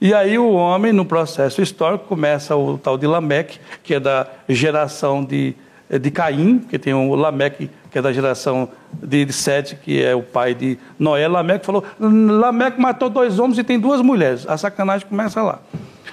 E 0.00 0.14
aí 0.14 0.38
o 0.38 0.52
homem, 0.52 0.92
no 0.92 1.04
processo 1.04 1.60
histórico, 1.60 2.06
começa 2.06 2.54
o 2.56 2.78
tal 2.78 2.96
de 2.96 3.06
Lameque, 3.06 3.58
que 3.82 3.94
é 3.94 4.00
da 4.00 4.26
geração 4.48 5.24
de, 5.24 5.54
de 6.00 6.10
Caim, 6.10 6.58
que 6.58 6.78
tem 6.78 6.94
o 6.94 7.14
Lameque, 7.14 7.70
que 7.90 7.98
é 7.98 8.02
da 8.02 8.12
geração 8.12 8.68
de, 8.92 9.24
de 9.24 9.32
Sete, 9.32 9.76
que 9.76 10.02
é 10.02 10.14
o 10.14 10.22
pai 10.22 10.54
de 10.54 10.78
Noé. 10.98 11.26
Lameque 11.26 11.66
falou: 11.66 11.84
Lameque 11.98 12.80
matou 12.80 13.10
dois 13.10 13.38
homens 13.38 13.58
e 13.58 13.64
tem 13.64 13.78
duas 13.78 14.00
mulheres. 14.00 14.46
A 14.48 14.56
sacanagem 14.56 15.06
começa 15.06 15.42
lá. 15.42 15.60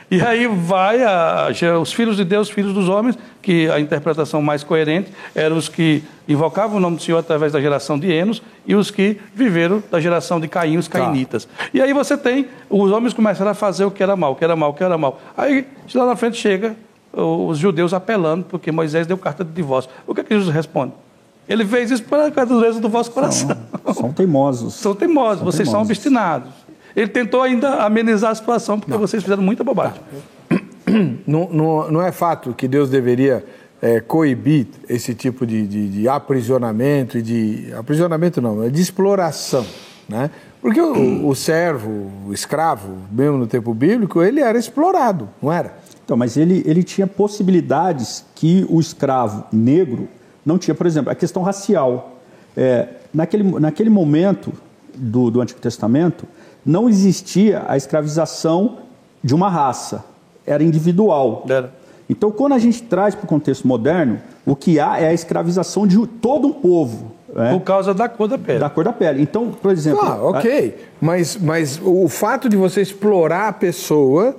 E 0.09 0.21
aí 0.21 0.47
vai 0.47 1.03
a, 1.03 1.49
os 1.81 1.91
filhos 1.91 2.17
de 2.17 2.23
Deus, 2.23 2.49
filhos 2.49 2.73
dos 2.73 2.87
homens, 2.87 3.17
que 3.41 3.69
a 3.69 3.79
interpretação 3.79 4.41
mais 4.41 4.63
coerente 4.63 5.11
eram 5.33 5.57
os 5.57 5.67
que 5.67 6.03
invocavam 6.27 6.77
o 6.77 6.79
nome 6.79 6.97
do 6.97 7.01
Senhor 7.01 7.17
através 7.17 7.53
da 7.53 7.61
geração 7.61 7.97
de 7.97 8.11
Enos 8.11 8.41
e 8.65 8.75
os 8.75 8.91
que 8.91 9.19
viveram 9.33 9.83
da 9.91 9.99
geração 9.99 10.39
de 10.39 10.47
Caim, 10.47 10.77
os 10.77 10.87
tá. 10.87 10.99
cainitas. 10.99 11.45
Tá. 11.45 11.65
E 11.73 11.81
aí 11.81 11.93
você 11.93 12.17
tem, 12.17 12.47
os 12.69 12.91
homens 12.91 13.13
começaram 13.13 13.51
a 13.51 13.55
fazer 13.55 13.85
o 13.85 13.91
que 13.91 14.03
era 14.03 14.15
mal, 14.15 14.33
o 14.33 14.35
que 14.35 14.43
era 14.43 14.55
mal, 14.55 14.69
o 14.69 14.73
que 14.73 14.83
era 14.83 14.97
mal. 14.97 15.19
Aí 15.35 15.65
lá 15.93 16.05
na 16.05 16.15
frente 16.15 16.37
chega 16.37 16.75
os 17.13 17.57
judeus 17.57 17.93
apelando, 17.93 18.45
porque 18.45 18.71
Moisés 18.71 19.07
deu 19.07 19.17
carta 19.17 19.43
de 19.43 19.51
divórcio. 19.51 19.89
O 20.05 20.13
que 20.13 20.21
é 20.21 20.23
que 20.23 20.33
Jesus 20.33 20.53
responde? 20.53 20.93
Ele 21.47 21.63
fez 21.63 21.91
isso 21.91 22.03
para 22.03 22.31
a 22.35 22.45
dureza 22.45 22.79
do 22.79 22.89
vosso 22.89 23.11
coração. 23.11 23.55
São, 23.85 23.93
são 23.93 24.13
teimosos. 24.13 24.73
São 24.73 24.95
teimosos, 24.95 25.37
são 25.37 25.45
vocês 25.45 25.69
teimosos. 25.69 25.71
são 25.71 25.81
obstinados. 25.81 26.49
Ele 26.95 27.07
tentou 27.07 27.41
ainda 27.41 27.83
amenizar 27.83 28.31
a 28.31 28.35
situação, 28.35 28.79
porque 28.79 28.93
não. 28.93 28.99
vocês 28.99 29.21
fizeram 29.21 29.43
muita 29.43 29.63
bobagem. 29.63 30.01
Não, 31.25 31.49
não, 31.49 31.91
não 31.91 32.01
é 32.01 32.11
fato 32.11 32.53
que 32.53 32.67
Deus 32.67 32.91
deveria 32.91 33.43
é, 33.81 33.99
coibir 33.99 34.67
esse 34.87 35.15
tipo 35.15 35.45
de, 35.45 35.65
de, 35.65 35.89
de, 35.89 36.07
aprisionamento 36.07 37.17
e 37.17 37.21
de. 37.23 37.73
Aprisionamento 37.73 38.39
não, 38.39 38.63
é 38.63 38.69
de 38.69 38.81
exploração. 38.81 39.65
Né? 40.07 40.29
Porque 40.61 40.79
o, 40.79 41.27
o 41.27 41.35
servo, 41.35 42.11
o 42.27 42.33
escravo, 42.33 42.97
mesmo 43.11 43.37
no 43.37 43.47
tempo 43.47 43.73
bíblico, 43.73 44.21
ele 44.21 44.41
era 44.41 44.57
explorado, 44.57 45.27
não 45.41 45.51
era? 45.51 45.75
Então, 46.03 46.15
mas 46.15 46.37
ele, 46.37 46.63
ele 46.65 46.83
tinha 46.83 47.07
possibilidades 47.07 48.23
que 48.35 48.65
o 48.69 48.79
escravo 48.79 49.45
negro 49.51 50.07
não 50.45 50.57
tinha. 50.57 50.75
Por 50.75 50.85
exemplo, 50.85 51.11
a 51.11 51.15
questão 51.15 51.41
racial. 51.41 52.19
É, 52.55 52.87
naquele, 53.13 53.43
naquele 53.59 53.89
momento 53.89 54.53
do, 54.95 55.29
do 55.29 55.41
Antigo 55.41 55.59
Testamento, 55.59 56.25
não 56.65 56.89
existia 56.89 57.63
a 57.67 57.77
escravização 57.77 58.77
de 59.23 59.35
uma 59.35 59.49
raça, 59.49 60.03
era 60.45 60.63
individual. 60.63 61.45
Era. 61.47 61.71
Então, 62.09 62.31
quando 62.31 62.53
a 62.53 62.59
gente 62.59 62.83
traz 62.83 63.15
para 63.15 63.25
o 63.25 63.27
contexto 63.27 63.67
moderno, 63.67 64.19
o 64.45 64.55
que 64.55 64.79
há 64.79 64.99
é 64.99 65.07
a 65.07 65.13
escravização 65.13 65.87
de 65.87 66.05
todo 66.05 66.47
um 66.47 66.53
povo. 66.53 67.11
Né? 67.33 67.51
Por 67.51 67.61
causa 67.61 67.93
da 67.93 68.07
cor 68.07 68.27
da 68.27 68.37
pele. 68.37 68.59
Da 68.59 68.69
cor 68.69 68.83
da 68.83 68.93
pele. 68.93 69.21
Então, 69.21 69.49
por 69.49 69.71
exemplo. 69.71 70.05
Ah, 70.05 70.23
ok. 70.23 70.75
A... 70.77 71.05
Mas, 71.05 71.37
mas 71.37 71.81
o 71.83 72.07
fato 72.07 72.47
de 72.47 72.55
você 72.55 72.81
explorar 72.81 73.49
a 73.49 73.53
pessoa 73.53 74.35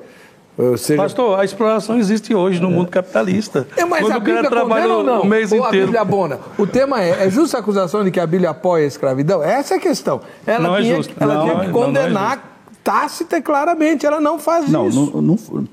seja, 0.79 1.03
Pastor, 1.03 1.39
a 1.39 1.45
exploração 1.45 1.99
existe 1.99 2.35
hoje 2.35 2.61
no 2.61 2.71
mundo 2.71 2.89
capitalista. 2.91 3.67
É, 3.77 3.85
mas 3.85 4.01
Quando 4.01 4.13
a 4.13 4.19
Bíblia 4.19 4.49
trabalha 4.49 4.89
ou 4.89 5.05
não? 5.05 5.23
o 5.23 5.27
mês 5.27 5.53
ou 5.53 5.63
a 5.63 5.69
inteiro. 5.69 5.87
Bíblia 5.87 6.01
abona? 6.01 6.39
O 6.59 6.67
tema 6.67 7.03
é, 7.03 7.27
é 7.27 7.31
justa 7.31 7.59
a 7.59 7.61
acusação 7.61 8.03
de 8.03 8.11
que 8.11 8.19
a 8.19 8.27
Bíblia 8.27 8.51
apoia 8.51 8.85
a 8.85 8.89
escravidão? 8.89 9.43
Essa 9.43 9.75
é 9.75 9.77
a 9.77 9.81
questão. 9.81 10.21
Ela 10.47 10.61
Não 10.69 10.77
é 10.77 10.83
tinha, 10.83 10.97
justo. 10.97 11.15
ela 11.21 11.35
Não, 11.35 11.43
tinha 11.43 11.55
não, 11.55 11.61
que 11.61 11.67
não, 11.67 11.73
não 11.73 11.81
é 11.83 11.87
condenar 11.87 12.59
tácita 12.83 13.37
e 13.37 13.43
claramente. 13.43 14.07
Ela 14.07 14.21
não 14.21 14.39
faz 14.39 14.69
Não, 14.71 14.89
isso. 14.89 15.11
não, 15.15 15.21
não- 15.23 15.65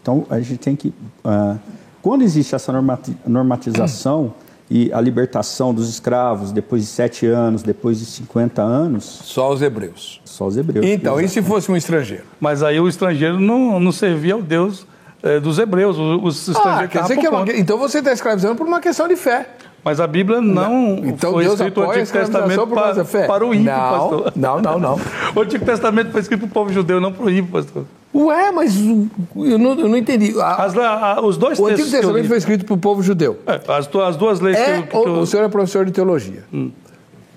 então 0.00 0.26
a 0.30 0.38
gente 0.40 0.56
tem 0.58 0.74
que. 0.74 0.92
ah, 1.24 1.56
quando 2.00 2.22
existe 2.22 2.54
essa 2.54 2.72
normati- 2.72 3.16
normatização 3.26 4.32
e 4.74 4.90
a 4.92 5.00
libertação 5.02 5.74
dos 5.74 5.86
escravos 5.90 6.50
depois 6.50 6.80
de 6.82 6.88
sete 6.88 7.26
anos, 7.26 7.62
depois 7.62 7.98
de 7.98 8.06
50 8.06 8.62
anos, 8.62 9.04
Só 9.04 9.52
os 9.52 9.60
hebreus. 9.60 10.20
só 10.24 10.46
os 10.46 10.56
hebreus. 10.56 10.86
Então, 10.86 11.20
e 11.20 11.28
se 11.28 11.42
fosse 11.42 11.70
um 11.70 11.76
estrangeiro? 11.76 12.24
Mas 12.40 12.62
aí 12.62 12.80
o 12.80 12.88
estrangeiro 12.88 13.38
não, 13.38 13.78
não 13.78 13.92
servia 13.92 14.32
ao 14.32 14.40
Deus 14.40 14.86
eh, 15.22 15.38
dos 15.40 15.58
hebreus. 15.58 15.98
Os, 15.98 16.48
os 16.48 16.48
Ah, 16.48 16.52
estrangeiros 16.52 16.92
quer 16.92 17.02
dizer 17.02 17.16
que 17.18 17.26
é 17.26 17.30
uma... 17.30 17.44
Então 17.52 17.76
você 17.76 17.98
está 17.98 18.12
escravizando 18.14 18.56
por 18.56 18.66
uma 18.66 18.80
questão 18.80 19.06
de 19.06 19.14
fé. 19.16 19.46
Mas 19.84 19.98
a 19.98 20.06
Bíblia 20.06 20.40
não 20.40 20.98
Então 21.04 21.32
foi 21.32 21.42
Deus 21.44 21.54
escrito 21.54 21.80
o 21.80 21.90
Antigo 21.90 22.06
Testamento 22.12 22.66
para, 22.68 23.04
para 23.26 23.44
o 23.46 23.52
ímpio, 23.52 23.64
não, 23.72 23.90
pastor. 23.90 24.32
não, 24.36 24.60
não, 24.60 24.78
não. 24.78 25.00
O 25.34 25.40
Antigo 25.40 25.64
Testamento 25.64 26.12
foi 26.12 26.20
escrito 26.20 26.40
para 26.40 26.46
o 26.48 26.50
povo 26.50 26.72
judeu, 26.72 27.00
não 27.00 27.12
para 27.12 27.24
o 27.24 27.30
ímpio, 27.30 27.50
pastor. 27.52 27.84
Ué, 28.14 28.52
mas 28.52 28.76
eu 28.78 29.58
não, 29.58 29.72
eu 29.80 29.88
não 29.88 29.96
entendi. 29.96 30.38
A- 30.40 30.64
As, 30.64 30.76
a- 30.76 31.20
os 31.22 31.36
dois 31.36 31.58
o 31.58 31.66
Antigo 31.66 31.88
que 31.88 31.94
Testamento 31.96 32.28
foi 32.28 32.36
escrito 32.36 32.64
para 32.64 32.74
o 32.74 32.78
povo 32.78 33.02
judeu. 33.02 33.38
É, 33.46 33.60
as, 33.72 33.88
as 33.96 34.16
duas 34.16 34.38
leis 34.40 34.56
que 34.56 34.62
É, 34.62 34.78
eu, 34.78 34.82
que 34.86 34.94
eu- 34.96 35.18
o 35.18 35.26
senhor 35.26 35.44
é 35.44 35.48
professor 35.48 35.84
de 35.84 35.90
teologia. 35.92 36.44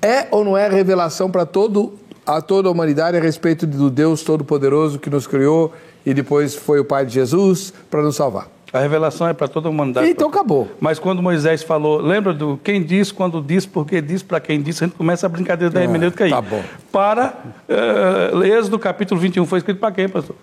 É 0.02 0.28
ou 0.30 0.44
não 0.46 0.56
é 0.58 0.68
revelação 0.70 1.32
para 1.32 1.46
todo 1.46 1.94
a 2.28 2.42
toda 2.42 2.68
a 2.68 2.72
humanidade 2.72 3.18
a 3.18 3.20
respeito 3.22 3.66
do 3.66 3.90
Deus 3.90 4.22
Todo-Poderoso 4.24 5.00
que 5.00 5.10
nos 5.10 5.26
criou 5.28 5.74
e 6.06 6.14
depois 6.14 6.54
foi 6.56 6.80
o 6.80 6.86
Pai 6.86 7.06
de 7.06 7.14
Jesus 7.14 7.74
para 7.90 8.02
nos 8.04 8.16
salvar? 8.16 8.48
A 8.76 8.80
revelação 8.82 9.28
é 9.28 9.34
para 9.34 9.48
toda 9.48 9.70
a 9.70 9.72
humanidade. 9.72 10.10
Então 10.10 10.28
acabou. 10.28 10.68
Mas 10.82 11.00
quando 11.00 11.22
Moisés 11.22 11.64
falou, 11.64 12.02
lembra 12.02 12.34
do 12.34 12.60
quem 12.62 12.84
diz, 12.84 13.10
quando 13.10 13.42
diz, 13.42 13.66
porque 13.66 14.02
diz, 14.02 14.22
para 14.22 14.42
quem 14.42 14.62
diz, 14.62 14.82
a 14.82 14.86
gente 14.86 14.96
começa 14.96 15.26
a 15.26 15.30
brincadeira 15.30 15.74
da 15.74 15.82
hermenêutica 15.82 16.26
aí. 16.26 16.30
tá 16.30 16.42
bom. 16.42 16.62
Para 16.92 17.34
uh, 17.70 18.44
Êxodo 18.44 18.78
capítulo 18.78 19.20
21, 19.20 19.46
foi 19.46 19.60
escrito 19.60 19.80
para 19.80 19.94
quem, 19.94 20.10
pastor? 20.10 20.36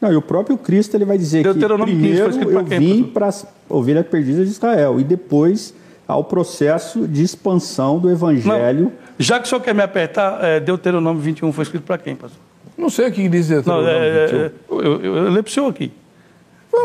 Não, 0.00 0.10
e 0.10 0.16
o 0.16 0.22
próprio 0.22 0.56
Cristo 0.56 0.96
ele 0.96 1.04
vai 1.04 1.18
dizer 1.18 1.38
que 1.38 1.52
Deuteronômio 1.52 1.94
15 1.94 2.00
foi 2.00 2.08
primeiro 2.10 2.30
escrito 2.30 2.52
eu 2.52 2.64
quem, 2.64 2.78
vim 2.78 3.02
para 3.04 3.28
a 3.28 3.32
ovelha 3.68 4.02
perdida 4.02 4.44
de 4.44 4.50
Israel 4.50 4.98
e 4.98 5.04
depois 5.04 5.74
ao 6.08 6.24
processo 6.24 7.06
de 7.06 7.22
expansão 7.22 7.98
do 7.98 8.10
evangelho. 8.10 8.84
Não, 8.84 8.92
já 9.18 9.38
que 9.38 9.46
o 9.46 9.48
senhor 9.48 9.60
quer 9.60 9.74
me 9.74 9.82
apertar, 9.82 10.42
é, 10.42 10.58
Deuteronômio 10.58 11.22
21 11.22 11.52
foi 11.52 11.62
escrito 11.64 11.84
para 11.84 11.98
quem, 11.98 12.16
pastor? 12.16 12.38
Não 12.76 12.88
sei 12.88 13.08
o 13.08 13.12
que 13.12 13.28
diz 13.28 13.48
Não, 13.48 13.56
Deuteronômio 13.56 13.90
é, 13.90 14.26
21. 14.26 14.38
é, 14.38 14.50
eu, 14.70 14.82
eu, 14.82 15.16
eu 15.16 15.22
leio 15.24 15.42
para 15.42 15.50
o 15.50 15.52
senhor 15.52 15.68
aqui. 15.68 15.92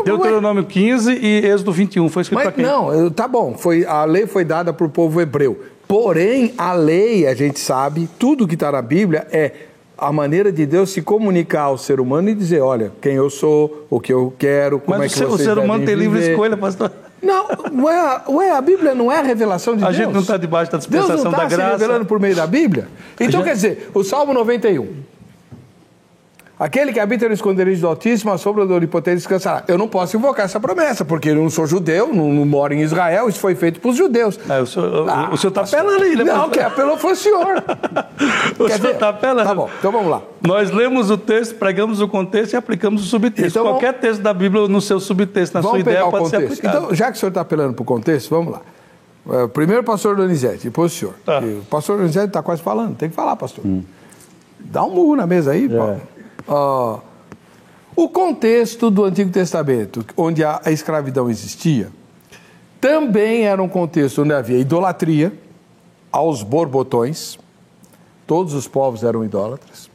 Deuteronômio 0.04 0.64
15 0.64 1.12
e 1.12 1.46
Êxodo 1.46 1.72
21 1.72 2.08
foi 2.08 2.22
escrito 2.22 2.42
para 2.42 2.52
quem? 2.52 2.64
não, 2.64 3.10
tá 3.10 3.26
bom, 3.28 3.54
foi, 3.56 3.84
a 3.84 4.04
lei 4.04 4.26
foi 4.26 4.44
dada 4.44 4.72
para 4.72 4.86
o 4.86 4.90
povo 4.90 5.20
hebreu. 5.20 5.60
Porém, 5.86 6.54
a 6.56 6.72
lei, 6.72 7.26
a 7.26 7.34
gente 7.34 7.58
sabe, 7.58 8.08
tudo 8.18 8.46
que 8.46 8.54
está 8.54 8.70
na 8.70 8.80
Bíblia 8.80 9.26
é 9.32 9.52
a 9.98 10.12
maneira 10.12 10.50
de 10.52 10.64
Deus 10.64 10.90
se 10.90 11.02
comunicar 11.02 11.62
ao 11.62 11.76
ser 11.76 12.00
humano 12.00 12.30
e 12.30 12.34
dizer, 12.34 12.60
olha, 12.60 12.92
quem 13.02 13.14
eu 13.14 13.28
sou, 13.28 13.86
o 13.90 14.00
que 14.00 14.12
eu 14.12 14.32
quero, 14.38 14.78
como 14.78 14.98
Mas 14.98 15.12
é 15.12 15.16
o 15.16 15.18
que 15.18 15.24
o 15.24 15.36
vocês 15.36 15.48
ser 15.48 15.58
humano 15.58 15.84
tem 15.84 15.94
livre 15.94 16.30
escolha, 16.30 16.56
pastor. 16.56 16.90
Não, 17.22 17.44
ué, 17.84 18.20
ué, 18.30 18.50
a 18.50 18.60
Bíblia 18.62 18.94
não 18.94 19.12
é 19.12 19.18
a 19.18 19.22
revelação 19.22 19.76
de 19.76 19.82
A 19.84 19.88
Deus. 19.88 19.96
gente 19.98 20.12
não 20.14 20.22
está 20.22 20.38
debaixo 20.38 20.72
da 20.72 20.78
Deus 20.78 20.88
dispensação 20.88 21.24
não 21.24 21.30
da 21.32 21.36
está 21.44 21.50
se 21.50 21.56
graça. 21.56 21.72
revelando 21.72 22.06
por 22.06 22.18
meio 22.18 22.34
da 22.34 22.46
Bíblia? 22.46 22.88
Então, 23.16 23.40
gente- 23.40 23.44
quer 23.44 23.52
dizer, 23.54 23.90
o 23.92 24.02
Salmo 24.02 24.32
91. 24.32 24.88
Aquele 26.60 26.92
que 26.92 27.00
habita 27.00 27.26
no 27.26 27.32
esconderijo 27.32 27.80
do 27.80 27.86
Altíssimo, 27.88 28.30
a 28.30 28.36
sombra 28.36 28.66
do 28.66 28.74
Onipotente 28.74 29.16
descansará. 29.16 29.64
Eu 29.66 29.78
não 29.78 29.88
posso 29.88 30.14
invocar 30.14 30.44
essa 30.44 30.60
promessa, 30.60 31.06
porque 31.06 31.30
eu 31.30 31.34
não 31.34 31.48
sou 31.48 31.66
judeu, 31.66 32.12
não, 32.12 32.30
não 32.30 32.44
moro 32.44 32.74
em 32.74 32.82
Israel, 32.82 33.30
isso 33.30 33.40
foi 33.40 33.54
feito 33.54 33.80
para 33.80 33.90
os 33.90 33.96
judeus. 33.96 34.38
É, 34.46 34.60
o 34.60 34.66
senhor 34.66 35.06
Ah, 35.08 35.30
está 35.34 35.62
apelando 35.62 36.04
aí, 36.04 36.14
né? 36.16 36.24
Não, 36.24 36.50
quem 36.50 36.62
apelou 36.62 36.98
foi 36.98 37.12
o 37.12 37.16
senhor. 37.16 37.64
O 38.58 38.66
Quer 38.66 38.78
senhor 38.78 38.92
está 38.92 39.08
apelando. 39.08 39.48
Tá 39.48 39.54
bom, 39.54 39.70
então 39.78 39.90
vamos 39.90 40.10
lá. 40.10 40.20
Nós 40.46 40.70
lemos 40.70 41.10
o 41.10 41.16
texto, 41.16 41.54
pregamos 41.54 42.02
o 42.02 42.08
contexto 42.08 42.52
e 42.52 42.56
aplicamos 42.56 43.02
o 43.02 43.06
subtexto. 43.06 43.58
Então, 43.58 43.64
Qualquer 43.64 43.94
texto 43.94 44.20
da 44.20 44.34
Bíblia 44.34 44.68
no 44.68 44.82
seu 44.82 45.00
subtexto, 45.00 45.54
na 45.54 45.62
Vamos 45.62 45.70
sua 45.78 45.80
ideia, 45.80 46.04
pode 46.10 46.28
ser 46.28 46.36
contexto. 46.36 46.52
aplicado. 46.58 46.84
Então, 46.84 46.94
já 46.94 47.10
que 47.10 47.16
o 47.16 47.20
senhor 47.20 47.30
está 47.30 47.40
apelando 47.40 47.72
para 47.72 47.82
o 47.82 47.86
contexto, 47.86 48.28
vamos 48.28 48.52
lá. 48.52 48.60
É, 49.30 49.46
Primeiro 49.46 49.80
o 49.80 49.84
pastor 49.84 50.14
Donizete, 50.14 50.64
depois 50.64 50.92
o 50.92 50.94
senhor. 50.94 51.14
Tá. 51.24 51.38
O 51.40 51.64
pastor 51.70 51.96
Donizete 51.96 52.26
está 52.26 52.42
quase 52.42 52.60
falando, 52.60 52.94
tem 52.96 53.08
que 53.08 53.14
falar, 53.16 53.34
pastor. 53.36 53.64
Dá 54.58 54.84
um 54.84 54.90
murro 54.90 55.16
na 55.16 55.26
mesa 55.26 55.52
aí, 55.52 55.66
Paulo. 55.66 56.00
Ó, 56.46 57.00
o 57.96 58.08
contexto 58.08 58.90
do 58.90 59.04
Antigo 59.04 59.30
Testamento, 59.30 60.04
onde 60.16 60.44
a, 60.44 60.60
a 60.64 60.70
escravidão 60.70 61.28
existia, 61.28 61.90
também 62.80 63.42
era 63.42 63.62
um 63.62 63.68
contexto 63.68 64.22
onde 64.22 64.32
havia 64.32 64.58
idolatria 64.58 65.32
aos 66.10 66.42
borbotões, 66.42 67.38
todos 68.26 68.54
os 68.54 68.66
povos 68.66 69.04
eram 69.04 69.24
idólatras, 69.24 69.90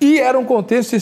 e 0.00 0.18
era 0.18 0.38
um 0.38 0.44
contexto 0.44 0.94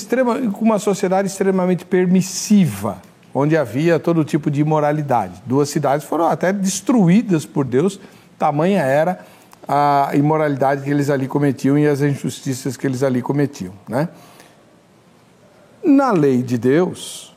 com 0.53 0.64
uma 0.64 0.78
sociedade 0.78 1.28
extremamente 1.28 1.84
permissiva, 1.84 3.03
onde 3.34 3.57
havia 3.57 3.99
todo 3.99 4.24
tipo 4.24 4.51
de 4.51 4.61
imoralidade. 4.61 5.42
Duas 5.44 5.68
cidades 5.68 6.07
foram 6.07 6.26
até 6.26 6.53
destruídas 6.53 7.44
por 7.44 7.64
Deus, 7.64 8.01
tamanha 8.38 8.82
era 8.82 9.26
a 9.68 10.12
imoralidade 10.14 10.82
que 10.82 10.90
eles 10.90 11.11
ali 11.11 11.26
cometiam 11.26 11.76
e 11.76 11.86
as 11.86 12.01
injustiças 12.01 12.76
que 12.76 12.86
eles 12.86 13.03
ali 13.03 13.20
cometiam. 13.20 13.72
Né? 13.88 14.09
Na 15.87 16.11
lei 16.11 16.43
de 16.43 16.59
Deus, 16.59 17.32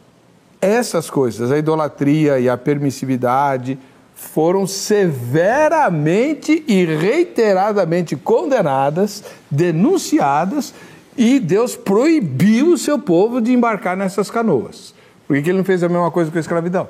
essas 0.60 1.08
coisas, 1.08 1.52
a 1.52 1.58
idolatria 1.60 2.40
e 2.40 2.50
a 2.50 2.58
permissividade, 2.58 3.78
foram 4.16 4.66
severamente 4.66 6.64
e 6.68 6.84
reiteradamente 6.84 8.16
condenadas, 8.16 9.24
denunciadas, 9.52 10.74
e 11.16 11.40
Deus 11.40 11.76
proibiu 11.76 12.74
o 12.74 12.78
seu 12.78 12.98
povo 12.98 13.40
de 13.40 13.54
embarcar 13.54 13.96
nessas 13.96 14.32
canoas. 14.32 14.96
Por 15.28 15.40
que 15.40 15.50
ele 15.50 15.60
não 15.60 15.64
fez 15.64 15.84
a 15.84 15.90
mesma 15.90 16.10
coisa 16.10 16.32
com 16.32 16.38
a 16.38 16.42
escravidão? 16.42 16.90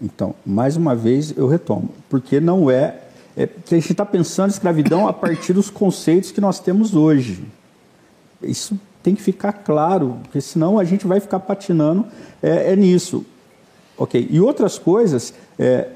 Então, 0.00 0.32
mais 0.46 0.76
uma 0.76 0.94
vez 0.94 1.36
eu 1.36 1.48
retomo, 1.48 1.90
porque 2.08 2.38
não 2.38 2.70
é, 2.70 2.98
é 3.36 3.44
a 3.44 3.74
gente 3.74 3.90
está 3.90 4.06
pensando 4.06 4.50
em 4.50 4.52
escravidão 4.52 5.08
a 5.08 5.12
partir 5.12 5.54
dos 5.54 5.70
conceitos 5.70 6.30
que 6.30 6.40
nós 6.40 6.60
temos 6.60 6.94
hoje. 6.94 7.42
Isso 8.40 8.78
tem 9.02 9.14
que 9.14 9.22
ficar 9.22 9.52
claro, 9.52 10.18
porque 10.22 10.40
senão 10.40 10.78
a 10.78 10.84
gente 10.84 11.06
vai 11.06 11.20
ficar 11.20 11.40
patinando 11.40 12.04
é, 12.42 12.72
é 12.72 12.76
nisso. 12.76 13.24
Ok. 13.96 14.28
E 14.30 14.40
outras 14.40 14.78
coisas, 14.78 15.34
é, 15.58 15.88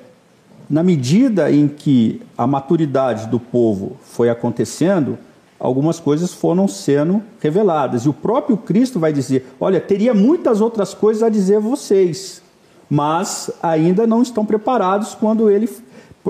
na 0.69 0.83
medida 0.83 1.51
em 1.51 1.69
que 1.69 2.21
a 2.37 2.47
maturidade 2.47 3.29
do 3.29 3.39
povo 3.39 3.97
foi 4.03 4.29
acontecendo, 4.29 5.19
algumas 5.59 5.99
coisas 5.99 6.33
foram 6.33 6.69
sendo 6.69 7.23
reveladas. 7.41 8.03
E 8.03 8.09
o 8.09 8.13
próprio 8.13 8.57
Cristo 8.57 8.99
vai 8.99 9.13
dizer: 9.13 9.55
olha, 9.61 9.81
teria 9.81 10.13
muitas 10.13 10.61
outras 10.61 10.95
coisas 10.95 11.23
a 11.23 11.29
dizer 11.29 11.57
a 11.57 11.61
vocês, 11.61 12.43
mas 12.89 13.51
ainda 13.63 14.07
não 14.07 14.23
estão 14.23 14.45
preparados 14.45 15.15
quando 15.15 15.51
ele 15.51 15.69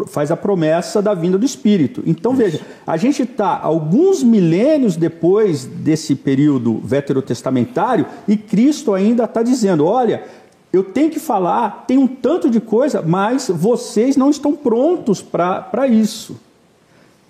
faz 0.09 0.31
a 0.31 0.37
promessa 0.37 1.01
da 1.01 1.15
vinda 1.15 1.39
do 1.39 1.45
Espírito. 1.45 2.03
Então 2.07 2.35
veja, 2.35 2.61
a 2.87 2.97
gente 2.97 3.23
está 3.23 3.59
alguns 3.59 4.23
milênios 4.23 4.97
depois 4.97 5.65
desse 5.65 6.15
período 6.15 6.79
veterotestamentário 6.79 8.07
e 8.27 8.37
Cristo 8.37 8.93
ainda 8.93 9.25
está 9.25 9.43
dizendo: 9.43 9.87
olha, 9.87 10.25
eu 10.73 10.83
tenho 10.83 11.11
que 11.11 11.21
falar, 11.21 11.85
tem 11.87 11.97
um 11.97 12.07
tanto 12.07 12.51
de 12.51 12.61
coisa, 12.61 13.01
mas 13.01 13.49
vocês 13.49 14.17
não 14.17 14.31
estão 14.31 14.55
prontos 14.57 15.23
para 15.23 15.87
isso. 15.87 16.37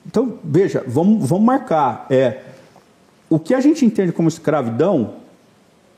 Então, 0.06 0.38
veja, 0.42 0.82
vamos, 0.86 1.28
vamos 1.28 1.44
marcar. 1.44 2.06
É, 2.08 2.40
o 3.28 3.38
que 3.38 3.54
a 3.54 3.60
gente 3.60 3.84
entende 3.84 4.12
como 4.12 4.28
escravidão 4.28 5.23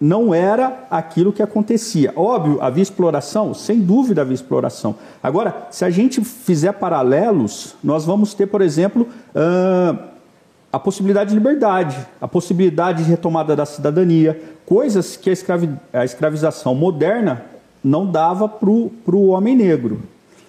não 0.01 0.35
era 0.35 0.87
aquilo 0.91 1.33
que 1.33 1.43
acontecia. 1.43 2.13
Óbvio, 2.15 2.59
havia 2.61 2.83
exploração? 2.83 3.55
Sem 3.55 3.81
dúvida 3.81 4.23
havia 4.23 4.35
exploração. 4.35 4.95
Agora, 5.23 5.69
se 5.71 5.85
a 5.85 5.91
gente 5.91 6.23
fizer 6.23 6.73
paralelos, 6.73 7.75
nós 7.83 8.05
vamos 8.05 8.35
ter, 8.35 8.47
por 8.47 8.61
exemplo, 8.61 9.09
ah, 9.35 9.97
a 10.73 10.79
possibilidade 10.79 11.31
de 11.31 11.37
liberdade, 11.37 11.97
a 12.21 12.29
possibilidade 12.29 13.05
de 13.05 13.11
retomada 13.11 13.57
da 13.57 13.65
cidadania, 13.65 14.39
coisas 14.67 15.17
que 15.17 15.31
a, 15.31 15.33
escravi 15.33 15.71
a 15.93 16.05
escravização 16.05 16.75
moderna 16.75 17.45
não 17.83 18.11
dava 18.11 18.49
para 18.49 18.69
o 18.69 19.29
homem 19.29 19.57
negro. 19.57 20.03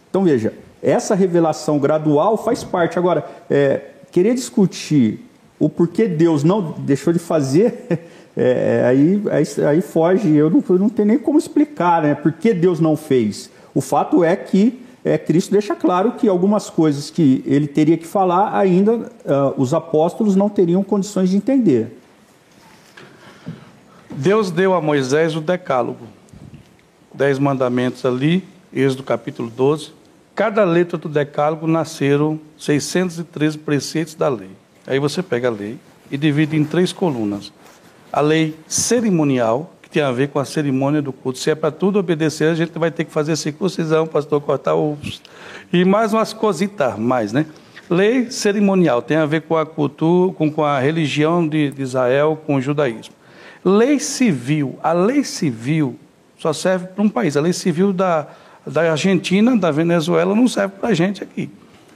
Então, 0.09 0.23
veja, 0.23 0.53
essa 0.81 1.15
revelação 1.15 1.79
gradual 1.79 2.35
faz 2.35 2.63
parte. 2.63 2.99
Agora, 2.99 3.25
é, 3.49 3.81
querer 4.11 4.33
discutir 4.33 5.23
o 5.59 5.69
porquê 5.69 6.07
Deus 6.07 6.43
não 6.43 6.73
deixou 6.79 7.11
de 7.13 7.19
fazer, 7.19 8.09
é, 8.39 8.83
aí, 8.85 9.23
aí, 9.31 9.65
aí, 9.65 9.81
foge. 9.81 10.29
Eu 10.35 10.47
não, 10.47 10.63
eu 10.69 10.77
não 10.77 10.89
tenho 10.89 11.07
nem 11.07 11.17
como 11.17 11.39
explicar 11.39 12.03
né, 12.03 12.13
por 12.13 12.31
que 12.31 12.53
Deus 12.53 12.79
não 12.79 12.95
fez. 12.95 13.49
O 13.73 13.81
fato 13.81 14.23
é 14.23 14.35
que 14.35 14.79
é, 15.03 15.17
Cristo 15.17 15.51
deixa 15.51 15.73
claro 15.73 16.11
que 16.11 16.27
algumas 16.27 16.69
coisas 16.69 17.09
que 17.09 17.41
ele 17.47 17.65
teria 17.65 17.97
que 17.97 18.05
falar, 18.05 18.55
ainda 18.55 18.95
uh, 18.95 19.53
os 19.57 19.73
apóstolos 19.73 20.35
não 20.35 20.49
teriam 20.49 20.83
condições 20.83 21.31
de 21.31 21.37
entender. 21.37 21.97
Deus 24.11 24.51
deu 24.51 24.75
a 24.75 24.81
Moisés 24.81 25.35
o 25.35 25.41
decálogo. 25.41 26.05
Dez 27.11 27.39
mandamentos 27.39 28.05
ali, 28.05 28.43
Êxodo 28.71 29.01
capítulo 29.01 29.49
12. 29.49 29.91
Cada 30.35 30.63
letra 30.63 30.97
do 30.97 31.09
decálogo 31.09 31.65
nasceram 31.65 32.39
613 32.55 33.57
preceitos 33.57 34.13
da 34.13 34.29
lei. 34.29 34.51
Aí 34.85 34.99
você 34.99 35.23
pega 35.23 35.47
a 35.47 35.51
lei 35.51 35.79
e 36.11 36.17
divide 36.17 36.55
em 36.55 36.63
três 36.63 36.93
colunas. 36.93 37.51
A 38.17 38.19
lei 38.19 38.55
cerimonial, 38.67 39.71
que 39.79 39.91
tem 39.91 40.01
a 40.01 40.11
ver 40.11 40.29
com 40.29 40.39
a 40.39 40.43
cerimônia 40.43 41.03
do 41.03 41.13
culto. 41.13 41.37
Se 41.37 41.51
é 41.51 41.53
para 41.53 41.69
tudo 41.69 41.99
obedecer, 41.99 42.49
a 42.49 42.55
gente 42.55 42.71
vai 42.79 42.89
ter 42.89 43.03
que 43.03 43.11
fazer 43.11 43.35
circuncisão, 43.35 44.07
pastor, 44.07 44.41
cortar 44.41 44.73
os... 44.73 45.21
E 45.71 45.85
mais 45.85 46.13
umas 46.13 46.33
cositas 46.33 46.97
mais, 46.97 47.31
né? 47.31 47.45
Lei 47.87 48.31
cerimonial 48.31 49.03
tem 49.03 49.17
a 49.17 49.25
ver 49.27 49.43
com 49.43 49.55
a 49.55 49.67
cultura, 49.67 50.33
com, 50.33 50.51
com 50.51 50.63
a 50.63 50.79
religião 50.79 51.47
de, 51.47 51.69
de 51.69 51.83
Israel, 51.83 52.41
com 52.43 52.55
o 52.55 52.59
judaísmo. 52.59 53.13
Lei 53.63 53.99
civil, 53.99 54.79
a 54.81 54.93
lei 54.93 55.23
civil 55.23 55.95
só 56.39 56.51
serve 56.51 56.87
para 56.87 57.03
um 57.03 57.09
país. 57.09 57.37
A 57.37 57.41
lei 57.41 57.53
civil 57.53 57.93
da, 57.93 58.25
da 58.65 58.89
Argentina, 58.89 59.55
da 59.55 59.69
Venezuela, 59.69 60.33
não 60.33 60.47
serve 60.47 60.73
para 60.79 60.89
a 60.89 60.93
gente 60.95 61.21
aqui. 61.21 61.51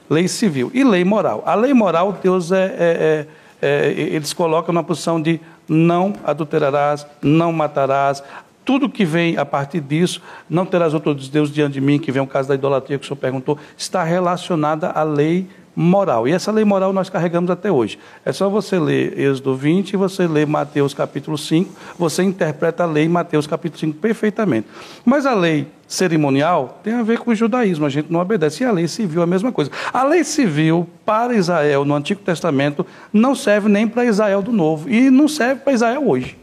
Lei 0.08 0.28
civil. 0.28 0.70
E 0.72 0.84
lei 0.84 1.04
moral. 1.04 1.42
A 1.44 1.56
lei 1.56 1.74
moral, 1.74 2.16
Deus 2.22 2.52
é, 2.52 2.64
é, 2.78 3.26
é, 3.60 3.66
é 3.66 3.90
eles 4.14 4.32
colocam 4.32 4.72
na 4.72 4.84
posição 4.84 5.20
de 5.20 5.40
não 5.68 6.14
adulterarás, 6.24 7.06
não 7.22 7.52
matarás. 7.52 8.22
Tudo 8.64 8.88
que 8.88 9.04
vem 9.04 9.36
a 9.36 9.44
partir 9.44 9.80
disso, 9.80 10.22
não 10.48 10.64
terás 10.64 10.94
outros 10.94 11.28
deuses 11.28 11.52
diante 11.52 11.74
de 11.74 11.80
mim, 11.80 11.98
que 11.98 12.12
vem 12.12 12.22
o 12.22 12.26
caso 12.26 12.48
da 12.48 12.54
idolatria 12.54 12.98
que 12.98 13.04
o 13.04 13.08
senhor 13.08 13.18
perguntou, 13.18 13.58
está 13.76 14.04
relacionada 14.04 14.90
à 14.90 15.02
lei 15.02 15.48
moral. 15.74 16.28
E 16.28 16.32
essa 16.32 16.52
lei 16.52 16.64
moral 16.64 16.92
nós 16.92 17.08
carregamos 17.08 17.50
até 17.50 17.70
hoje. 17.70 17.98
É 18.24 18.32
só 18.32 18.48
você 18.48 18.78
ler 18.78 19.18
Êxodo 19.18 19.54
20 19.54 19.92
e 19.92 19.96
você 19.96 20.26
ler 20.26 20.46
Mateus 20.46 20.92
capítulo 20.92 21.38
5, 21.38 21.72
você 21.98 22.22
interpreta 22.22 22.82
a 22.82 22.86
lei 22.86 23.04
em 23.04 23.08
Mateus 23.08 23.46
capítulo 23.46 23.80
5 23.80 23.98
perfeitamente. 23.98 24.66
Mas 25.04 25.26
a 25.26 25.34
lei 25.34 25.66
cerimonial 25.86 26.80
tem 26.82 26.94
a 26.94 27.02
ver 27.02 27.18
com 27.18 27.30
o 27.30 27.34
judaísmo, 27.34 27.84
a 27.86 27.90
gente 27.90 28.10
não 28.10 28.20
obedece. 28.20 28.62
E 28.62 28.66
a 28.66 28.72
lei 28.72 28.88
civil 28.88 29.20
é 29.20 29.24
a 29.24 29.26
mesma 29.26 29.52
coisa. 29.52 29.70
A 29.92 30.04
lei 30.04 30.24
civil 30.24 30.88
para 31.04 31.34
Israel 31.34 31.84
no 31.84 31.94
Antigo 31.94 32.20
Testamento 32.20 32.86
não 33.12 33.34
serve 33.34 33.68
nem 33.68 33.86
para 33.86 34.04
Israel 34.04 34.42
do 34.42 34.52
Novo 34.52 34.88
e 34.90 35.10
não 35.10 35.28
serve 35.28 35.62
para 35.62 35.72
Israel 35.72 36.08
hoje. 36.08 36.36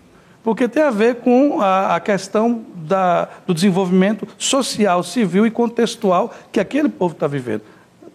Porque 0.43 0.67
tem 0.67 0.83
a 0.83 0.91
ver 0.91 1.15
com 1.15 1.61
a, 1.61 1.95
a 1.95 1.99
questão 1.99 2.63
da, 2.75 3.27
do 3.45 3.53
desenvolvimento 3.53 4.27
social, 4.37 5.03
civil 5.03 5.45
e 5.45 5.51
contextual 5.51 6.33
que 6.51 6.59
aquele 6.59 6.89
povo 6.89 7.13
está 7.13 7.27
vivendo. 7.27 7.61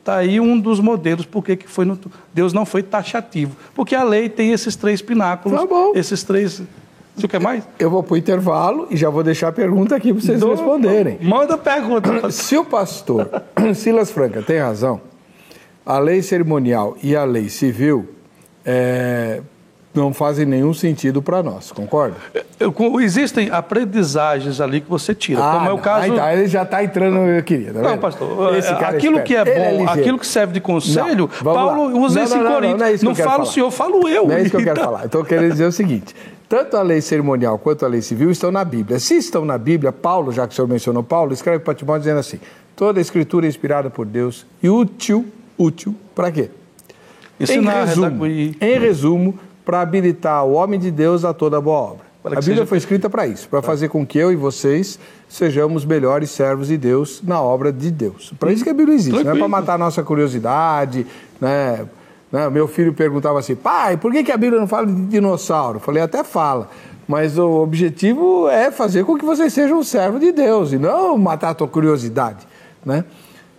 Está 0.05 0.17
aí 0.17 0.39
um 0.39 0.61
dos 0.61 0.81
modelos 0.81 1.25
porque 1.25 1.57
que 1.57 1.67
foi 1.67 1.87
no, 1.87 1.99
Deus 2.35 2.53
não 2.53 2.67
foi 2.67 2.83
taxativo. 2.83 3.57
Porque 3.75 3.95
a 3.95 4.05
lei 4.05 4.29
tem 4.29 4.53
esses 4.53 4.77
três 4.77 5.01
pináculos, 5.01 5.59
tá 5.59 5.67
bom. 5.67 5.93
esses 5.95 6.23
três. 6.23 6.63
Você 7.17 7.27
quer 7.27 7.41
mais? 7.41 7.67
Eu 7.79 7.89
vou 7.89 8.03
para 8.03 8.13
o 8.13 8.17
intervalo 8.19 8.87
e 8.91 8.99
já 8.99 9.09
vou 9.09 9.23
deixar 9.23 9.49
a 9.49 9.53
pergunta 9.53 9.97
aqui 9.97 10.13
para 10.13 10.21
vocês 10.21 10.41
Do... 10.41 10.51
responderem. 10.51 11.17
Manda 11.23 11.57
pergunta. 11.57 12.29
Se 12.31 12.55
o 12.55 12.67
pastor 12.67 13.31
Silas 13.75 14.11
Franca 14.11 14.43
tem 14.43 14.59
razão, 14.59 15.01
a 15.87 15.99
lei 15.99 16.21
cerimonial 16.21 16.99
e 17.03 17.17
a 17.17 17.25
lei 17.25 17.49
civil 17.49 18.07
é, 18.63 19.41
não 19.95 20.13
fazem 20.13 20.45
nenhum 20.45 20.75
sentido 20.75 21.23
para 21.23 21.43
nós, 21.43 21.71
concorda? 21.71 22.17
Existem 23.01 23.51
aprendizagens 23.51 24.61
ali 24.61 24.81
que 24.81 24.91
você 24.91 25.15
tira, 25.15 25.41
ah, 25.41 25.53
como 25.53 25.69
é 25.69 25.73
o 25.73 25.79
caso... 25.79 26.15
Tá, 26.15 26.35
ele 26.35 26.49
já 26.49 26.63
está 26.63 26.83
entrando, 26.83 27.17
eu 27.19 27.43
queria. 27.43 27.73
Tá 27.73 27.81
não, 27.81 27.99
pastor, 27.99 28.57
Esse 28.57 28.75
cara 28.75 28.97
aquilo 28.97 29.19
é 29.19 29.23
que 29.23 29.37
é 29.37 29.45
bom, 29.45 29.89
é 29.89 29.93
aquilo 29.93 30.19
que 30.19 30.27
serve 30.27 30.53
de 30.53 30.61
conselho, 30.61 31.31
não, 31.43 31.55
Paulo 31.55 31.93
lá. 31.93 32.01
usa 32.01 32.19
não, 32.19 32.27
isso 32.27 32.37
não, 32.37 32.45
em 32.45 32.55
Corinto. 32.55 32.77
Não, 32.79 32.87
é 32.87 32.97
não 33.03 33.15
fala 33.15 33.43
o 33.45 33.47
senhor, 33.47 33.71
falo 33.71 34.09
eu. 34.09 34.27
Não 34.27 34.35
é 34.35 34.43
isso 34.43 34.51
que 34.51 34.57
eu 34.57 34.65
quero 34.65 34.81
falar. 34.81 35.05
Então 35.05 35.21
eu 35.21 35.25
quero 35.25 35.49
dizer 35.49 35.67
o 35.67 35.73
seguinte, 35.73 36.15
tanto 36.49 36.77
a 36.77 36.83
lei 36.83 37.01
cerimonial 37.01 37.59
quanto 37.59 37.85
a 37.85 37.89
lei 37.89 38.03
civil 38.03 38.31
estão 38.31 38.51
na 38.51 38.65
Bíblia. 38.65 38.99
Se 38.99 39.17
estão 39.17 39.45
na 39.45 39.57
Bíblia, 39.57 39.93
Paulo, 39.93 40.33
já 40.33 40.47
que 40.47 40.53
o 40.53 40.57
senhor 40.57 40.69
mencionou 40.69 41.03
Paulo, 41.03 41.33
escreve 41.33 41.61
para 41.61 41.75
Timóteo 41.75 42.01
dizendo 42.01 42.19
assim, 42.19 42.41
toda 42.77 43.01
a 43.01 43.03
escritura 43.03 43.47
é 43.47 43.49
inspirada 43.49 43.91
por 43.91 44.07
Deus 44.07 44.47
e 44.63 44.69
útil, 44.69 45.27
útil, 45.57 45.95
para 46.15 46.31
quê? 46.31 46.51
Ensinar, 47.39 47.83
em 47.83 47.87
resumo, 47.87 48.27
em 48.27 48.79
resumo 48.79 49.39
para 49.65 49.81
habilitar 49.81 50.45
o 50.45 50.53
homem 50.53 50.79
de 50.79 50.91
Deus 50.91 51.25
a 51.25 51.33
toda 51.33 51.61
boa 51.61 51.79
obra. 51.79 52.15
Para 52.23 52.39
a 52.39 52.41
Bíblia 52.41 52.57
seja... 52.57 52.67
foi 52.67 52.79
escrita 52.79 53.11
para 53.11 53.27
isso, 53.27 53.47
para 53.49 53.61
fazer 53.61 53.89
com 53.89 54.07
que 54.07 54.19
eu 54.19 54.33
e 54.33 54.37
vocês 54.37 54.99
sejamos 55.29 55.85
melhores 55.85 56.31
servos 56.31 56.69
de 56.69 56.79
Deus 56.79 57.21
na 57.23 57.41
obra 57.41 57.71
de 57.71 57.91
Deus. 57.91 58.33
Para 58.41 58.51
isso 58.51 58.65
que 58.65 58.71
a 58.71 58.75
Bíblia 58.75 58.95
existe, 58.95 59.11
Tranquilo. 59.11 59.39
não 59.39 59.45
é 59.45 59.49
para 59.49 59.61
matar 59.61 59.75
a 59.75 59.79
nossa 59.79 60.03
curiosidade, 60.03 61.07
né? 61.39 61.87
né? 62.33 62.49
Meu 62.49 62.67
filho 62.67 62.95
perguntava 62.95 63.39
assim, 63.39 63.55
pai, 63.55 63.99
por 63.99 64.11
que, 64.11 64.25
que 64.25 64.33
a 64.33 64.39
Bíblia 64.39 64.59
não 64.59 64.67
fala 64.67 64.87
de 64.87 65.07
dinossauro? 65.07 65.77
Eu 65.77 65.81
falei, 65.81 66.03
até 66.03 66.25
fala, 66.25 66.71
mas 67.07 67.39
o 67.39 67.61
objetivo 67.63 68.49
é 68.49 68.71
fazer 68.71 69.05
com 69.05 69.19
que 69.19 69.25
vocês 69.25 69.53
sejam 69.53 69.83
servos 69.83 70.21
de 70.21 70.33
Deus 70.33 70.73
e 70.73 70.79
não 70.79 71.19
matar 71.19 71.51
a 71.51 71.55
tua 71.55 71.69
curiosidade, 71.69 72.47
né? 72.85 73.05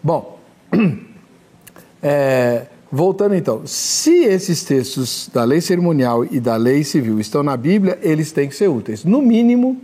Bom, 0.01 0.39
é, 2.01 2.65
Voltando 2.95 3.35
então, 3.35 3.63
se 3.65 4.23
esses 4.23 4.63
textos 4.63 5.29
da 5.33 5.43
lei 5.43 5.59
cerimonial 5.59 6.23
e 6.23 6.39
da 6.39 6.55
lei 6.55 6.81
civil 6.81 7.19
estão 7.19 7.43
na 7.43 7.57
Bíblia, 7.57 7.99
eles 8.01 8.31
têm 8.31 8.47
que 8.47 8.55
ser 8.55 8.69
úteis. 8.69 9.03
No 9.03 9.21
mínimo, 9.21 9.81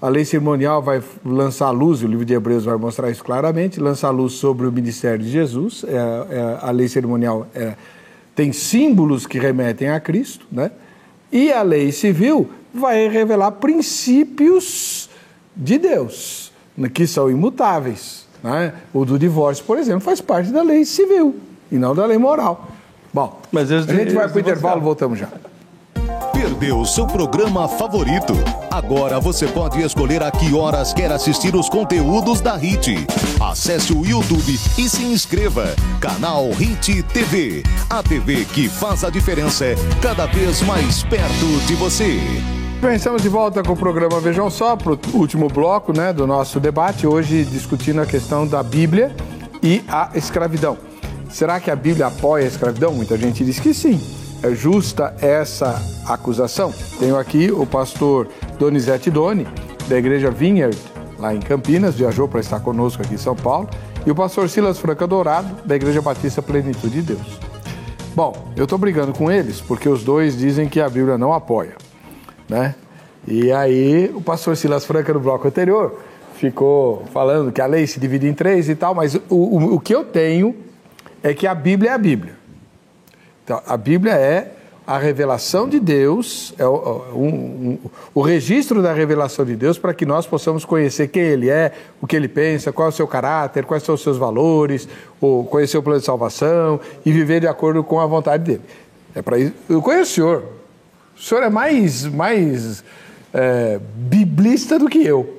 a 0.00 0.08
lei 0.08 0.24
cerimonial 0.24 0.80
vai 0.80 1.02
lançar 1.24 1.68
luz, 1.72 2.00
o 2.00 2.06
livro 2.06 2.24
de 2.24 2.32
Hebreus 2.32 2.64
vai 2.64 2.76
mostrar 2.76 3.10
isso 3.10 3.24
claramente, 3.24 3.80
lançar 3.80 4.10
luz 4.10 4.34
sobre 4.34 4.68
o 4.68 4.70
ministério 4.70 5.18
de 5.18 5.28
Jesus. 5.28 5.82
É, 5.82 5.96
é, 5.96 6.58
a 6.62 6.70
lei 6.70 6.86
cerimonial 6.86 7.48
é, 7.56 7.74
tem 8.36 8.52
símbolos 8.52 9.26
que 9.26 9.40
remetem 9.40 9.90
a 9.90 9.98
Cristo, 9.98 10.46
né? 10.52 10.70
E 11.32 11.50
a 11.50 11.62
lei 11.62 11.90
civil 11.90 12.48
vai 12.72 13.08
revelar 13.08 13.50
princípios 13.50 15.10
de 15.56 15.76
Deus, 15.76 16.52
que 16.94 17.04
são 17.04 17.28
imutáveis. 17.28 18.28
Né? 18.44 18.74
O 18.94 19.04
do 19.04 19.18
divórcio, 19.18 19.64
por 19.64 19.76
exemplo, 19.76 20.02
faz 20.02 20.20
parte 20.20 20.52
da 20.52 20.62
lei 20.62 20.84
civil 20.84 21.50
e 21.72 21.78
não 21.78 21.94
da 21.94 22.04
lei 22.04 22.18
moral. 22.18 22.68
Bom, 23.12 23.40
Mas 23.50 23.70
eles, 23.70 23.88
a 23.88 23.94
gente 23.94 24.12
vai 24.12 24.28
para 24.28 24.36
o 24.36 24.40
intervalo, 24.40 24.80
voltamos 24.80 25.18
já. 25.18 25.28
Perdeu 26.32 26.84
seu 26.84 27.06
programa 27.06 27.68
favorito? 27.68 28.32
Agora 28.70 29.20
você 29.20 29.46
pode 29.46 29.80
escolher 29.80 30.22
a 30.22 30.30
que 30.30 30.54
horas 30.54 30.92
quer 30.92 31.10
assistir 31.10 31.54
os 31.54 31.68
conteúdos 31.68 32.40
da 32.40 32.54
HIT. 32.54 33.06
Acesse 33.40 33.92
o 33.92 34.04
YouTube 34.04 34.58
e 34.78 34.88
se 34.88 35.02
inscreva. 35.04 35.74
Canal 36.00 36.48
HIT 36.50 37.02
TV. 37.04 37.62
A 37.88 38.02
TV 38.02 38.44
que 38.44 38.68
faz 38.68 39.04
a 39.04 39.10
diferença 39.10 39.66
cada 40.00 40.26
vez 40.26 40.62
mais 40.62 41.02
perto 41.04 41.66
de 41.66 41.74
você. 41.74 42.18
Bem, 42.80 42.96
estamos 42.96 43.22
de 43.22 43.28
volta 43.28 43.62
com 43.62 43.74
o 43.74 43.76
programa 43.76 44.18
Vejam 44.18 44.50
Só, 44.50 44.74
para 44.74 44.92
o 44.92 44.98
último 45.14 45.48
bloco 45.48 45.96
né, 45.96 46.12
do 46.12 46.26
nosso 46.26 46.58
debate, 46.58 47.06
hoje 47.06 47.44
discutindo 47.44 48.00
a 48.00 48.06
questão 48.06 48.44
da 48.46 48.62
Bíblia 48.62 49.14
e 49.62 49.84
a 49.86 50.10
escravidão. 50.14 50.91
Será 51.32 51.58
que 51.58 51.70
a 51.70 51.76
Bíblia 51.76 52.08
apoia 52.08 52.44
a 52.44 52.46
escravidão? 52.46 52.92
Muita 52.92 53.16
gente 53.16 53.42
diz 53.42 53.58
que 53.58 53.72
sim. 53.72 53.98
É 54.42 54.54
justa 54.54 55.14
essa 55.18 55.80
acusação? 56.06 56.74
Tenho 56.98 57.16
aqui 57.16 57.50
o 57.50 57.64
pastor 57.64 58.28
Donizete 58.58 59.10
Doni, 59.10 59.48
da 59.88 59.96
igreja 59.96 60.30
Vineyard, 60.30 60.76
lá 61.18 61.34
em 61.34 61.40
Campinas, 61.40 61.94
viajou 61.94 62.28
para 62.28 62.40
estar 62.40 62.60
conosco 62.60 63.02
aqui 63.02 63.14
em 63.14 63.18
São 63.18 63.34
Paulo, 63.34 63.68
e 64.04 64.10
o 64.10 64.14
pastor 64.14 64.48
Silas 64.50 64.78
Franca 64.78 65.06
Dourado, 65.06 65.48
da 65.64 65.74
igreja 65.74 66.02
Batista 66.02 66.42
Plenitude 66.42 67.00
de 67.00 67.14
Deus. 67.14 67.40
Bom, 68.14 68.52
eu 68.54 68.64
estou 68.64 68.76
brigando 68.76 69.14
com 69.14 69.30
eles 69.30 69.58
porque 69.58 69.88
os 69.88 70.04
dois 70.04 70.36
dizem 70.36 70.68
que 70.68 70.80
a 70.80 70.88
Bíblia 70.88 71.16
não 71.16 71.32
apoia, 71.32 71.76
né? 72.46 72.74
E 73.26 73.50
aí 73.50 74.12
o 74.14 74.20
pastor 74.20 74.54
Silas 74.54 74.84
Franca 74.84 75.14
no 75.14 75.20
bloco 75.20 75.48
anterior 75.48 75.98
ficou 76.34 77.04
falando 77.10 77.50
que 77.50 77.60
a 77.60 77.66
lei 77.66 77.86
se 77.86 77.98
divide 77.98 78.28
em 78.28 78.34
três 78.34 78.68
e 78.68 78.74
tal, 78.74 78.94
mas 78.94 79.14
o, 79.14 79.20
o, 79.30 79.74
o 79.76 79.80
que 79.80 79.94
eu 79.94 80.04
tenho 80.04 80.54
é 81.22 81.34
que 81.34 81.46
a 81.46 81.54
Bíblia 81.54 81.90
é 81.90 81.94
a 81.94 81.98
Bíblia. 81.98 82.34
Então, 83.44 83.60
a 83.66 83.76
Bíblia 83.76 84.14
é 84.14 84.52
a 84.86 84.98
revelação 84.98 85.68
de 85.68 85.78
Deus, 85.78 86.52
é 86.58 86.66
o, 86.66 87.04
um, 87.14 87.26
um, 87.26 87.78
o 88.12 88.20
registro 88.20 88.82
da 88.82 88.92
revelação 88.92 89.44
de 89.44 89.54
Deus 89.54 89.78
para 89.78 89.94
que 89.94 90.04
nós 90.04 90.26
possamos 90.26 90.64
conhecer 90.64 91.08
quem 91.08 91.22
Ele 91.22 91.48
é, 91.48 91.72
o 92.00 92.06
que 92.06 92.16
Ele 92.16 92.28
pensa, 92.28 92.72
qual 92.72 92.86
é 92.86 92.88
o 92.88 92.92
seu 92.92 93.06
caráter, 93.06 93.64
quais 93.64 93.84
são 93.84 93.94
os 93.94 94.02
seus 94.02 94.16
valores, 94.18 94.88
ou 95.20 95.44
conhecer 95.44 95.78
o 95.78 95.82
plano 95.82 96.00
de 96.00 96.06
salvação 96.06 96.80
e 97.06 97.12
viver 97.12 97.40
de 97.40 97.46
acordo 97.46 97.84
com 97.84 98.00
a 98.00 98.06
vontade 98.06 98.44
dele. 98.44 98.62
É 99.14 99.22
para 99.22 99.38
isso. 99.38 99.54
Eu 99.68 99.80
conheço 99.80 100.10
o 100.10 100.14
senhor. 100.14 100.44
O 101.16 101.20
senhor 101.20 101.42
é 101.42 101.50
mais, 101.50 102.04
mais 102.06 102.82
é, 103.32 103.78
biblista 103.94 104.78
do 104.78 104.88
que 104.88 105.04
eu, 105.04 105.38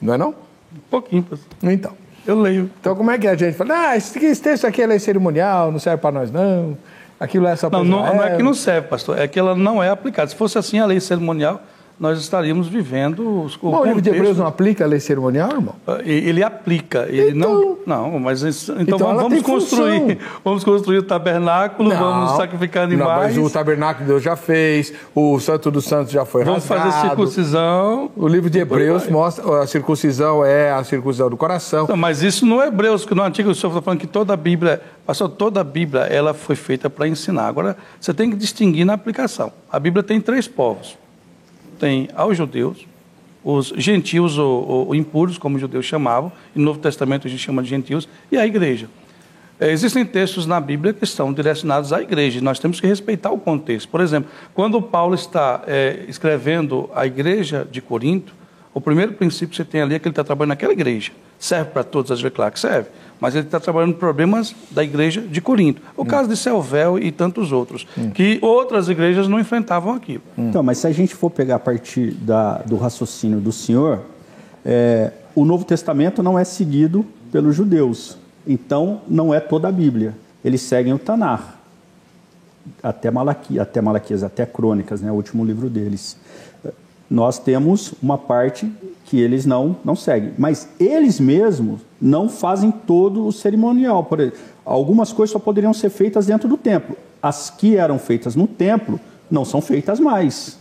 não 0.00 0.14
é 0.14 0.18
não? 0.18 0.30
Um 0.30 0.80
pouquinho. 0.90 1.26
Então. 1.62 2.07
Eu 2.26 2.40
leio. 2.40 2.70
Então, 2.80 2.94
como 2.94 3.10
é 3.10 3.18
que 3.18 3.26
a 3.26 3.34
gente 3.34 3.54
fala? 3.56 3.74
Ah, 3.74 3.96
esse, 3.96 4.18
esse 4.24 4.42
texto 4.42 4.66
aqui 4.66 4.82
é 4.82 4.86
lei 4.86 4.98
cerimonial, 4.98 5.72
não 5.72 5.78
serve 5.78 6.00
para 6.00 6.12
nós, 6.12 6.30
não. 6.30 6.76
Aquilo 7.18 7.46
é 7.46 7.56
só 7.56 7.68
para 7.68 7.80
não, 7.80 7.84
não, 7.84 8.14
não 8.14 8.22
é 8.22 8.36
que 8.36 8.42
não 8.42 8.54
serve, 8.54 8.88
pastor, 8.88 9.18
é 9.18 9.26
que 9.26 9.38
ela 9.38 9.54
não 9.54 9.82
é 9.82 9.88
aplicada. 9.88 10.28
Se 10.28 10.36
fosse 10.36 10.56
assim, 10.56 10.78
a 10.78 10.86
lei 10.86 11.00
cerimonial 11.00 11.60
nós 11.98 12.20
estaríamos 12.20 12.68
vivendo 12.68 13.42
os 13.42 13.56
o, 13.60 13.70
o 13.70 13.84
livro 13.84 14.00
de 14.00 14.10
Hebreus 14.10 14.38
não 14.38 14.46
aplica 14.46 14.84
a 14.84 14.86
lei 14.86 15.00
cerimonial, 15.00 15.50
irmão? 15.50 15.74
Ah, 15.86 15.98
ele 16.04 16.42
aplica, 16.42 17.06
ele 17.08 17.36
então, 17.36 17.78
não, 17.84 18.10
não, 18.10 18.20
mas 18.20 18.42
então, 18.42 18.80
então 18.80 18.98
vamos 18.98 19.42
construir, 19.42 20.00
função. 20.00 20.16
vamos 20.44 20.64
construir 20.64 20.98
o 20.98 21.02
tabernáculo, 21.02 21.88
não, 21.88 21.96
vamos 21.98 22.36
sacrificar 22.36 22.84
animais. 22.84 23.34
Não, 23.34 23.42
mas 23.42 23.50
o 23.50 23.52
tabernáculo 23.52 24.06
Deus 24.06 24.22
já 24.22 24.36
fez, 24.36 24.92
o 25.14 25.40
Santo 25.40 25.70
dos 25.70 25.84
Santos 25.86 26.12
já 26.12 26.24
foi 26.24 26.44
vamos 26.44 26.62
rasgado. 26.64 26.82
Vamos 26.82 26.94
fazer 26.94 27.08
circuncisão. 27.08 28.10
O 28.16 28.28
livro 28.28 28.48
de 28.48 28.58
Hebreus 28.58 29.08
mostra 29.08 29.62
a 29.62 29.66
circuncisão 29.66 30.44
é 30.44 30.70
a 30.70 30.84
circuncisão 30.84 31.28
do 31.28 31.36
coração. 31.36 31.86
Não, 31.88 31.96
mas 31.96 32.22
isso 32.22 32.46
no 32.46 32.60
é 32.62 32.68
Hebreus, 32.68 33.04
que 33.04 33.14
no 33.14 33.22
Antigo 33.22 33.50
o 33.50 33.54
senhor 33.54 33.72
está 33.72 33.82
falando 33.82 34.00
que 34.00 34.06
toda 34.06 34.32
a 34.32 34.36
Bíblia, 34.36 34.80
passou 35.04 35.28
toda 35.28 35.60
a 35.60 35.64
Bíblia, 35.64 36.02
ela 36.02 36.32
foi 36.32 36.54
feita 36.54 36.88
para 36.88 37.08
ensinar. 37.08 37.48
Agora 37.48 37.76
você 38.00 38.14
tem 38.14 38.30
que 38.30 38.36
distinguir 38.36 38.84
na 38.84 38.92
aplicação. 38.92 39.52
A 39.70 39.80
Bíblia 39.80 40.02
tem 40.04 40.20
três 40.20 40.46
povos 40.46 40.96
tem 41.78 42.08
aos 42.14 42.36
judeus, 42.36 42.86
os 43.44 43.72
gentios 43.76 44.36
ou, 44.36 44.88
ou, 44.88 44.94
impuros, 44.94 45.38
como 45.38 45.54
os 45.54 45.60
judeus 45.60 45.86
chamavam, 45.86 46.30
e 46.54 46.58
no 46.58 46.64
Novo 46.64 46.78
Testamento 46.80 47.26
a 47.26 47.30
gente 47.30 47.42
chama 47.42 47.62
de 47.62 47.68
gentios, 47.68 48.08
e 48.30 48.36
a 48.36 48.46
igreja. 48.46 48.88
É, 49.60 49.70
existem 49.72 50.04
textos 50.04 50.46
na 50.46 50.60
Bíblia 50.60 50.92
que 50.92 51.02
estão 51.02 51.32
direcionados 51.32 51.92
à 51.92 52.00
igreja, 52.00 52.38
e 52.38 52.42
nós 52.42 52.58
temos 52.58 52.80
que 52.80 52.86
respeitar 52.86 53.30
o 53.30 53.38
contexto. 53.38 53.88
Por 53.88 54.00
exemplo, 54.00 54.30
quando 54.54 54.80
Paulo 54.82 55.14
está 55.14 55.62
é, 55.66 56.04
escrevendo 56.08 56.90
a 56.94 57.06
igreja 57.06 57.66
de 57.70 57.80
Corinto, 57.80 58.34
o 58.74 58.80
primeiro 58.80 59.12
princípio 59.14 59.48
que 59.48 59.56
você 59.56 59.64
tem 59.64 59.80
ali 59.80 59.94
é 59.94 59.98
que 59.98 60.06
ele 60.06 60.12
está 60.12 60.22
trabalhando 60.22 60.50
naquela 60.50 60.72
igreja. 60.72 61.10
Serve 61.38 61.70
para 61.70 61.82
todas 61.82 62.10
as? 62.10 62.32
Claro 62.32 62.52
que 62.52 62.60
serve 62.60 62.88
mas 63.20 63.34
ele 63.34 63.46
está 63.46 63.58
trabalhando 63.58 63.94
problemas 63.94 64.54
da 64.70 64.82
igreja 64.82 65.20
de 65.20 65.40
Corinto. 65.40 65.82
O 65.96 66.02
hum. 66.02 66.04
caso 66.06 66.28
de 66.28 66.36
Selvel 66.36 66.98
e 66.98 67.10
tantos 67.10 67.52
outros, 67.52 67.86
hum. 67.96 68.10
que 68.10 68.38
outras 68.42 68.88
igrejas 68.88 69.28
não 69.28 69.38
enfrentavam 69.38 69.94
aquilo. 69.94 70.22
Hum. 70.36 70.48
Então, 70.48 70.62
mas 70.62 70.78
se 70.78 70.86
a 70.86 70.92
gente 70.92 71.14
for 71.14 71.30
pegar 71.30 71.56
a 71.56 71.60
partir 71.60 72.12
da, 72.12 72.58
do 72.58 72.76
raciocínio 72.76 73.40
do 73.40 73.52
Senhor, 73.52 74.00
é, 74.64 75.12
o 75.34 75.44
Novo 75.44 75.64
Testamento 75.64 76.22
não 76.22 76.38
é 76.38 76.44
seguido 76.44 77.04
pelos 77.30 77.54
judeus. 77.54 78.16
Então, 78.46 79.02
não 79.08 79.32
é 79.32 79.40
toda 79.40 79.68
a 79.68 79.72
Bíblia. 79.72 80.14
Eles 80.44 80.62
seguem 80.62 80.92
o 80.92 80.98
Tanar. 80.98 81.58
Até, 82.82 83.10
Malaqui, 83.10 83.58
até 83.58 83.80
Malaquias, 83.80 84.22
até 84.22 84.44
Crônicas, 84.44 85.00
né, 85.00 85.10
o 85.10 85.14
último 85.14 85.44
livro 85.44 85.70
deles. 85.70 86.16
Nós 87.10 87.38
temos 87.38 87.94
uma 88.02 88.18
parte 88.18 88.70
que 89.04 89.20
eles 89.20 89.46
não, 89.46 89.76
não 89.84 89.96
seguem. 89.96 90.32
Mas 90.36 90.68
eles 90.78 91.18
mesmos 91.18 91.80
não 92.00 92.28
fazem 92.28 92.70
todo 92.70 93.26
o 93.26 93.32
cerimonial. 93.32 94.04
Por 94.04 94.20
exemplo, 94.20 94.38
algumas 94.64 95.12
coisas 95.12 95.32
só 95.32 95.38
poderiam 95.38 95.72
ser 95.72 95.88
feitas 95.88 96.26
dentro 96.26 96.48
do 96.48 96.56
templo. 96.56 96.96
As 97.22 97.48
que 97.48 97.76
eram 97.76 97.98
feitas 97.98 98.36
no 98.36 98.46
templo 98.46 99.00
não 99.30 99.44
são 99.44 99.60
feitas 99.60 99.98
mais. 99.98 100.58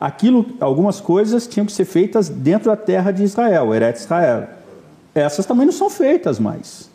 Aquilo, 0.00 0.46
algumas 0.60 1.00
coisas 1.00 1.46
tinham 1.46 1.66
que 1.66 1.72
ser 1.72 1.84
feitas 1.84 2.28
dentro 2.28 2.70
da 2.70 2.76
terra 2.76 3.10
de 3.10 3.22
Israel, 3.24 3.74
Eretz 3.74 4.02
Israel. 4.02 4.48
Essas 5.14 5.44
também 5.44 5.66
não 5.66 5.72
são 5.72 5.90
feitas 5.90 6.38
mais. 6.38 6.88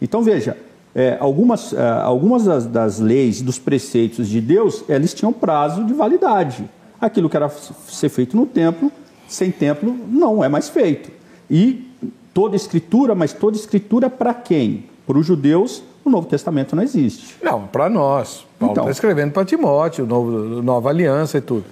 Então 0.00 0.22
veja, 0.22 0.56
é, 0.94 1.16
algumas, 1.20 1.72
é, 1.72 1.88
algumas 2.02 2.44
das, 2.44 2.66
das 2.66 2.98
leis, 2.98 3.40
dos 3.40 3.58
preceitos 3.58 4.26
de 4.28 4.40
Deus, 4.40 4.82
eles 4.88 5.14
tinham 5.14 5.32
prazo 5.32 5.84
de 5.84 5.92
validade. 5.92 6.68
Aquilo 7.02 7.28
que 7.28 7.36
era 7.36 7.48
ser 7.48 8.08
feito 8.08 8.36
no 8.36 8.46
templo 8.46 8.92
sem 9.26 9.50
templo 9.50 9.94
não 10.08 10.44
é 10.44 10.48
mais 10.48 10.68
feito. 10.68 11.10
E 11.50 11.90
toda 12.32 12.54
escritura, 12.54 13.14
mas 13.14 13.32
toda 13.32 13.56
escritura 13.56 14.08
para 14.08 14.32
quem? 14.32 14.86
Para 15.06 15.18
os 15.18 15.26
judeus, 15.26 15.82
o 16.04 16.10
Novo 16.10 16.28
Testamento 16.28 16.76
não 16.76 16.82
existe. 16.82 17.36
Não, 17.42 17.66
para 17.66 17.88
nós. 17.88 18.46
Paulo 18.58 18.72
está 18.72 18.82
então, 18.82 18.90
escrevendo 18.90 19.32
para 19.32 19.44
Timóteo, 19.44 20.06
novo, 20.06 20.30
nova 20.62 20.90
aliança 20.90 21.38
e 21.38 21.40
tudo. 21.40 21.64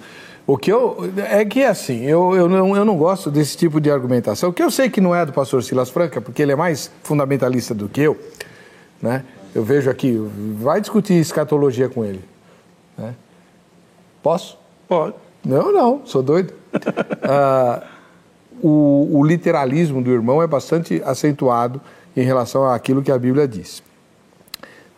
O 0.45 0.57
que 0.57 0.71
eu. 0.71 0.97
É 1.29 1.45
que 1.45 1.63
assim, 1.63 2.03
eu, 2.03 2.35
eu, 2.35 2.49
não, 2.49 2.75
eu 2.75 2.83
não 2.83 2.97
gosto 2.97 3.31
desse 3.31 3.55
tipo 3.55 3.79
de 3.79 3.89
argumentação, 3.89 4.49
o 4.49 4.53
que 4.53 4.61
eu 4.61 4.69
sei 4.69 4.89
que 4.89 4.99
não 4.99 5.15
é 5.15 5.25
do 5.25 5.31
pastor 5.31 5.63
Silas 5.63 5.89
Franca, 5.89 6.19
porque 6.19 6.41
ele 6.41 6.51
é 6.51 6.55
mais 6.57 6.91
fundamentalista 7.03 7.73
do 7.73 7.87
que 7.87 8.01
eu, 8.01 8.19
né? 9.01 9.23
Eu 9.55 9.63
vejo 9.63 9.89
aqui, 9.89 10.17
vai 10.59 10.81
discutir 10.81 11.13
escatologia 11.13 11.89
com 11.89 12.03
ele. 12.03 12.21
Né? 12.97 13.13
Posso? 14.23 14.60
Pode. 14.91 15.13
Não, 15.45 15.71
não, 15.71 16.01
sou 16.03 16.21
doido. 16.21 16.53
ah, 17.23 17.81
o, 18.61 19.19
o, 19.19 19.23
literalismo 19.23 20.01
do 20.01 20.11
irmão 20.11 20.43
é 20.43 20.47
bastante 20.47 21.01
acentuado 21.05 21.79
em 22.13 22.23
relação 22.23 22.69
àquilo 22.69 23.01
que 23.01 23.09
a 23.09 23.17
Bíblia 23.17 23.47
diz. 23.47 23.81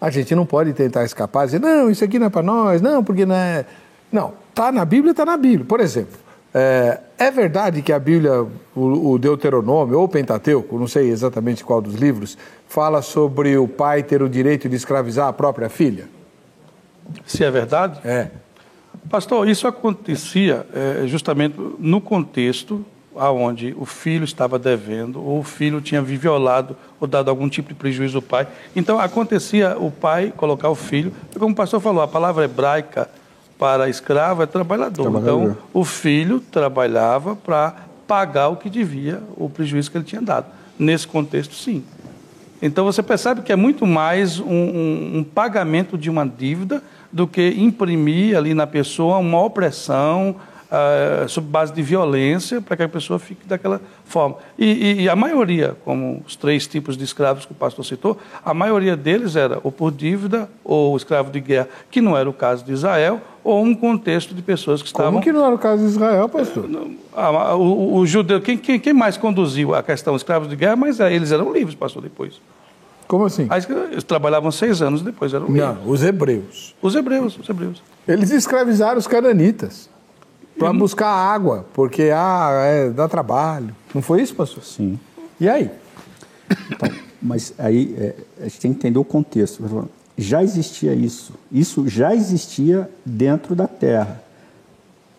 A 0.02 0.10
gente 0.10 0.34
não 0.34 0.48
pode 0.48 0.74
tentar 0.74 1.04
escapar 1.04 1.44
e 1.44 1.46
dizer, 1.46 1.60
não, 1.60 1.92
isso 1.92 2.04
aqui 2.04 2.18
não 2.18 2.26
é 2.26 2.30
para 2.32 2.42
nós, 2.42 2.82
não, 2.82 3.04
porque 3.04 3.24
não 3.24 3.36
é. 3.36 3.68
Não, 4.12 4.34
está 4.50 4.72
na 4.72 4.84
Bíblia, 4.84 5.12
está 5.12 5.26
na 5.26 5.38
Bíblia. 5.38 5.64
Por 5.64 5.80
exemplo, 5.80 6.18
é, 6.56 7.00
é, 7.20 7.30
verdade 7.30 7.84
que 7.84 7.94
a 7.94 8.00
Bíblia, 8.00 8.48
o, 8.76 9.12
o 9.12 9.20
Deuteronômio 9.20 10.00
ou 10.00 10.06
o 10.06 10.10
Pentateuco, 10.10 10.80
não 10.80 10.88
sei 10.88 11.12
exatamente 11.12 11.64
qual 11.64 11.80
dos 11.80 11.94
livros, 11.94 12.36
fala 12.68 13.04
sobre 13.04 13.56
o 13.60 13.68
pai 13.68 14.02
ter 14.02 14.24
o 14.24 14.28
direito 14.28 14.68
de 14.68 14.76
escravizar 14.76 15.28
a 15.28 15.34
própria 15.34 15.70
filha? 15.70 16.06
Se 17.28 17.44
é 17.44 17.52
verdade? 17.52 18.00
É. 18.04 18.32
Pastor, 19.10 19.48
isso 19.48 19.68
acontecia 19.68 20.66
é, 20.74 21.08
justamente 21.08 21.56
no 21.80 22.02
contexto 22.02 22.86
aonde 23.16 23.76
o 23.78 23.86
filho 23.86 24.24
estava 24.24 24.58
devendo, 24.58 25.24
ou 25.24 25.40
o 25.40 25.44
filho 25.44 25.82
tinha 25.82 26.02
violado 26.02 26.76
ou 27.00 27.08
dado 27.08 27.30
algum 27.30 27.48
tipo 27.48 27.70
de 27.70 27.76
prejuízo 27.76 28.18
ao 28.18 28.22
pai. 28.22 28.48
Então 28.76 29.00
acontecia 29.00 29.78
o 29.78 29.92
pai 29.92 30.34
colocar 30.36 30.70
o 30.70 30.76
filho, 30.76 31.14
como 31.38 31.54
o 31.54 31.56
pastor 31.56 31.80
falou, 31.80 32.02
a 32.02 32.08
palavra 32.08 32.46
hebraica 32.46 33.10
para 33.58 33.88
escravo 33.88 34.44
é 34.44 34.46
trabalhador. 34.46 35.04
trabalhador. 35.04 35.42
Então 35.44 35.58
o 35.74 35.86
filho 35.86 36.40
trabalhava 36.40 37.36
para 37.36 37.76
pagar 38.08 38.50
o 38.50 38.56
que 38.56 38.70
devia, 38.70 39.22
o 39.38 39.50
prejuízo 39.50 39.92
que 39.92 39.98
ele 39.98 40.06
tinha 40.06 40.22
dado. 40.22 40.48
Nesse 40.78 41.08
contexto, 41.08 41.54
sim. 41.54 41.84
Então 42.62 42.86
você 42.86 43.04
percebe 43.04 43.42
que 43.42 43.52
é 43.52 43.56
muito 43.56 43.86
mais 43.86 44.40
um, 44.40 44.46
um, 44.46 45.18
um 45.18 45.24
pagamento 45.24 45.98
de 45.98 46.10
uma 46.10 46.26
dívida 46.26 46.82
do 47.14 47.28
que 47.28 47.50
imprimir 47.58 48.36
ali 48.36 48.56
na 48.56 48.66
pessoa 48.66 49.20
uma 49.20 49.40
opressão 49.40 50.36
uh, 50.74 51.30
sob 51.30 51.48
base 51.48 51.72
de 51.72 51.82
violência 51.84 52.60
para 52.60 52.76
que 52.76 52.84
a 52.84 52.90
pessoa 52.90 53.20
fique 53.20 53.46
daquela 53.46 53.80
forma. 54.04 54.38
E, 54.58 54.66
e, 54.66 55.02
e, 55.04 55.10
a 55.10 55.16
maioria, 55.16 55.78
como 55.86 56.24
os 56.26 56.36
três 56.36 56.66
tipos 56.66 56.98
de 56.98 57.04
escravos 57.04 57.46
que 57.46 57.52
o 57.52 57.56
pastor 57.56 57.86
citou, 57.86 58.18
a 58.44 58.54
maioria 58.54 58.98
deles 58.98 59.36
era 59.36 59.60
ou 59.64 59.72
por 59.72 59.92
dívida 59.92 60.50
ou 60.64 60.98
escravo 60.98 61.32
de 61.32 61.40
guerra, 61.40 61.70
que 61.92 62.02
não 62.02 62.18
era 62.18 62.28
o 62.28 62.34
caso 62.34 62.66
de 62.66 62.72
Israel, 62.72 63.22
ou 63.44 63.64
um 63.64 63.76
contexto 63.76 64.34
de 64.34 64.42
pessoas 64.42 64.82
que 64.82 64.88
estavam... 64.88 65.12
Como 65.12 65.24
que 65.24 65.32
não 65.32 65.46
era 65.46 65.54
o 65.54 65.60
caso 65.60 65.84
de 65.84 65.90
Israel, 65.90 66.28
pastor? 66.28 66.66
o, 67.56 67.62
o, 67.62 67.96
o 67.98 68.06
judeu, 68.08 68.42
quem, 68.42 68.58
quem, 68.58 68.80
quem 68.80 68.94
mais 68.94 69.18
conduziu 69.18 69.76
a 69.76 69.84
questão 69.84 70.16
escravos 70.16 70.50
de 70.50 70.56
guerra, 70.56 70.76
mas 70.76 71.00
é, 71.00 71.14
eles 71.14 71.32
eram 71.32 71.54
livres, 71.54 71.76
pastor, 71.76 72.02
depois. 72.02 72.42
Como 73.14 73.26
assim? 73.26 73.48
eles 73.92 74.04
trabalhavam 74.04 74.52
seis 74.52 74.82
anos 74.82 75.04
depois 75.04 75.32
eram 75.36 75.46
livres. 75.46 75.64
Não, 75.64 75.88
os 75.88 76.02
hebreus. 76.02 76.74
Os 76.82 76.96
hebreus, 76.96 77.38
os 77.38 77.48
hebreus. 77.48 77.84
Eles 78.08 78.32
escravizaram 78.32 78.98
os 78.98 79.06
cananitas 79.06 79.88
para 80.58 80.74
e... 80.74 80.78
buscar 80.80 81.10
água, 81.10 81.64
porque 81.76 82.10
ah, 82.12 82.50
é, 82.64 82.90
dá 82.90 83.08
trabalho. 83.08 83.70
Não 83.94 84.02
foi 84.02 84.24
isso, 84.24 84.34
pastor? 84.34 84.64
Sim. 84.64 85.00
E 85.40 85.48
aí? 85.48 85.70
Então, 86.72 86.90
mas 87.22 87.54
aí 87.60 87.94
é, 88.00 88.16
a 88.40 88.44
gente 88.46 88.60
tem 88.60 88.72
que 88.72 88.78
entender 88.80 88.98
o 88.98 89.06
contexto. 89.06 89.64
Já 90.18 90.42
existia 90.42 90.96
isso. 90.96 91.34
Isso 91.52 91.88
já 91.88 92.16
existia 92.16 92.90
dentro 93.06 93.54
da 93.54 93.68
terra. 93.68 94.24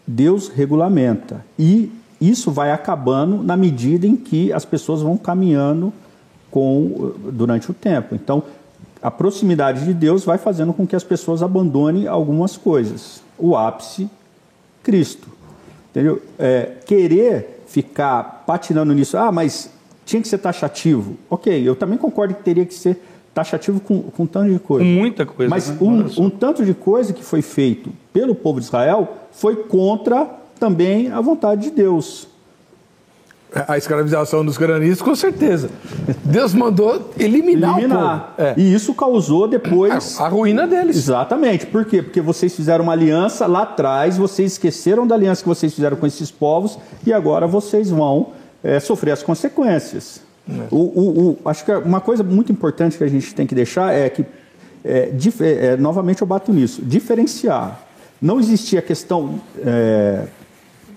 Deus 0.04 0.48
regulamenta. 0.48 1.46
E 1.56 1.92
isso 2.20 2.50
vai 2.50 2.72
acabando 2.72 3.40
na 3.44 3.56
medida 3.56 4.04
em 4.04 4.16
que 4.16 4.52
as 4.52 4.64
pessoas 4.64 5.00
vão 5.00 5.16
caminhando 5.16 5.92
com 6.54 7.14
durante 7.32 7.68
o 7.68 7.74
tempo. 7.74 8.14
Então, 8.14 8.44
a 9.02 9.10
proximidade 9.10 9.84
de 9.84 9.92
Deus 9.92 10.24
vai 10.24 10.38
fazendo 10.38 10.72
com 10.72 10.86
que 10.86 10.94
as 10.94 11.02
pessoas 11.02 11.42
abandonem 11.42 12.06
algumas 12.06 12.56
coisas. 12.56 13.20
O 13.36 13.56
ápice, 13.56 14.08
Cristo. 14.80 15.26
Entendeu? 15.90 16.22
É, 16.38 16.74
querer 16.86 17.64
ficar 17.66 18.44
patinando 18.46 18.94
nisso, 18.94 19.18
ah, 19.18 19.32
mas 19.32 19.68
tinha 20.06 20.22
que 20.22 20.28
ser 20.28 20.38
taxativo. 20.38 21.16
Ok, 21.28 21.68
eu 21.68 21.74
também 21.74 21.98
concordo 21.98 22.34
que 22.34 22.44
teria 22.44 22.64
que 22.64 22.74
ser 22.74 23.02
taxativo 23.34 23.80
com, 23.80 24.02
com 24.02 24.22
um 24.22 24.26
tanto 24.26 24.52
de 24.52 24.60
coisa. 24.60 24.84
Muita 24.84 25.26
coisa. 25.26 25.50
Mas 25.50 25.68
né? 25.70 25.76
um, 25.80 26.26
um 26.26 26.30
tanto 26.30 26.64
de 26.64 26.72
coisa 26.72 27.12
que 27.12 27.24
foi 27.24 27.42
feito 27.42 27.90
pelo 28.12 28.32
povo 28.32 28.60
de 28.60 28.66
Israel 28.66 29.12
foi 29.32 29.56
contra 29.56 30.24
também 30.60 31.10
a 31.10 31.20
vontade 31.20 31.62
de 31.62 31.70
Deus 31.72 32.28
a 33.68 33.78
escravização 33.78 34.44
dos 34.44 34.58
granitos, 34.58 35.00
com 35.00 35.14
certeza. 35.14 35.70
Deus 36.24 36.52
mandou 36.52 37.12
eliminar, 37.18 37.78
eliminar. 37.78 38.34
É. 38.36 38.54
E 38.56 38.74
isso 38.74 38.92
causou 38.94 39.46
depois. 39.46 40.18
A, 40.20 40.24
a, 40.24 40.28
ruína 40.28 40.66
deles. 40.66 40.96
Exatamente. 40.96 41.66
Por 41.66 41.84
quê? 41.84 42.02
Porque 42.02 42.20
vocês 42.20 42.54
fizeram 42.54 42.84
uma 42.84 42.92
aliança 42.92 43.46
lá 43.46 43.62
atrás, 43.62 44.16
vocês 44.16 44.52
esqueceram 44.52 45.06
da 45.06 45.14
aliança 45.14 45.42
que 45.42 45.48
vocês 45.48 45.72
fizeram 45.72 45.96
com 45.96 46.06
esses 46.06 46.30
povos 46.30 46.78
e 47.06 47.12
agora 47.12 47.46
vocês 47.46 47.90
vão 47.90 48.32
é, 48.62 48.80
sofrer 48.80 49.12
as 49.12 49.22
consequências. 49.22 50.20
É. 50.48 50.52
O, 50.70 50.76
o, 50.76 51.38
o, 51.44 51.48
acho 51.48 51.64
que 51.64 51.72
uma 51.72 52.00
coisa 52.00 52.24
muito 52.24 52.50
importante 52.50 52.98
que 52.98 53.04
a 53.04 53.08
gente 53.08 53.34
tem 53.34 53.46
que 53.46 53.54
deixar 53.54 53.94
é 53.94 54.08
que, 54.10 54.24
é, 54.84 55.10
é, 55.10 55.66
é, 55.66 55.76
novamente 55.76 56.22
eu 56.22 56.26
bato 56.26 56.52
nisso, 56.52 56.82
diferenciar. 56.82 57.80
Não 58.20 58.40
existia 58.40 58.78
a 58.78 58.82
questão 58.82 59.40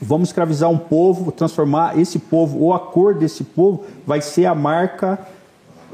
vamos 0.01 0.29
escravizar 0.29 0.69
um 0.69 0.77
povo, 0.77 1.31
transformar 1.31 1.97
esse 1.97 2.19
povo, 2.19 2.59
ou 2.59 2.73
a 2.73 2.79
cor 2.79 3.13
desse 3.13 3.43
povo 3.43 3.83
vai 4.05 4.21
ser 4.21 4.45
a 4.45 4.55
marca 4.55 5.19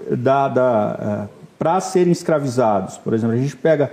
da, 0.09 0.47
da 0.47 1.27
uh, 1.29 1.43
para 1.57 1.79
serem 1.79 2.11
escravizados. 2.11 2.97
Por 2.97 3.13
exemplo, 3.13 3.35
a 3.35 3.39
gente 3.39 3.55
pega, 3.55 3.91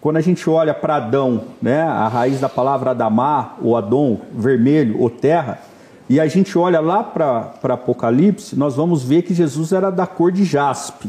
quando 0.00 0.18
a 0.18 0.20
gente 0.20 0.48
olha 0.48 0.72
para 0.72 0.96
Adão, 0.96 1.42
né, 1.60 1.82
a 1.82 2.06
raiz 2.06 2.40
da 2.40 2.48
palavra 2.48 2.90
Adamá, 2.90 3.56
ou 3.60 3.76
Adão, 3.76 4.20
vermelho, 4.32 5.00
ou 5.00 5.10
terra, 5.10 5.58
e 6.08 6.20
a 6.20 6.26
gente 6.26 6.56
olha 6.58 6.80
lá 6.80 7.02
para 7.02 7.74
Apocalipse, 7.74 8.56
nós 8.56 8.76
vamos 8.76 9.02
ver 9.02 9.22
que 9.22 9.34
Jesus 9.34 9.72
era 9.72 9.90
da 9.90 10.06
cor 10.06 10.30
de 10.30 10.44
jaspe, 10.44 11.08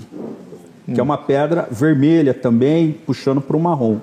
que 0.85 0.99
é 0.99 1.03
uma 1.03 1.17
pedra 1.17 1.67
vermelha 1.69 2.33
também, 2.33 2.93
puxando 3.05 3.41
para 3.41 3.55
o 3.55 3.59
marrom. 3.59 3.97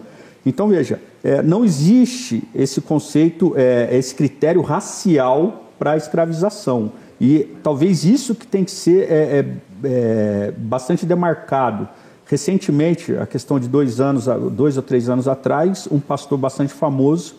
Então 0.44 0.68
veja, 0.68 1.00
é, 1.22 1.42
não 1.42 1.64
existe 1.64 2.42
esse 2.54 2.80
conceito, 2.80 3.54
é, 3.56 3.88
esse 3.92 4.14
critério 4.14 4.62
racial 4.62 5.64
para 5.78 5.92
a 5.92 5.96
escravização. 5.96 6.92
E 7.20 7.46
talvez 7.62 8.04
isso 8.04 8.34
que 8.34 8.46
tem 8.46 8.64
que 8.64 8.70
ser 8.70 9.10
é, 9.10 9.14
é, 9.14 9.46
é, 9.84 10.54
bastante 10.56 11.04
demarcado. 11.04 11.88
Recentemente, 12.26 13.14
a 13.16 13.26
questão 13.26 13.58
de 13.58 13.68
dois 13.68 14.00
anos, 14.00 14.26
dois 14.52 14.76
ou 14.76 14.82
três 14.82 15.08
anos 15.08 15.28
atrás, 15.28 15.88
um 15.90 15.98
pastor 15.98 16.38
bastante 16.38 16.72
famoso 16.72 17.34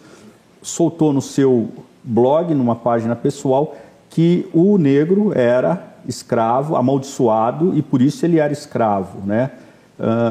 soltou 0.61 1.11
no 1.11 1.21
seu 1.21 1.69
blog, 2.03 2.53
numa 2.53 2.75
página 2.75 3.15
pessoal, 3.15 3.75
que 4.09 4.47
o 4.53 4.77
negro 4.77 5.31
era 5.35 5.95
escravo, 6.07 6.75
amaldiçoado 6.75 7.75
e 7.75 7.81
por 7.81 8.01
isso 8.01 8.25
ele 8.25 8.37
era 8.37 8.51
escravo, 8.51 9.25
né? 9.25 9.51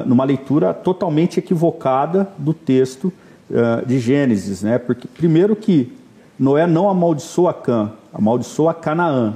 Numa 0.07 0.25
leitura 0.25 0.75
totalmente 0.75 1.39
equivocada 1.39 2.29
do 2.37 2.53
texto 2.53 3.13
uh, 3.51 3.87
de 3.87 4.01
Gênesis, 4.01 4.63
né? 4.63 4.79
Porque 4.79 5.07
primeiro 5.07 5.55
que 5.55 5.93
Noé 6.39 6.67
não 6.67 6.89
amaldiçoa 6.89 7.53
Cã, 7.53 7.93
amaldiçoa 8.13 8.75
Canaã. 8.75 9.35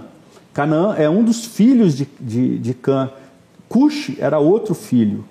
Canaã 0.52 0.94
é 0.96 1.08
um 1.08 1.22
dos 1.22 1.44
filhos 1.44 1.96
de, 1.96 2.08
de, 2.20 2.58
de 2.58 2.74
Cã. 2.74 3.10
Cush 3.68 4.12
era 4.18 4.38
outro 4.38 4.74
filho. 4.74 5.24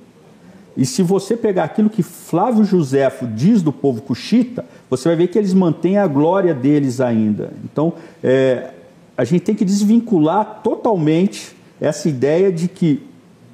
E 0.76 0.86
se 0.86 1.04
você 1.04 1.38
pegar 1.38 1.66
aquilo 1.66 1.89
que 1.89 2.02
Flávio 2.02 2.66
Joséfo 2.66 3.28
diz 3.28 3.62
do 3.62 3.72
povo 3.72 4.02
cuxita, 4.02 4.66
você 4.89 5.10
vai 5.10 5.16
ver 5.16 5.28
que 5.28 5.38
eles 5.38 5.54
mantêm 5.54 5.98
a 5.98 6.08
glória 6.08 6.54
deles 6.54 7.00
ainda. 7.00 7.54
Então, 7.64 7.94
é, 8.24 8.72
a 9.16 9.24
gente 9.24 9.41
tem 9.41 9.56
que 9.56 9.64
desvincular 9.64 10.62
totalmente 10.64 11.56
essa 11.80 12.10
ideia 12.10 12.52
de 12.52 12.68
que 12.68 13.04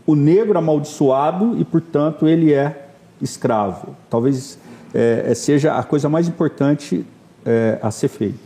o 0.10 0.16
negro 0.16 0.57
amaldiçoado 0.57 1.55
e, 1.60 1.64
portanto, 1.64 2.28
ele 2.28 2.51
é 2.51 2.88
escravo. 3.22 3.95
Talvez 4.10 4.57
é, 4.91 5.26
é, 5.28 5.36
seja 5.36 5.76
a 5.76 5.84
coisa 5.84 6.10
mais 6.10 6.28
importante 6.28 7.05
é, 7.45 7.78
a 7.80 7.91
ser 7.91 8.07
feita. 8.07 8.39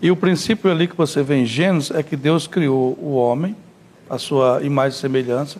E 0.00 0.12
o 0.12 0.16
princípio 0.16 0.70
ali 0.70 0.86
que 0.86 0.96
você 0.96 1.20
vê 1.20 1.34
em 1.34 1.44
Gênesis 1.44 1.90
é 1.90 2.04
que 2.04 2.14
Deus 2.14 2.46
criou 2.46 2.96
o 3.02 3.16
homem, 3.16 3.56
a 4.08 4.16
sua 4.16 4.62
imagem 4.62 4.96
e 4.96 5.00
semelhança, 5.00 5.58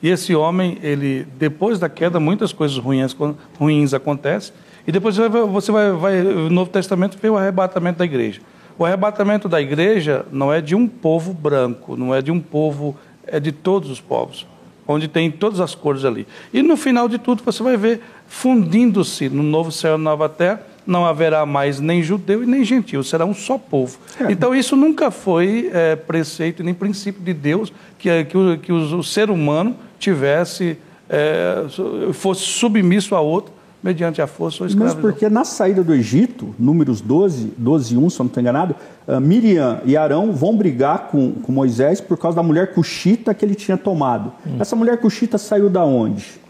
e 0.00 0.08
esse 0.08 0.32
homem, 0.32 0.78
ele 0.80 1.26
depois 1.36 1.80
da 1.80 1.88
queda, 1.88 2.20
muitas 2.20 2.52
coisas 2.52 2.78
ruins, 2.78 3.16
ruins 3.58 3.92
acontecem, 3.92 4.54
e 4.86 4.92
depois 4.92 5.16
você 5.16 5.72
vai, 5.72 5.90
vai, 5.90 6.22
no 6.22 6.50
Novo 6.50 6.70
Testamento 6.70 7.18
vê 7.20 7.28
o 7.28 7.36
arrebatamento 7.36 7.98
da 7.98 8.04
igreja. 8.04 8.40
O 8.78 8.84
arrebatamento 8.84 9.48
da 9.48 9.60
igreja 9.60 10.24
não 10.30 10.52
é 10.52 10.60
de 10.60 10.76
um 10.76 10.86
povo 10.86 11.34
branco, 11.34 11.96
não 11.96 12.14
é 12.14 12.22
de 12.22 12.30
um 12.30 12.38
povo, 12.38 12.96
é 13.26 13.40
de 13.40 13.50
todos 13.50 13.90
os 13.90 14.00
povos, 14.00 14.46
onde 14.86 15.08
tem 15.08 15.30
todas 15.30 15.60
as 15.60 15.74
cores 15.74 16.04
ali. 16.04 16.26
E 16.52 16.62
no 16.62 16.76
final 16.76 17.08
de 17.08 17.18
tudo 17.18 17.42
você 17.44 17.62
vai 17.62 17.76
ver 17.76 18.00
fundindo-se 18.28 19.28
no 19.28 19.42
novo 19.42 19.72
céu 19.72 19.96
e 19.96 20.00
nova 20.00 20.28
terra, 20.28 20.62
não 20.86 21.04
haverá 21.04 21.44
mais 21.44 21.78
nem 21.78 22.02
judeu 22.02 22.42
e 22.42 22.46
nem 22.46 22.64
gentil, 22.64 23.02
será 23.02 23.24
um 23.24 23.34
só 23.34 23.58
povo. 23.58 23.98
É. 24.20 24.32
Então 24.32 24.54
isso 24.54 24.74
nunca 24.74 25.10
foi 25.10 25.70
é, 25.72 25.94
preceito 25.96 26.62
nem 26.62 26.74
princípio 26.74 27.22
de 27.22 27.32
Deus 27.34 27.72
que, 27.98 28.24
que, 28.24 28.36
o, 28.36 28.58
que 28.58 28.72
o, 28.72 28.98
o 28.98 29.04
ser 29.04 29.30
humano 29.30 29.76
tivesse, 29.98 30.78
é, 31.08 31.66
fosse 32.12 32.42
submisso 32.42 33.14
a 33.14 33.20
outro 33.20 33.59
mediante 33.82 34.20
a 34.20 34.26
força 34.26 34.62
ou 34.62 34.66
escravidão. 34.66 35.02
Mas 35.02 35.02
porque 35.02 35.28
na 35.28 35.44
saída 35.44 35.82
do 35.82 35.94
Egito, 35.94 36.54
números 36.58 37.00
12, 37.00 37.52
12 37.56 37.94
e 37.94 37.96
1, 37.96 38.10
se 38.10 38.18
eu 38.18 38.24
não 38.24 38.28
estou 38.28 38.40
enganado, 38.40 38.74
uh, 39.08 39.20
Miriam 39.20 39.80
e 39.84 39.96
Arão 39.96 40.32
vão 40.32 40.56
brigar 40.56 41.08
com, 41.08 41.32
com 41.32 41.50
Moisés 41.52 42.00
por 42.00 42.18
causa 42.18 42.36
da 42.36 42.42
mulher 42.42 42.74
cuxita 42.74 43.32
que 43.32 43.44
ele 43.44 43.54
tinha 43.54 43.76
tomado. 43.76 44.32
Hum. 44.46 44.56
Essa 44.58 44.76
mulher 44.76 44.98
cuxita 44.98 45.38
saiu 45.38 45.70
da 45.70 45.84
onde? 45.84 46.40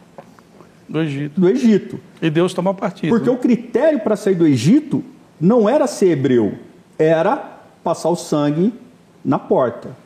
Do 0.89 1.01
Egito. 1.01 1.41
Do 1.41 1.49
Egito. 1.49 2.01
E 2.21 2.29
Deus 2.29 2.53
toma 2.53 2.75
partido. 2.75 3.11
Porque 3.11 3.31
né? 3.31 3.35
o 3.35 3.39
critério 3.39 4.01
para 4.01 4.17
sair 4.17 4.35
do 4.35 4.47
Egito 4.47 5.05
não 5.41 5.69
era 5.69 5.87
ser 5.87 6.11
hebreu, 6.11 6.55
era 6.99 7.37
passar 7.83 8.11
o 8.11 8.17
sangue 8.17 8.75
na 9.25 9.39
porta. 9.39 9.97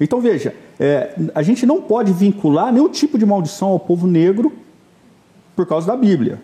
Então 0.00 0.20
veja, 0.20 0.52
é, 0.78 1.14
a 1.34 1.42
gente 1.42 1.64
não 1.64 1.80
pode 1.80 2.12
vincular 2.12 2.72
nenhum 2.72 2.88
tipo 2.88 3.16
de 3.16 3.24
maldição 3.24 3.68
ao 3.68 3.78
povo 3.78 4.06
negro 4.06 4.52
por 5.54 5.64
causa 5.64 5.86
da 5.86 5.96
Bíblia. 5.96 6.40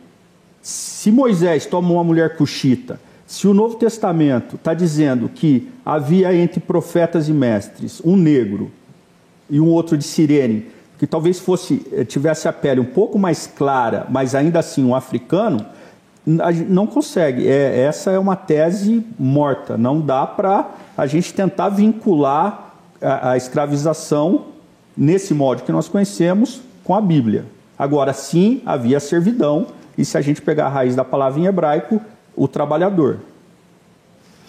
Se 0.62 1.10
Moisés 1.10 1.66
toma 1.66 1.90
uma 1.90 2.04
mulher 2.04 2.36
cuxita, 2.36 3.00
se 3.26 3.48
o 3.48 3.54
Novo 3.54 3.74
Testamento 3.76 4.54
está 4.56 4.72
dizendo 4.72 5.28
que 5.28 5.68
havia 5.84 6.34
entre 6.34 6.60
profetas 6.60 7.28
e 7.28 7.32
mestres 7.32 8.00
um 8.04 8.16
negro 8.16 8.70
e 9.50 9.60
um 9.60 9.68
outro 9.68 9.96
de 9.98 10.04
Sirene, 10.04 10.68
que 10.98 11.06
talvez 11.06 11.40
fosse 11.40 11.84
eh, 11.92 12.04
tivesse 12.04 12.46
a 12.46 12.52
pele 12.52 12.78
um 12.78 12.84
pouco 12.84 13.18
mais 13.18 13.46
clara, 13.46 14.06
mas 14.08 14.36
ainda 14.36 14.60
assim 14.60 14.84
um 14.84 14.94
africano, 14.94 15.66
não 16.24 16.86
consegue. 16.86 17.48
É, 17.48 17.80
essa 17.80 18.12
é 18.12 18.18
uma 18.18 18.36
tese 18.36 19.04
morta. 19.18 19.76
Não 19.76 20.00
dá 20.00 20.26
para 20.26 20.70
a 20.96 21.06
gente 21.06 21.34
tentar 21.34 21.70
vincular 21.70 22.76
a, 23.00 23.30
a 23.30 23.36
escravização 23.36 24.46
nesse 24.96 25.34
modo 25.34 25.62
que 25.62 25.72
nós 25.72 25.88
conhecemos 25.88 26.60
com 26.84 26.94
a 26.94 27.00
Bíblia. 27.00 27.46
Agora, 27.78 28.12
sim, 28.12 28.62
havia 28.64 29.00
servidão, 29.00 29.66
e 29.96 30.04
se 30.04 30.16
a 30.16 30.20
gente 30.20 30.40
pegar 30.40 30.66
a 30.66 30.68
raiz 30.68 30.96
da 30.96 31.04
palavra 31.04 31.40
em 31.40 31.46
hebraico, 31.46 32.00
o 32.34 32.48
trabalhador. 32.48 33.18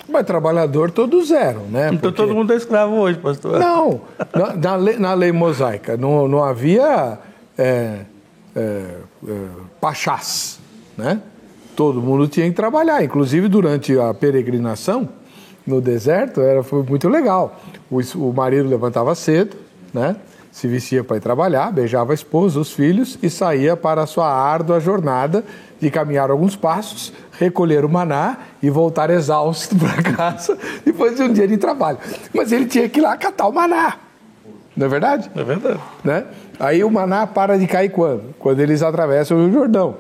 Mas 0.08 0.26
trabalhador 0.26 0.92
todos 0.92 1.32
eram, 1.32 1.64
né? 1.64 1.88
Então 1.88 2.12
Porque... 2.12 2.18
todo 2.18 2.34
mundo 2.34 2.52
é 2.52 2.58
escravo 2.58 2.96
hoje, 2.96 3.18
pastor. 3.20 3.60
Não, 3.60 4.02
na, 4.34 4.56
na, 4.56 4.76
lei, 4.76 4.98
na 4.98 5.14
lei, 5.14 5.32
mosaica 5.32 5.96
não, 5.96 6.28
não 6.28 6.44
havia 6.44 7.18
é, 7.58 8.00
é, 8.56 8.98
é, 9.28 9.46
pachás, 9.80 10.60
né? 10.98 11.22
Todo 11.76 12.02
mundo 12.02 12.28
tinha 12.28 12.48
que 12.48 12.56
trabalhar, 12.56 13.04
inclusive 13.04 13.48
durante 13.48 13.98
a 13.98 14.14
peregrinação 14.14 15.10
no 15.66 15.80
deserto, 15.80 16.42
era, 16.42 16.62
foi 16.62 16.84
muito 16.84 17.08
legal. 17.08 17.60
O, 17.90 18.00
o 18.00 18.34
marido 18.34 18.68
levantava 18.68 19.16
cedo, 19.16 19.56
né? 19.94 20.16
Se 20.54 20.68
vestia 20.68 21.04
para 21.04 21.18
ir 21.18 21.20
trabalhar, 21.20 21.72
beijava 21.72 22.12
a 22.12 22.14
esposa, 22.14 22.60
os 22.60 22.72
filhos 22.72 23.18
e 23.24 23.30
saía 23.30 23.76
para 23.76 24.04
a 24.04 24.06
sua 24.06 24.32
árdua 24.32 24.80
jornada 24.80 25.44
de 25.80 25.90
caminhar 25.90 26.30
alguns 26.30 26.56
passos, 26.56 27.12
recolher 27.40 27.84
o 27.84 27.90
maná 27.90 28.38
e 28.62 28.70
voltar 28.70 29.10
exausto 29.10 29.76
para 29.76 30.04
casa 30.04 30.56
depois 30.86 31.16
de 31.16 31.24
um 31.24 31.34
dia 31.34 31.48
de 31.48 31.58
trabalho. 31.58 31.98
Mas 32.32 32.52
ele 32.52 32.68
tinha 32.68 32.88
que 32.88 33.00
ir 33.00 33.02
lá 33.02 33.18
catar 33.18 33.48
o 33.48 33.52
maná. 33.52 33.98
Não 34.78 34.86
é 34.86 34.90
verdade? 34.90 35.32
É 35.36 35.44
verdade. 35.44 35.80
Né? 36.04 36.24
Aí 36.60 36.84
o 36.84 36.92
maná 36.92 37.26
para 37.26 37.58
de 37.58 37.66
cair 37.66 37.90
quando? 37.90 38.36
Quando 38.38 38.60
eles 38.60 38.84
atravessam 38.84 39.38
o 39.38 39.46
Rio 39.46 39.54
Jordão. 39.54 39.96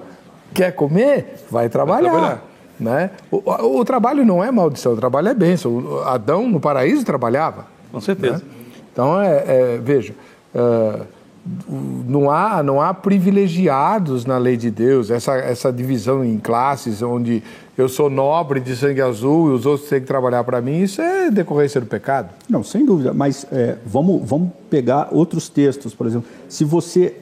Quer 0.53 0.71
comer? 0.73 1.45
Vai 1.49 1.67
trabalhar. 1.67 2.11
Vai 2.11 2.19
trabalhar. 2.19 2.43
Né? 2.79 3.09
O, 3.31 3.37
o, 3.37 3.79
o, 3.79 3.85
trabalho 3.85 4.23
não 4.23 4.43
é 4.43 4.51
maldição, 4.51 4.93
o 4.93 4.97
trabalho 4.97 5.29
é 5.29 5.33
bênção. 5.33 6.03
Adão 6.05 6.47
no 6.47 6.59
paraíso 6.59 7.03
trabalhava. 7.03 7.65
Com 7.91 7.99
certeza. 7.99 8.37
Né? 8.37 8.41
Então, 8.91 9.19
é, 9.19 9.43
é 9.47 9.79
veja, 9.81 10.13
uh, 10.55 11.05
não, 12.07 12.31
há, 12.31 12.63
não 12.63 12.81
há 12.81 12.93
privilegiados 12.93 14.25
na 14.25 14.37
lei 14.37 14.55
de 14.55 14.71
Deus, 14.71 15.09
essa, 15.09 15.33
essa 15.35 15.73
divisão 15.73 16.23
em 16.23 16.37
classes, 16.37 17.01
onde 17.01 17.43
eu 17.77 17.89
sou 17.89 18.09
nobre 18.09 18.59
de 18.59 18.75
sangue 18.75 19.01
azul 19.01 19.49
e 19.49 19.53
os 19.53 19.65
outros 19.65 19.89
têm 19.89 19.99
que 19.99 20.07
trabalhar 20.07 20.43
para 20.43 20.61
mim, 20.61 20.81
isso 20.81 21.01
é 21.01 21.29
decorrência 21.29 21.81
do 21.81 21.87
pecado. 21.87 22.29
Não, 22.49 22.63
sem 22.63 22.85
dúvida, 22.85 23.13
mas 23.13 23.45
é, 23.51 23.77
vamos, 23.85 24.21
vamos 24.27 24.51
pegar 24.69 25.09
outros 25.11 25.49
textos, 25.49 25.93
por 25.93 26.07
exemplo. 26.07 26.29
Se 26.47 26.63
você 26.63 27.15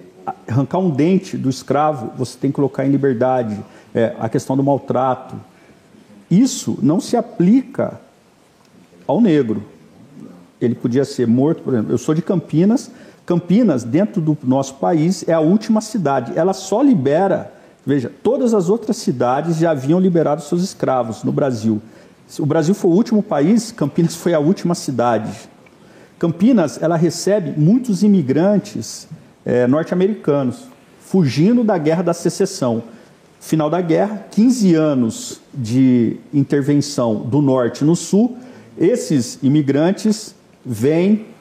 arrancar 0.48 0.78
um 0.78 0.90
dente 0.92 1.36
do 1.36 1.50
escravo, 1.50 2.12
você 2.16 2.38
tem 2.38 2.52
que 2.52 2.56
colocar 2.56 2.86
em 2.86 2.90
liberdade. 2.90 3.58
É, 3.94 4.16
a 4.20 4.30
questão 4.30 4.56
do 4.56 4.64
maltrato. 4.64 5.36
Isso 6.30 6.80
não 6.82 7.02
se 7.02 7.18
aplica 7.18 8.00
ao 9.06 9.20
negro 9.20 9.66
ele 10.62 10.76
podia 10.76 11.04
ser 11.04 11.28
morto, 11.28 11.64
por 11.64 11.74
exemplo. 11.74 11.92
Eu 11.92 11.98
sou 11.98 12.14
de 12.14 12.22
Campinas. 12.22 12.92
Campinas, 13.32 13.86
dentro 13.86 14.22
do 14.22 14.38
nosso 14.44 14.74
país, 14.74 15.24
é 15.26 15.32
a 15.32 15.40
última 15.40 15.80
cidade. 15.80 16.34
Ela 16.36 16.52
só 16.52 16.82
libera, 16.82 17.54
veja, 17.86 18.12
todas 18.22 18.54
as 18.54 18.68
outras 18.68 18.98
cidades 18.98 19.56
já 19.56 19.72
haviam 19.72 20.02
liberado 20.02 20.42
seus 20.42 20.62
escravos 20.62 21.24
no 21.24 21.32
Brasil. 21.32 21.82
O 22.38 22.46
Brasil 22.46 22.76
foi 22.76 22.92
o 22.92 22.94
último 22.94 23.24
país, 23.24 23.72
Campinas 23.72 24.16
foi 24.16 24.34
a 24.34 24.40
última 24.40 24.76
cidade. 24.76 25.32
Campinas, 26.20 26.84
ela 26.84 26.98
recebe 26.98 27.58
muitos 27.58 28.04
imigrantes 28.04 29.08
é, 29.46 29.66
norte-americanos, 29.66 30.64
fugindo 31.00 31.64
da 31.64 31.78
guerra 31.78 32.02
da 32.04 32.14
secessão. 32.14 32.84
Final 33.40 33.70
da 33.70 33.80
guerra, 33.80 34.26
15 34.30 34.76
anos 34.76 35.40
de 35.54 36.18
intervenção 36.34 37.16
do 37.16 37.42
norte 37.42 37.86
no 37.86 37.96
sul, 37.96 38.38
esses 38.78 39.40
imigrantes 39.42 40.36
vêm 40.66 41.32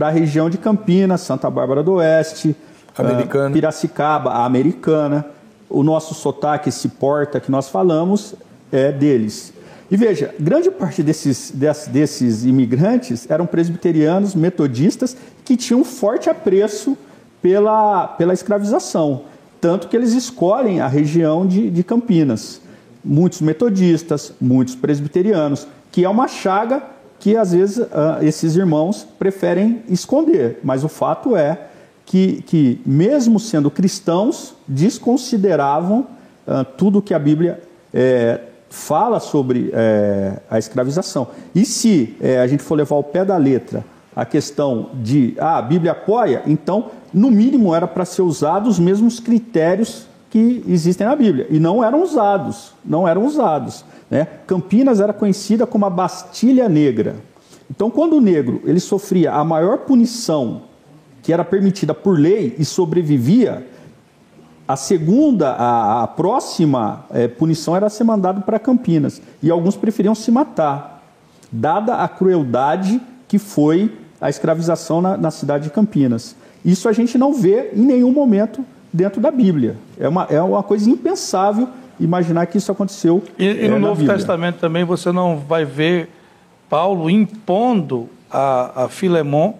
para 0.00 0.08
a 0.08 0.10
região 0.10 0.48
de 0.48 0.56
Campinas, 0.56 1.20
Santa 1.20 1.50
Bárbara 1.50 1.82
do 1.82 1.96
Oeste, 1.96 2.56
Americana. 2.96 3.50
uh, 3.50 3.52
Piracicaba, 3.52 4.30
a 4.30 4.46
Americana. 4.46 5.26
O 5.68 5.82
nosso 5.82 6.14
sotaque, 6.14 6.70
esse 6.70 6.88
porta 6.88 7.38
que 7.38 7.50
nós 7.50 7.68
falamos, 7.68 8.34
é 8.72 8.90
deles. 8.90 9.52
E 9.90 9.98
veja, 9.98 10.34
grande 10.40 10.70
parte 10.70 11.02
desses, 11.02 11.50
desses, 11.50 11.88
desses 11.88 12.44
imigrantes 12.46 13.30
eram 13.30 13.44
presbiterianos, 13.44 14.34
metodistas, 14.34 15.14
que 15.44 15.54
tinham 15.54 15.82
um 15.82 15.84
forte 15.84 16.30
apreço 16.30 16.96
pela, 17.42 18.08
pela 18.08 18.32
escravização. 18.32 19.24
Tanto 19.60 19.86
que 19.86 19.94
eles 19.94 20.14
escolhem 20.14 20.80
a 20.80 20.88
região 20.88 21.46
de, 21.46 21.68
de 21.68 21.84
Campinas. 21.84 22.62
Muitos 23.04 23.42
metodistas, 23.42 24.32
muitos 24.40 24.74
presbiterianos, 24.74 25.66
que 25.92 26.06
é 26.06 26.08
uma 26.08 26.26
chaga 26.26 26.82
que 27.20 27.36
às 27.36 27.52
vezes 27.52 27.78
uh, 27.78 27.88
esses 28.22 28.56
irmãos 28.56 29.06
preferem 29.18 29.82
esconder. 29.88 30.58
Mas 30.64 30.82
o 30.82 30.88
fato 30.88 31.36
é 31.36 31.66
que, 32.04 32.42
que 32.42 32.80
mesmo 32.84 33.38
sendo 33.38 33.70
cristãos, 33.70 34.54
desconsideravam 34.66 36.06
uh, 36.46 36.64
tudo 36.76 37.00
que 37.00 37.14
a 37.14 37.18
Bíblia 37.18 37.60
é, 37.92 38.40
fala 38.70 39.18
sobre 39.20 39.70
é, 39.74 40.40
a 40.48 40.58
escravização. 40.58 41.28
E 41.54 41.64
se 41.64 42.16
é, 42.20 42.40
a 42.40 42.46
gente 42.46 42.62
for 42.62 42.76
levar 42.76 42.96
ao 42.96 43.02
pé 43.02 43.24
da 43.24 43.36
letra 43.36 43.84
a 44.14 44.24
questão 44.24 44.90
de 44.94 45.34
ah, 45.38 45.58
a 45.58 45.62
Bíblia 45.62 45.92
apoia, 45.92 46.42
então, 46.46 46.86
no 47.12 47.30
mínimo, 47.30 47.74
era 47.74 47.86
para 47.86 48.04
ser 48.04 48.22
usados 48.22 48.70
os 48.74 48.78
mesmos 48.78 49.20
critérios 49.20 50.06
que 50.30 50.64
existem 50.68 51.06
na 51.06 51.16
Bíblia. 51.16 51.46
E 51.50 51.58
não 51.58 51.82
eram 51.82 52.02
usados, 52.02 52.72
não 52.84 53.06
eram 53.06 53.24
usados. 53.24 53.84
Né? 54.10 54.26
Campinas 54.46 55.00
era 55.00 55.12
conhecida 55.12 55.66
como 55.66 55.86
a 55.86 55.90
Bastilha 55.90 56.68
Negra. 56.68 57.16
Então, 57.70 57.88
quando 57.88 58.16
o 58.16 58.20
negro 58.20 58.60
ele 58.64 58.80
sofria 58.80 59.32
a 59.32 59.44
maior 59.44 59.78
punição 59.78 60.62
que 61.22 61.32
era 61.32 61.44
permitida 61.44 61.94
por 61.94 62.18
lei 62.18 62.56
e 62.58 62.64
sobrevivia, 62.64 63.66
a 64.66 64.74
segunda, 64.74 65.50
a, 65.50 66.02
a 66.02 66.06
próxima 66.06 67.04
é, 67.10 67.28
punição 67.28 67.76
era 67.76 67.88
ser 67.88 68.04
mandado 68.04 68.42
para 68.42 68.58
Campinas. 68.58 69.20
E 69.42 69.50
alguns 69.50 69.76
preferiam 69.76 70.14
se 70.14 70.30
matar, 70.30 71.02
dada 71.52 71.96
a 71.96 72.08
crueldade 72.08 73.00
que 73.28 73.38
foi 73.38 73.92
a 74.20 74.28
escravização 74.28 75.00
na, 75.00 75.16
na 75.16 75.30
cidade 75.30 75.64
de 75.64 75.70
Campinas. 75.70 76.34
Isso 76.64 76.88
a 76.88 76.92
gente 76.92 77.16
não 77.16 77.32
vê 77.32 77.70
em 77.74 77.82
nenhum 77.82 78.12
momento 78.12 78.64
dentro 78.92 79.20
da 79.20 79.30
Bíblia. 79.30 79.76
É 79.98 80.08
uma, 80.08 80.24
é 80.24 80.40
uma 80.40 80.62
coisa 80.62 80.90
impensável 80.90 81.68
imaginar 82.00 82.46
que 82.46 82.58
isso 82.58 82.72
aconteceu. 82.72 83.22
E, 83.38 83.46
e 83.46 83.68
no 83.68 83.76
é, 83.76 83.78
Novo 83.78 83.96
Bíblia. 83.96 84.16
Testamento 84.16 84.58
também 84.58 84.84
você 84.84 85.12
não 85.12 85.36
vai 85.38 85.64
ver 85.64 86.08
Paulo 86.68 87.10
impondo 87.10 88.08
a, 88.30 88.84
a 88.84 88.88
Filemon 88.88 89.54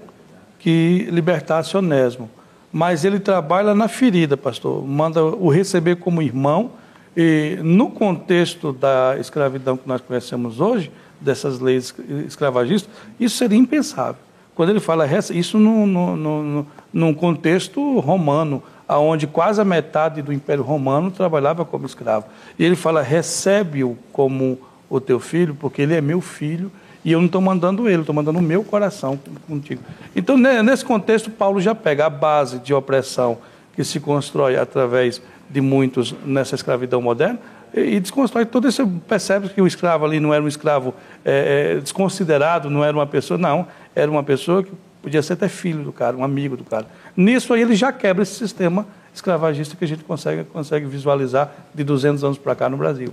que 0.58 1.08
libertasse 1.10 1.76
Onésimo. 1.76 2.30
Mas 2.72 3.04
ele 3.04 3.18
trabalha 3.18 3.74
na 3.74 3.88
ferida, 3.88 4.36
pastor. 4.36 4.86
Manda 4.86 5.22
o 5.24 5.48
receber 5.48 5.96
como 5.96 6.22
irmão. 6.22 6.72
E 7.16 7.58
no 7.62 7.90
contexto 7.90 8.72
da 8.72 9.16
escravidão 9.18 9.76
que 9.76 9.88
nós 9.88 10.00
conhecemos 10.00 10.60
hoje, 10.60 10.92
dessas 11.20 11.58
leis 11.58 11.92
escravagistas, 12.26 12.90
isso 13.18 13.36
seria 13.36 13.58
impensável. 13.58 14.20
Quando 14.54 14.70
ele 14.70 14.80
fala 14.80 15.08
isso 15.32 15.58
no, 15.58 15.86
no, 15.86 16.16
no, 16.16 16.66
num 16.92 17.14
contexto 17.14 17.98
romano, 17.98 18.62
onde 18.98 19.26
quase 19.26 19.60
a 19.60 19.64
metade 19.64 20.22
do 20.22 20.32
Império 20.32 20.62
Romano 20.62 21.10
trabalhava 21.10 21.64
como 21.64 21.86
escravo. 21.86 22.26
E 22.58 22.64
ele 22.64 22.76
fala: 22.76 23.02
recebe-o 23.02 23.96
como 24.12 24.58
o 24.88 25.00
teu 25.00 25.20
filho, 25.20 25.54
porque 25.54 25.82
ele 25.82 25.94
é 25.94 26.00
meu 26.00 26.20
filho 26.20 26.70
e 27.04 27.12
eu 27.12 27.18
não 27.18 27.26
estou 27.26 27.40
mandando 27.40 27.88
ele, 27.88 28.00
estou 28.00 28.14
mandando 28.14 28.38
o 28.38 28.42
meu 28.42 28.62
coração 28.62 29.18
contigo. 29.48 29.82
Então, 30.14 30.36
nesse 30.36 30.84
contexto, 30.84 31.30
Paulo 31.30 31.60
já 31.60 31.74
pega 31.74 32.06
a 32.06 32.10
base 32.10 32.58
de 32.58 32.74
opressão 32.74 33.38
que 33.74 33.84
se 33.84 34.00
constrói 34.00 34.56
através 34.56 35.22
de 35.48 35.60
muitos 35.60 36.14
nessa 36.24 36.54
escravidão 36.54 37.00
moderna 37.00 37.38
e 37.72 37.98
desconstrói 38.00 38.44
todo 38.44 38.68
esse. 38.68 38.84
Percebe 39.08 39.48
que 39.48 39.62
o 39.62 39.66
escravo 39.66 40.04
ali 40.04 40.20
não 40.20 40.34
era 40.34 40.42
um 40.42 40.48
escravo 40.48 40.94
é, 41.24 41.76
é, 41.76 41.80
desconsiderado, 41.80 42.68
não 42.68 42.84
era 42.84 42.96
uma 42.96 43.06
pessoa, 43.06 43.38
não, 43.38 43.66
era 43.94 44.10
uma 44.10 44.22
pessoa 44.22 44.62
que 44.62 44.72
podia 45.02 45.22
ser 45.22 45.34
até 45.34 45.48
filho 45.48 45.82
do 45.82 45.92
cara, 45.92 46.16
um 46.16 46.24
amigo 46.24 46.56
do 46.56 46.64
cara. 46.64 46.86
Nisso 47.16 47.52
aí 47.54 47.62
ele 47.62 47.74
já 47.74 47.92
quebra 47.92 48.22
esse 48.22 48.34
sistema 48.34 48.86
escravagista 49.14 49.76
que 49.76 49.84
a 49.84 49.88
gente 49.88 50.04
consegue, 50.04 50.44
consegue 50.44 50.86
visualizar 50.86 51.52
de 51.74 51.82
200 51.82 52.22
anos 52.24 52.38
para 52.38 52.54
cá 52.54 52.68
no 52.68 52.76
Brasil. 52.76 53.12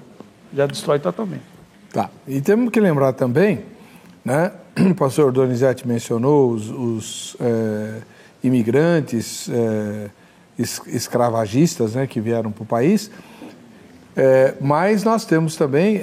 Já 0.54 0.66
destrói 0.66 1.00
totalmente. 1.00 1.44
Tá. 1.92 2.10
E 2.28 2.42
temos 2.42 2.70
que 2.70 2.80
lembrar 2.80 3.14
também 3.14 3.64
né? 4.28 4.52
O 4.92 4.94
pastor 4.94 5.32
Donizete 5.32 5.88
mencionou 5.88 6.52
os, 6.52 6.70
os 6.70 7.38
é, 7.40 8.02
imigrantes 8.44 9.50
é, 9.50 10.10
es, 10.60 10.82
escravagistas 10.88 11.96
né, 11.96 12.06
que 12.06 12.20
vieram 12.20 12.52
para 12.52 12.64
o 12.64 12.66
país, 12.66 13.10
é, 14.18 14.56
mas 14.60 15.04
nós 15.04 15.26
temos 15.26 15.56
também 15.56 16.02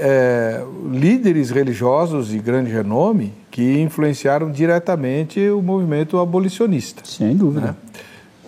líderes 0.92 1.50
religiosos 1.50 2.28
de 2.28 2.38
grande 2.38 2.70
renome 2.70 3.32
que 3.50 3.80
influenciaram 3.80 4.52
diretamente 4.52 5.40
o 5.50 5.60
movimento 5.60 6.18
abolicionista. 6.18 7.02
Sem 7.04 7.36
dúvida. 7.36 7.68
Né? 7.68 7.74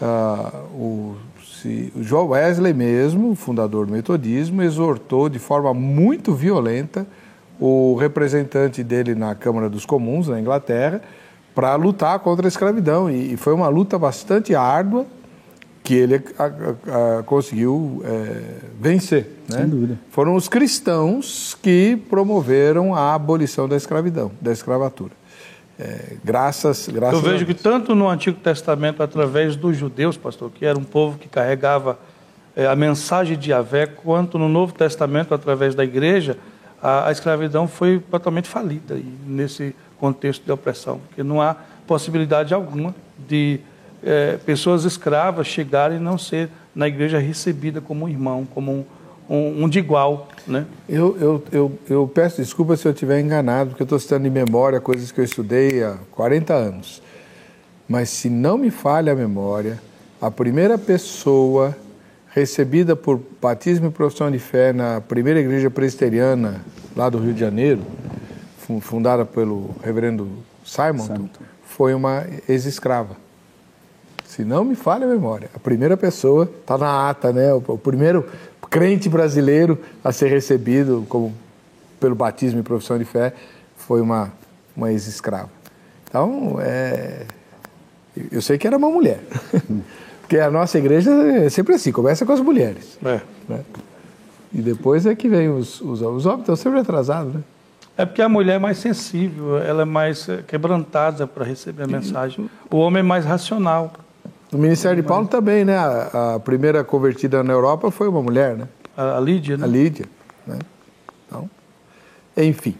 Ah, 0.00 0.52
o, 0.72 1.16
se, 1.60 1.92
o 1.96 2.02
João 2.02 2.28
Wesley 2.28 2.72
mesmo, 2.72 3.34
fundador 3.34 3.86
do 3.86 3.92
metodismo, 3.92 4.62
exortou 4.62 5.28
de 5.28 5.38
forma 5.38 5.74
muito 5.74 6.32
violenta 6.32 7.06
o 7.58 7.96
representante 7.96 8.84
dele 8.84 9.14
na 9.14 9.34
Câmara 9.34 9.68
dos 9.68 9.86
Comuns, 9.86 10.28
na 10.28 10.38
Inglaterra, 10.38 11.00
para 11.54 11.74
lutar 11.74 12.18
contra 12.20 12.46
a 12.46 12.48
escravidão. 12.48 13.10
E, 13.10 13.32
e, 13.32 13.36
foi 13.36 13.54
uma 13.54 13.68
luta 13.68 13.98
bastante 13.98 14.54
árdua 14.54 15.06
que 15.86 15.94
ele 15.94 16.20
a, 16.36 17.18
a, 17.18 17.22
conseguiu 17.22 18.02
é, 18.04 18.56
vencer. 18.80 19.30
Né? 19.48 19.58
Sem 19.58 19.68
dúvida. 19.68 19.96
Foram 20.10 20.34
os 20.34 20.48
cristãos 20.48 21.56
que 21.62 21.96
promoveram 22.10 22.92
a 22.92 23.14
abolição 23.14 23.68
da 23.68 23.76
escravidão, 23.76 24.32
da 24.40 24.50
escravatura. 24.50 25.12
É, 25.78 26.16
graças, 26.24 26.88
graças 26.88 27.22
Eu 27.22 27.30
vejo 27.30 27.46
que 27.46 27.54
tanto 27.54 27.94
no 27.94 28.08
Antigo 28.08 28.36
Testamento, 28.40 29.00
através 29.00 29.54
dos 29.54 29.76
judeus, 29.76 30.16
pastor, 30.16 30.50
que 30.50 30.66
era 30.66 30.76
um 30.76 30.82
povo 30.82 31.18
que 31.18 31.28
carregava 31.28 31.96
é, 32.56 32.66
a 32.66 32.74
mensagem 32.74 33.38
de 33.38 33.52
Yahvé, 33.52 33.86
quanto 33.86 34.40
no 34.40 34.48
Novo 34.48 34.74
Testamento, 34.74 35.32
através 35.32 35.76
da 35.76 35.84
igreja, 35.84 36.36
a, 36.82 37.06
a 37.06 37.12
escravidão 37.12 37.68
foi 37.68 38.00
totalmente 38.10 38.48
falida 38.48 38.98
nesse 39.24 39.72
contexto 40.00 40.44
de 40.44 40.50
opressão, 40.50 41.00
porque 41.06 41.22
não 41.22 41.40
há 41.40 41.54
possibilidade 41.86 42.52
alguma 42.52 42.92
de 43.28 43.60
é, 44.06 44.36
pessoas 44.36 44.84
escravas 44.84 45.48
chegarem 45.48 45.96
e 45.96 46.00
não 46.00 46.16
ser 46.16 46.48
na 46.72 46.86
igreja 46.86 47.18
recebida 47.18 47.80
como 47.80 48.04
um 48.04 48.08
irmão, 48.08 48.46
como 48.54 48.72
um, 48.72 48.84
um, 49.28 49.64
um 49.64 49.68
de 49.68 49.80
igual. 49.80 50.28
Né? 50.46 50.64
Eu, 50.88 51.16
eu, 51.20 51.44
eu, 51.50 51.78
eu 51.90 52.08
peço 52.08 52.40
desculpa 52.40 52.76
se 52.76 52.86
eu 52.86 52.92
estiver 52.92 53.20
enganado, 53.20 53.70
porque 53.70 53.82
eu 53.82 53.86
estou 53.86 53.98
citando 53.98 54.28
em 54.28 54.30
memória 54.30 54.80
coisas 54.80 55.10
que 55.10 55.20
eu 55.20 55.24
estudei 55.24 55.82
há 55.82 55.96
40 56.12 56.54
anos. 56.54 57.02
Mas 57.88 58.08
se 58.10 58.30
não 58.30 58.56
me 58.56 58.70
falha 58.70 59.12
a 59.12 59.16
memória, 59.16 59.80
a 60.20 60.30
primeira 60.30 60.78
pessoa 60.78 61.76
recebida 62.28 62.94
por 62.94 63.20
batismo 63.42 63.88
e 63.88 63.90
profissão 63.90 64.30
de 64.30 64.38
fé 64.38 64.72
na 64.72 65.00
primeira 65.00 65.40
igreja 65.40 65.68
presbiteriana 65.68 66.60
lá 66.94 67.08
do 67.08 67.18
Rio 67.18 67.34
de 67.34 67.40
Janeiro, 67.40 67.82
fundada 68.80 69.24
pelo 69.24 69.74
reverendo 69.82 70.28
Simon, 70.64 71.28
foi 71.64 71.92
uma 71.94 72.24
ex-escrava. 72.48 73.25
Se 74.36 74.44
não 74.44 74.62
me 74.64 74.74
falha 74.74 75.06
a 75.06 75.08
memória, 75.08 75.48
a 75.54 75.58
primeira 75.58 75.96
pessoa, 75.96 76.44
está 76.44 76.76
na 76.76 77.08
ata, 77.08 77.32
né? 77.32 77.54
O, 77.54 77.64
o, 77.68 77.78
primeiro 77.78 78.22
crente 78.68 79.08
brasileiro 79.08 79.78
a 80.04 80.12
ser 80.12 80.28
recebido 80.28 81.06
como, 81.08 81.32
pelo 81.98 82.14
batismo 82.14 82.60
e 82.60 82.62
profissão 82.62 82.98
de 82.98 83.06
fé 83.06 83.32
foi 83.78 84.02
uma, 84.02 84.30
uma 84.76 84.92
ex-escrava. 84.92 85.48
Então, 86.06 86.58
é, 86.60 87.24
eu 88.30 88.42
sei 88.42 88.58
que 88.58 88.66
era 88.66 88.76
uma 88.76 88.90
mulher. 88.90 89.20
Porque 90.20 90.38
a 90.38 90.50
nossa 90.50 90.76
igreja 90.76 91.10
é 91.12 91.48
sempre 91.48 91.74
assim, 91.74 91.90
começa 91.90 92.26
com 92.26 92.32
as 92.32 92.40
mulheres. 92.40 92.98
É. 93.02 93.22
Né? 93.48 93.60
E 94.52 94.60
depois 94.60 95.06
é 95.06 95.14
que 95.14 95.30
vem 95.30 95.48
os, 95.48 95.80
os 95.80 96.02
homens. 96.02 96.18
Os 96.18 96.26
homens 96.26 96.40
estão 96.40 96.56
sempre 96.56 96.80
atrasados, 96.80 97.32
né? 97.32 97.40
É 97.96 98.04
porque 98.04 98.20
a 98.20 98.28
mulher 98.28 98.56
é 98.56 98.58
mais 98.58 98.76
sensível, 98.76 99.56
ela 99.56 99.80
é 99.80 99.86
mais 99.86 100.28
quebrantada 100.46 101.26
para 101.26 101.42
receber 101.42 101.84
a 101.84 101.86
mensagem. 101.86 102.50
O 102.70 102.76
homem 102.76 103.00
é 103.00 103.02
mais 103.02 103.24
racional. 103.24 103.90
O 104.52 104.58
ministério 104.58 105.02
de 105.02 105.06
Paulo 105.06 105.26
também, 105.26 105.64
né? 105.64 105.76
A, 105.76 106.34
a 106.34 106.40
primeira 106.40 106.84
convertida 106.84 107.42
na 107.42 107.52
Europa 107.52 107.90
foi 107.90 108.08
uma 108.08 108.22
mulher, 108.22 108.56
né? 108.56 108.68
A, 108.96 109.18
a 109.18 109.20
Lídia, 109.20 109.56
né? 109.56 109.64
A 109.64 109.66
Lídia, 109.66 110.06
né? 110.46 110.58
Então, 111.26 111.50
enfim. 112.36 112.74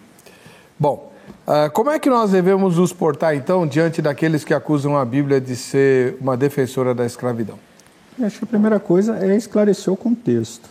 Bom, 0.79 1.13
Uh, 1.47 1.71
como 1.73 1.91
é 1.91 1.99
que 1.99 2.11
nós 2.11 2.33
devemos 2.33 2.77
nos 2.77 2.93
portar, 2.93 3.35
então, 3.37 3.67
diante 3.67 4.03
daqueles 4.03 4.43
que 4.43 4.53
acusam 4.53 4.97
a 4.97 5.05
Bíblia 5.05 5.41
de 5.41 5.55
ser 5.55 6.17
uma 6.21 6.37
defensora 6.37 6.95
da 6.95 7.07
escravidão? 7.07 7.57
Eu 8.19 8.27
acho 8.27 8.39
que 8.39 8.45
a 8.45 8.49
primeira 8.49 8.81
coisa 8.81 9.17
é 9.19 9.37
esclarecer 9.37 9.93
o 9.93 9.97
contexto. 9.97 10.69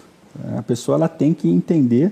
A 0.58 0.62
pessoa 0.62 0.98
ela 0.98 1.08
tem 1.08 1.34
que 1.34 1.50
entender 1.50 2.12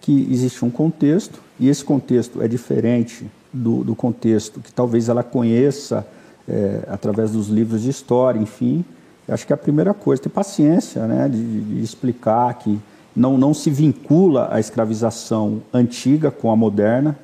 que 0.00 0.26
existe 0.30 0.64
um 0.64 0.70
contexto 0.70 1.38
e 1.60 1.68
esse 1.68 1.84
contexto 1.84 2.40
é 2.40 2.48
diferente 2.48 3.30
do, 3.52 3.84
do 3.84 3.94
contexto 3.94 4.60
que 4.60 4.72
talvez 4.72 5.10
ela 5.10 5.22
conheça 5.22 6.06
é, 6.48 6.80
através 6.88 7.32
dos 7.32 7.48
livros 7.48 7.82
de 7.82 7.90
história, 7.90 8.40
enfim. 8.40 8.84
Acho 9.28 9.46
que 9.46 9.52
é 9.52 9.54
a 9.54 9.58
primeira 9.58 9.92
coisa, 9.92 10.22
ter 10.22 10.28
paciência 10.30 11.06
né, 11.06 11.28
de, 11.28 11.60
de 11.60 11.82
explicar 11.82 12.54
que 12.54 12.78
não, 13.14 13.36
não 13.36 13.52
se 13.52 13.70
vincula 13.70 14.48
a 14.50 14.58
escravização 14.58 15.60
antiga 15.72 16.30
com 16.30 16.50
a 16.50 16.56
moderna, 16.56 17.18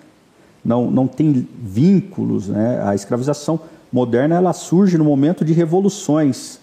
não, 0.64 0.90
não 0.90 1.06
tem 1.06 1.48
vínculos. 1.62 2.48
Né? 2.48 2.82
A 2.84 2.94
escravização 2.94 3.60
moderna 3.92 4.34
ela 4.34 4.52
surge 4.52 4.98
no 4.98 5.04
momento 5.04 5.44
de 5.44 5.52
revoluções, 5.52 6.58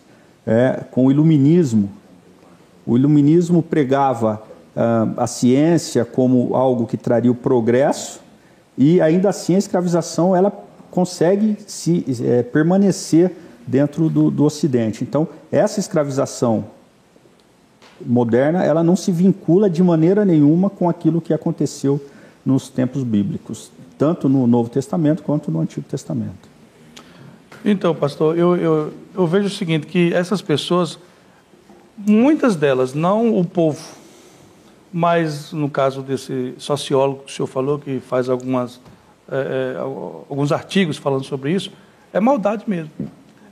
é, 0.46 0.84
com 0.92 1.06
o 1.06 1.12
iluminismo. 1.12 1.90
O 2.86 2.98
iluminismo 2.98 3.64
pregava 3.64 4.44
ah, 4.76 5.08
a 5.18 5.28
ciência 5.28 6.04
como 6.04 6.56
algo 6.56 6.86
que 6.86 6.98
traria 6.98 7.32
o 7.32 7.36
progresso 7.36 8.22
e 8.78 9.02
ainda 9.02 9.30
assim 9.30 9.56
a 9.56 9.58
escravização 9.58 10.36
ela 10.36 10.52
consegue 10.92 11.58
se 11.66 12.06
é, 12.24 12.44
permanecer 12.44 13.32
dentro 13.66 14.10
do, 14.10 14.30
do 14.30 14.44
Ocidente. 14.44 15.04
Então 15.04 15.28
essa 15.52 15.80
escravização 15.80 16.66
moderna 18.06 18.64
ela 18.64 18.84
não 18.84 18.96
se 18.96 19.12
vincula 19.12 19.70
de 19.70 19.82
maneira 19.82 20.24
nenhuma 20.26 20.70
com 20.70 20.90
aquilo 20.90 21.22
que 21.22 21.34
aconteceu 21.34 22.00
nos 22.46 22.70
tempos 22.70 23.04
bíblicos, 23.04 23.72
tanto 23.98 24.28
no 24.28 24.46
Novo 24.48 24.70
Testamento 24.70 25.24
quanto 25.24 25.52
no 25.52 25.62
Antigo 25.62 25.88
Testamento. 25.88 26.50
Então, 27.64 27.94
pastor, 27.94 28.38
eu, 28.38 28.56
eu, 28.58 28.94
eu 29.14 29.28
vejo 29.28 29.46
o 29.46 29.50
seguinte, 29.50 29.86
que 29.86 30.12
essas 30.14 30.42
pessoas, 30.42 30.98
muitas 31.96 32.56
delas, 32.56 32.96
não 32.96 33.38
o 33.38 33.46
povo, 33.46 33.80
mas 34.92 35.52
no 35.52 35.70
caso 35.70 36.02
desse 36.02 36.56
sociólogo 36.58 37.24
que 37.26 37.32
o 37.32 37.36
senhor 37.36 37.48
falou, 37.48 37.78
que 37.78 38.00
faz 38.00 38.30
algumas, 38.30 38.80
é, 39.32 39.76
é, 39.76 39.80
alguns 39.80 40.52
artigos 40.52 40.98
falando 40.98 41.24
sobre 41.24 41.52
isso, 41.52 41.72
é 42.12 42.20
maldade 42.20 42.66
mesmo. 42.68 42.92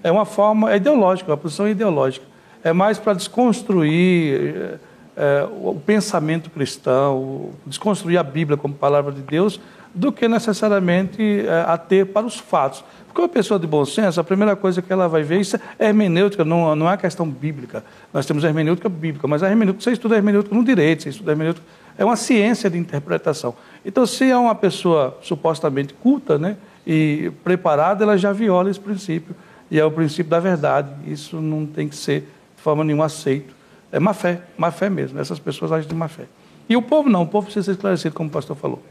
É 0.03 0.11
uma 0.11 0.25
forma, 0.25 0.71
é 0.71 0.75
ideológica, 0.75 1.31
uma 1.31 1.37
posição 1.37 1.67
ideológica. 1.67 2.25
É 2.63 2.73
mais 2.73 2.99
para 2.99 3.13
desconstruir 3.13 4.35
é, 4.35 4.79
é, 5.15 5.47
o 5.61 5.75
pensamento 5.75 6.49
cristão, 6.49 7.51
desconstruir 7.65 8.17
a 8.17 8.23
Bíblia 8.23 8.57
como 8.57 8.73
palavra 8.73 9.11
de 9.11 9.21
Deus, 9.21 9.59
do 9.93 10.11
que 10.11 10.27
necessariamente 10.27 11.45
é, 11.45 11.63
ater 11.67 12.05
para 12.05 12.25
os 12.25 12.37
fatos. 12.37 12.83
Porque 13.07 13.21
uma 13.21 13.29
pessoa 13.29 13.59
de 13.59 13.65
bom 13.65 13.83
senso, 13.85 14.19
a 14.19 14.23
primeira 14.23 14.55
coisa 14.55 14.81
que 14.81 14.93
ela 14.93 15.07
vai 15.07 15.23
ver, 15.23 15.41
isso 15.41 15.57
é 15.79 15.87
hermenêutica, 15.87 16.45
não, 16.45 16.75
não 16.75 16.89
é 16.89 16.95
questão 16.95 17.27
bíblica. 17.27 17.83
Nós 18.13 18.25
temos 18.25 18.43
hermenêutica 18.43 18.87
bíblica, 18.87 19.27
mas 19.27 19.41
a 19.41 19.49
hermenêutica, 19.49 19.83
você 19.83 19.91
estuda 19.91 20.15
hermenêutica 20.15 20.55
no 20.55 20.63
direito, 20.63 21.03
você 21.03 21.09
estuda 21.09 21.31
hermenêutica, 21.31 21.65
é 21.97 22.05
uma 22.05 22.15
ciência 22.15 22.69
de 22.69 22.77
interpretação. 22.77 23.55
Então, 23.85 24.05
se 24.05 24.29
é 24.29 24.37
uma 24.37 24.55
pessoa 24.55 25.17
supostamente 25.21 25.93
culta 25.93 26.37
né, 26.37 26.57
e 26.85 27.31
preparada, 27.43 28.03
ela 28.03 28.17
já 28.17 28.31
viola 28.31 28.69
esse 28.69 28.79
princípio. 28.79 29.35
E 29.71 29.79
é 29.79 29.85
o 29.85 29.91
princípio 29.91 30.29
da 30.29 30.39
verdade. 30.39 30.89
Isso 31.05 31.37
não 31.37 31.65
tem 31.65 31.87
que 31.87 31.95
ser 31.95 32.21
de 32.55 32.61
forma 32.61 32.83
nenhuma 32.83 33.05
aceito. 33.05 33.53
É 33.91 33.99
má 33.99 34.13
fé, 34.13 34.41
má 34.57 34.71
fé 34.71 34.89
mesmo. 34.89 35.19
Essas 35.19 35.39
pessoas 35.39 35.71
agem 35.71 35.87
de 35.87 35.95
má 35.95 36.07
fé. 36.07 36.25
E 36.67 36.75
o 36.75 36.81
povo 36.81 37.09
não, 37.09 37.23
o 37.23 37.27
povo 37.27 37.45
precisa 37.45 37.65
ser 37.65 37.71
esclarecido, 37.71 38.13
como 38.13 38.29
o 38.29 38.31
pastor 38.31 38.55
falou. 38.55 38.81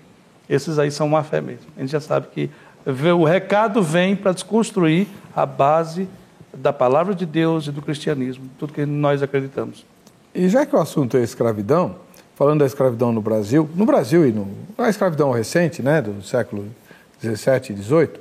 Esses 0.49 0.79
aí 0.79 0.91
são 0.91 1.09
má 1.09 1.23
fé 1.23 1.41
mesmo. 1.41 1.67
A 1.77 1.81
gente 1.81 1.91
já 1.91 2.01
sabe 2.01 2.29
que 2.33 2.51
o 2.87 3.25
recado 3.25 3.83
vem 3.83 4.17
para 4.17 4.33
desconstruir 4.33 5.07
a 5.37 5.45
base 5.45 6.09
da 6.53 6.73
palavra 6.73 7.15
de 7.15 7.27
Deus 7.27 7.67
e 7.67 7.71
do 7.71 7.83
cristianismo, 7.83 8.45
tudo 8.59 8.73
que 8.73 8.85
nós 8.87 9.23
acreditamos. 9.23 9.85
E 10.35 10.49
já 10.49 10.65
que 10.65 10.75
o 10.75 10.79
assunto 10.79 11.17
é 11.17 11.23
escravidão, 11.23 11.97
falando 12.39 12.61
da 12.61 12.67
escravidão 12.67 13.11
no 13.13 13.21
Brasil, 13.21 13.69
no 13.75 13.85
Brasil 13.85 14.25
e 14.25 14.31
no, 14.31 14.47
a 14.79 14.89
escravidão 14.89 15.33
recente, 15.33 15.83
né, 15.83 16.01
do 16.01 16.23
século 16.23 16.67
17 17.21 17.73
e 17.73 17.75
18, 17.75 18.21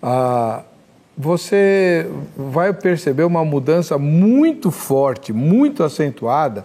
ah, 0.00 0.62
você 1.18 2.08
vai 2.36 2.72
perceber 2.72 3.24
uma 3.24 3.44
mudança 3.44 3.98
muito 3.98 4.70
forte, 4.70 5.32
muito 5.32 5.82
acentuada 5.82 6.64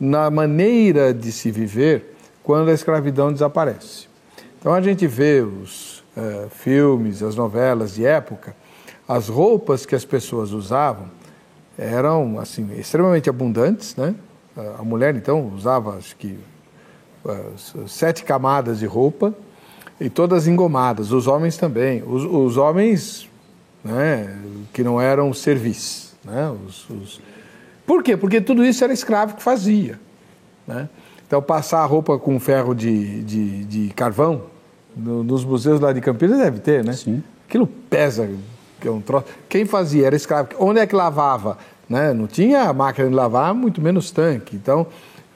na 0.00 0.28
maneira 0.28 1.14
de 1.14 1.30
se 1.30 1.52
viver 1.52 2.16
quando 2.42 2.70
a 2.70 2.74
escravidão 2.74 3.32
desaparece. 3.32 4.08
Então 4.58 4.74
a 4.74 4.80
gente 4.80 5.06
vê 5.06 5.42
os 5.42 6.00
uh, 6.16 6.50
filmes, 6.50 7.22
as 7.22 7.36
novelas 7.36 7.94
de 7.94 8.04
época, 8.04 8.54
as 9.06 9.28
roupas 9.28 9.86
que 9.86 9.94
as 9.94 10.04
pessoas 10.04 10.50
usavam 10.50 11.06
eram 11.78 12.40
assim 12.40 12.68
extremamente 12.76 13.30
abundantes, 13.30 13.94
né? 13.94 14.12
A 14.78 14.82
mulher 14.82 15.14
então 15.14 15.52
usava 15.54 15.96
acho 15.96 16.16
que 16.16 16.38
uh, 17.24 17.86
sete 17.86 18.24
camadas 18.24 18.78
de 18.78 18.86
roupa 18.86 19.34
e 20.00 20.08
todas 20.08 20.46
engomadas. 20.46 21.12
Os 21.12 21.26
homens 21.26 21.56
também. 21.56 22.02
Os, 22.06 22.24
os 22.24 22.56
homens, 22.56 23.28
né? 23.84 24.38
Que 24.72 24.82
não 24.82 25.00
eram 25.00 25.32
serviços, 25.34 26.14
né? 26.24 26.50
Os, 26.66 26.88
os... 26.88 27.20
Por 27.86 28.02
quê? 28.02 28.16
Porque 28.16 28.40
tudo 28.40 28.64
isso 28.64 28.82
era 28.82 28.92
escravo 28.92 29.36
que 29.36 29.42
fazia, 29.42 30.00
né? 30.66 30.88
Então 31.26 31.42
passar 31.42 31.80
a 31.80 31.86
roupa 31.86 32.18
com 32.18 32.38
ferro 32.40 32.74
de, 32.74 33.22
de, 33.24 33.64
de 33.64 33.94
carvão 33.94 34.44
no, 34.96 35.22
nos 35.22 35.44
museus 35.44 35.80
lá 35.80 35.92
de 35.92 36.00
Campinas 36.00 36.38
deve 36.38 36.60
ter, 36.60 36.84
né? 36.84 36.94
Sim. 36.94 37.22
Aquilo 37.48 37.66
pesa, 37.66 38.30
que 38.80 38.88
é 38.88 38.90
um 38.90 39.00
troço. 39.00 39.26
Quem 39.48 39.66
fazia 39.66 40.06
era 40.06 40.16
escravo. 40.16 40.48
Onde 40.58 40.80
é 40.80 40.86
que 40.86 40.94
lavava? 40.94 41.58
Né? 41.88 42.12
Não 42.12 42.26
tinha 42.26 42.72
máquina 42.72 43.08
de 43.08 43.14
lavar, 43.14 43.54
muito 43.54 43.80
menos 43.80 44.10
tanque. 44.10 44.56
Então, 44.56 44.86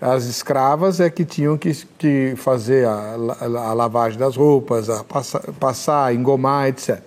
as 0.01 0.24
escravas 0.24 0.98
é 0.98 1.11
que 1.11 1.24
tinham 1.24 1.59
que, 1.59 1.72
que 1.98 2.34
fazer 2.36 2.86
a, 2.86 3.16
a, 3.40 3.44
a 3.44 3.72
lavagem 3.72 4.18
das 4.18 4.36
roupas, 4.36 4.88
a 4.88 5.05
passar, 5.05 5.40
passar, 5.59 6.14
engomar, 6.14 6.68
etc. 6.68 7.01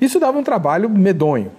Isso 0.00 0.20
dava 0.20 0.38
um 0.38 0.44
trabalho 0.44 0.88
medonho. 0.90 1.50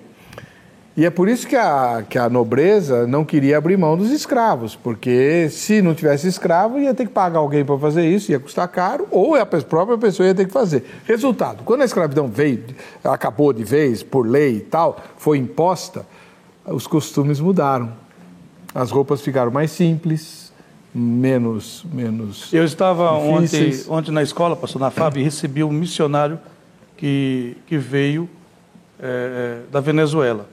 E 0.97 1.05
é 1.05 1.09
por 1.09 1.27
isso 1.27 1.45
que 1.45 1.57
a, 1.57 2.05
que 2.09 2.17
a 2.17 2.29
nobreza 2.29 3.05
não 3.05 3.25
queria 3.25 3.57
abrir 3.57 3.75
mão 3.75 3.97
dos 3.97 4.11
escravos, 4.11 4.77
porque 4.77 5.49
se 5.49 5.81
não 5.81 5.93
tivesse 5.93 6.25
escravo, 6.25 6.79
ia 6.79 6.93
ter 6.93 7.05
que 7.05 7.11
pagar 7.11 7.39
alguém 7.39 7.65
para 7.65 7.77
fazer 7.77 8.07
isso, 8.07 8.31
ia 8.31 8.39
custar 8.39 8.65
caro, 8.69 9.05
ou 9.11 9.36
a 9.36 9.45
própria 9.45 9.97
pessoa 9.97 10.27
ia 10.27 10.33
ter 10.33 10.45
que 10.45 10.53
fazer. 10.53 10.86
Resultado: 11.03 11.63
quando 11.65 11.81
a 11.81 11.86
escravidão 11.86 12.29
veio, 12.29 12.63
acabou 13.03 13.51
de 13.51 13.63
vez, 13.63 14.03
por 14.03 14.25
lei 14.25 14.57
e 14.57 14.61
tal, 14.61 14.97
foi 15.17 15.38
imposta, 15.38 16.05
os 16.68 16.88
costumes 16.88 17.39
mudaram. 17.39 17.91
As 18.74 18.91
roupas 18.91 19.22
ficaram 19.22 19.51
mais 19.51 19.72
simples, 19.72 20.53
menos. 20.93 21.86
menos 21.91 22.51
Eu 22.53 22.66
estava 22.66 23.11
ontem, 23.13 23.72
ontem 23.88 24.11
na 24.11 24.22
escola, 24.22 24.55
pastor 24.55 24.82
na 24.82 24.91
FAB, 24.91 25.18
e 25.18 25.24
recebi 25.24 25.63
um 25.63 25.72
missionário 25.72 26.39
que, 26.97 27.55
que 27.68 27.78
veio 27.78 28.30
é, 28.99 29.59
da 29.72 29.80
Venezuela. 29.80 30.47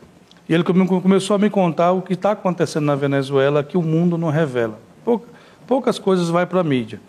E 0.49 0.55
ele 0.55 0.65
começou 0.65 1.35
a 1.37 1.39
me 1.39 1.49
contar 1.49 1.93
o 1.93 2.03
que 2.03 2.13
está 2.13 2.33
acontecendo 2.33 2.85
na 2.85 2.95
Venezuela 2.95 3.63
que 3.63 3.77
o 3.77 3.83
mundo 3.83 4.19
não 4.19 4.29
revela. 4.29 4.79
Poucas 5.67 5.99
coisas 5.99 6.29
vai 6.29 6.45
para 6.45 6.61
a 6.61 6.65
mídia. 6.65 7.01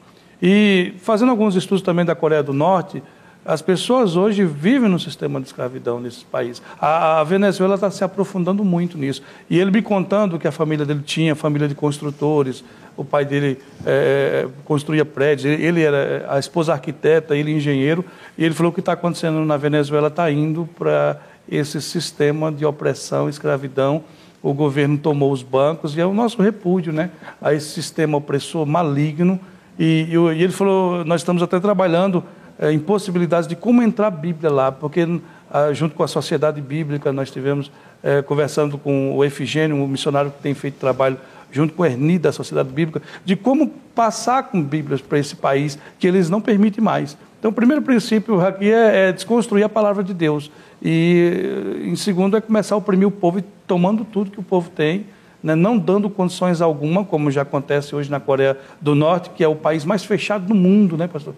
E 0.41 0.93
fazendo 0.99 1.30
alguns 1.30 1.56
estudos 1.56 1.82
também 1.82 2.06
da 2.06 2.16
Coreia 2.16 2.43
do 2.43 2.54
Norte, 2.54 3.01
as 3.45 3.61
pessoas 3.61 4.15
hoje 4.15 4.45
vivem 4.45 4.89
no 4.89 4.99
sistema 4.99 5.39
de 5.39 5.47
escravidão 5.47 5.99
nesse 5.99 6.23
país. 6.23 6.61
A, 6.79 7.19
a 7.19 7.23
Venezuela 7.23 7.75
está 7.75 7.91
se 7.91 8.03
aprofundando 8.03 8.63
muito 8.63 8.97
nisso. 8.97 9.21
E 9.49 9.59
ele 9.59 9.69
me 9.69 9.81
contando 9.81 10.39
que 10.39 10.47
a 10.47 10.51
família 10.51 10.85
dele 10.85 11.01
tinha, 11.05 11.35
família 11.35 11.67
de 11.67 11.75
construtores, 11.75 12.63
o 12.95 13.03
pai 13.03 13.25
dele 13.25 13.57
é, 13.85 14.47
construía 14.63 15.03
prédios, 15.03 15.59
ele 15.59 15.81
era 15.81 16.25
a 16.29 16.39
esposa 16.39 16.73
arquiteta, 16.73 17.35
ele 17.35 17.51
engenheiro, 17.51 18.05
e 18.37 18.45
ele 18.45 18.53
falou 18.53 18.71
que 18.71 18.75
o 18.75 18.77
que 18.77 18.81
está 18.81 18.93
acontecendo 18.93 19.43
na 19.43 19.57
Venezuela 19.57 20.07
está 20.07 20.29
indo 20.31 20.69
para 20.77 21.19
esse 21.49 21.81
sistema 21.81 22.51
de 22.51 22.65
opressão, 22.65 23.27
escravidão. 23.27 24.03
O 24.41 24.53
governo 24.53 24.97
tomou 24.97 25.31
os 25.31 25.41
bancos 25.41 25.95
e 25.95 26.01
é 26.01 26.05
o 26.05 26.13
nosso 26.13 26.41
repúdio 26.41 26.93
né, 26.93 27.09
a 27.41 27.53
esse 27.53 27.69
sistema 27.69 28.17
opressor 28.17 28.65
maligno. 28.65 29.39
E, 29.79 30.07
e 30.11 30.43
ele 30.43 30.51
falou: 30.51 31.03
nós 31.05 31.21
estamos 31.21 31.41
até 31.41 31.59
trabalhando 31.59 32.23
é, 32.64 32.72
em 32.72 32.80
possibilidades 32.80 33.45
de 33.45 33.57
como 33.57 33.82
entrar 33.82 34.07
a 34.07 34.11
Bíblia 34.11 34.49
lá, 34.49 34.72
porque 34.72 35.05
ah, 35.51 35.74
junto 35.74 35.95
com 35.95 36.01
a 36.01 36.07
sociedade 36.07 36.61
bíblica 36.61 37.11
nós 37.11 37.30
tivemos 37.30 37.70
é, 38.01 38.22
conversando 38.22 38.78
com 38.78 39.14
o 39.14 39.22
Efigênio, 39.22 39.76
um 39.76 39.86
missionário 39.86 40.32
que 40.32 40.41
tem 40.41 40.53
feito 40.53 40.76
trabalho 40.80 41.18
junto 41.51 41.74
com 41.74 41.84
o 41.84 41.86
Erni 41.86 42.18
da 42.18 42.32
Sociedade 42.32 42.70
Bíblica, 42.70 43.01
de 43.26 43.36
como 43.36 43.68
passar 43.93 44.43
com 44.43 44.64
Bíblias 44.64 45.01
para 45.01 45.20
esse 45.20 45.36
país 45.36 45.78
que 45.99 46.07
eles 46.07 46.30
não 46.30 46.39
permitem 46.39 46.82
mais. 46.82 47.18
Então, 47.38 47.51
o 47.51 47.53
primeiro 47.53 47.82
princípio 47.82 48.39
aqui 48.39 48.72
é, 48.72 49.09
é 49.09 49.11
desconstruir 49.11 49.64
a 49.64 49.70
palavra 49.70 50.01
de 50.01 50.14
Deus. 50.14 50.49
E, 50.82 51.82
em 51.84 51.97
segundo, 51.97 52.38
é 52.38 52.41
começar 52.41 52.76
a 52.76 52.78
oprimir 52.78 53.07
o 53.07 53.11
povo 53.11 53.43
tomando 53.68 54.05
tudo 54.05 54.32
que 54.32 54.39
o 54.39 54.43
povo 54.43 54.70
tem, 54.70 55.05
né, 55.43 55.53
não 55.53 55.78
dando 55.78 56.09
condições 56.09 56.61
alguma, 56.61 57.03
como 57.03 57.30
já 57.30 57.41
acontece 57.41 57.93
hoje 57.93 58.09
na 58.09 58.22
Coreia 58.22 58.57
do 58.80 58.95
Norte, 58.95 59.32
que 59.32 59.43
é 59.43 59.47
o 59.47 59.55
país 59.55 59.84
mais 59.84 60.05
fechado 60.05 60.45
do 60.45 60.55
mundo, 60.55 60.95
né, 60.95 61.07
pastor? 61.07 61.36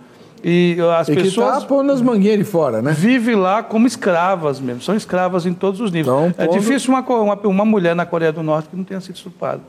E 0.47 0.77
as 0.95 1.09
e 1.09 1.15
pessoas. 1.15 1.55
Que 1.55 1.61
tá 1.61 1.67
pondo 1.67 1.91
as 1.91 2.03
mangueiras 2.03 2.47
fora, 2.47 2.79
né? 2.79 2.91
Vivem 2.91 3.35
lá 3.35 3.63
como 3.63 3.87
escravas 3.87 4.59
mesmo, 4.59 4.79
são 4.79 4.95
escravas 4.95 5.47
em 5.47 5.53
todos 5.55 5.81
os 5.81 5.91
níveis. 5.91 6.15
Então, 6.29 6.33
é 6.37 6.47
difícil 6.47 6.93
uma, 6.93 7.01
uma, 7.01 7.35
uma 7.35 7.65
mulher 7.65 7.95
na 7.95 8.05
Coreia 8.05 8.31
do 8.31 8.43
Norte 8.43 8.69
que 8.69 8.75
não 8.75 8.83
tenha 8.83 9.01
sido 9.01 9.15
estuprada. 9.15 9.61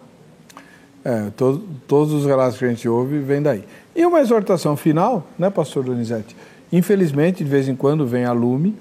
É, 1.03 1.31
to, 1.35 1.62
todos 1.89 2.12
os 2.12 2.27
relatos 2.27 2.59
que 2.59 2.66
a 2.66 2.68
gente 2.68 2.87
ouve 2.87 3.20
vêm 3.20 3.41
daí. 3.41 3.64
E 3.95 4.05
uma 4.05 4.20
exortação 4.20 4.77
final, 4.77 5.27
né, 5.39 5.49
pastor 5.49 5.83
Donizete? 5.83 6.37
Infelizmente, 6.70 7.43
de 7.43 7.49
vez 7.49 7.68
em 7.68 7.74
quando 7.74 8.07
vem 8.07 8.27
a 8.27 8.33
lume 8.33 8.77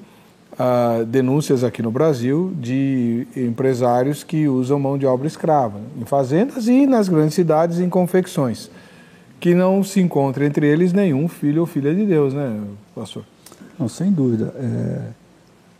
uh, 0.53 1.05
denúncias 1.05 1.63
aqui 1.63 1.81
no 1.81 1.91
Brasil 1.91 2.51
de 2.59 3.25
empresários 3.37 4.21
que 4.21 4.49
usam 4.49 4.77
mão 4.77 4.97
de 4.97 5.05
obra 5.05 5.27
escrava 5.27 5.79
em 5.97 6.03
fazendas 6.03 6.67
e 6.67 6.85
nas 6.85 7.07
grandes 7.07 7.35
cidades 7.35 7.79
em 7.79 7.89
confecções, 7.89 8.69
que 9.45 9.53
não 9.53 9.83
se 9.83 9.99
encontra 9.99 10.43
entre 10.43 10.65
eles 10.65 10.91
nenhum 10.91 11.27
filho 11.27 11.61
ou 11.61 11.67
filha 11.67 11.93
de 11.93 12.03
Deus, 12.03 12.33
né, 12.33 12.59
pastor? 12.95 13.23
Não, 13.77 13.87
sem 13.87 14.11
dúvida. 14.11 14.51
É, 14.57 15.09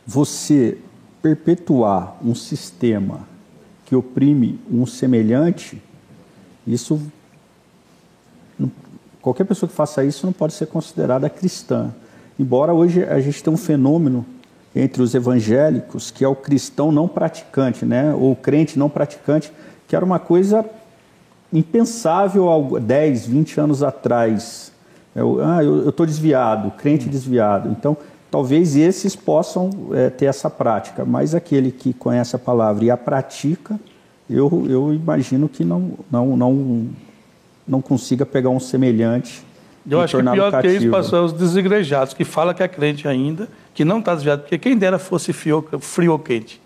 você 0.06 0.78
perpetuar 1.20 2.16
um 2.24 2.36
sistema 2.36 3.22
que 3.84 3.96
oprime 3.96 4.60
um 4.72 4.86
semelhante, 4.86 5.82
isso 6.68 7.02
qualquer 9.20 9.46
pessoa 9.46 9.68
que 9.68 9.76
faça 9.76 10.06
isso 10.06 10.28
não 10.28 10.34
pode 10.34 10.54
ser 10.54 10.68
considerada 10.68 11.28
cristã. 11.28 11.92
Embora 12.38 12.72
hoje 12.72 13.04
a 13.04 13.20
gente 13.20 13.44
tenha 13.44 13.52
um 13.56 13.58
fenômeno 13.58 14.24
entre 14.76 15.02
os 15.02 15.16
evangélicos 15.16 16.12
que 16.12 16.24
é 16.24 16.28
o 16.28 16.36
cristão 16.36 16.92
não 16.92 17.08
praticante, 17.08 17.84
né? 17.84 18.14
Ou 18.14 18.34
o 18.34 18.36
crente 18.36 18.78
não 18.78 18.92
praticante, 18.92 19.52
que 19.88 19.96
era 19.96 20.06
uma 20.06 20.20
coisa 20.20 20.64
impensável 21.58 22.76
há 22.76 22.80
10, 22.80 23.28
20 23.28 23.60
anos 23.60 23.84
atrás. 23.84 24.72
Eu, 25.16 25.40
ah, 25.42 25.64
eu 25.64 25.90
estou 25.90 26.06
desviado, 26.06 26.72
crente 26.72 27.08
desviado. 27.08 27.70
Então, 27.70 27.96
talvez 28.30 28.76
esses 28.76 29.16
possam 29.16 29.70
é, 29.94 30.10
ter 30.10 30.26
essa 30.26 30.50
prática, 30.50 31.06
mas 31.06 31.34
aquele 31.34 31.72
que 31.72 31.94
conhece 31.94 32.36
a 32.36 32.40
palavra 32.40 32.84
e 32.84 32.92
a 32.92 32.98
pratica, 32.98 33.80
eu, 34.30 34.66
eu 34.70 34.94
imagino 34.94 35.48
que 35.48 35.64
não, 35.64 35.94
não, 36.12 36.36
não, 36.36 36.88
não 37.66 37.82
consiga 37.82 38.26
pegar 38.26 38.50
um 38.50 38.60
semelhante. 38.60 39.42
Eu 39.90 40.02
acho 40.02 40.18
que 40.18 40.24
pior 40.24 40.52
cativo. 40.52 40.74
que 40.74 40.84
isso 40.84 40.92
passou 40.92 41.26
os 41.26 41.32
desigrejados, 41.32 42.14
que 42.14 42.26
fala 42.26 42.54
que 42.54 42.64
é 42.64 42.68
crente 42.68 43.08
ainda, 43.08 43.48
que 43.74 43.86
não 43.86 44.00
está 44.00 44.16
desviado, 44.16 44.42
porque 44.42 44.58
quem 44.58 44.76
dera 44.76 44.98
fosse 44.98 45.32
frio, 45.32 45.66
frio 45.80 46.12
ou 46.12 46.20
quente 46.20 46.60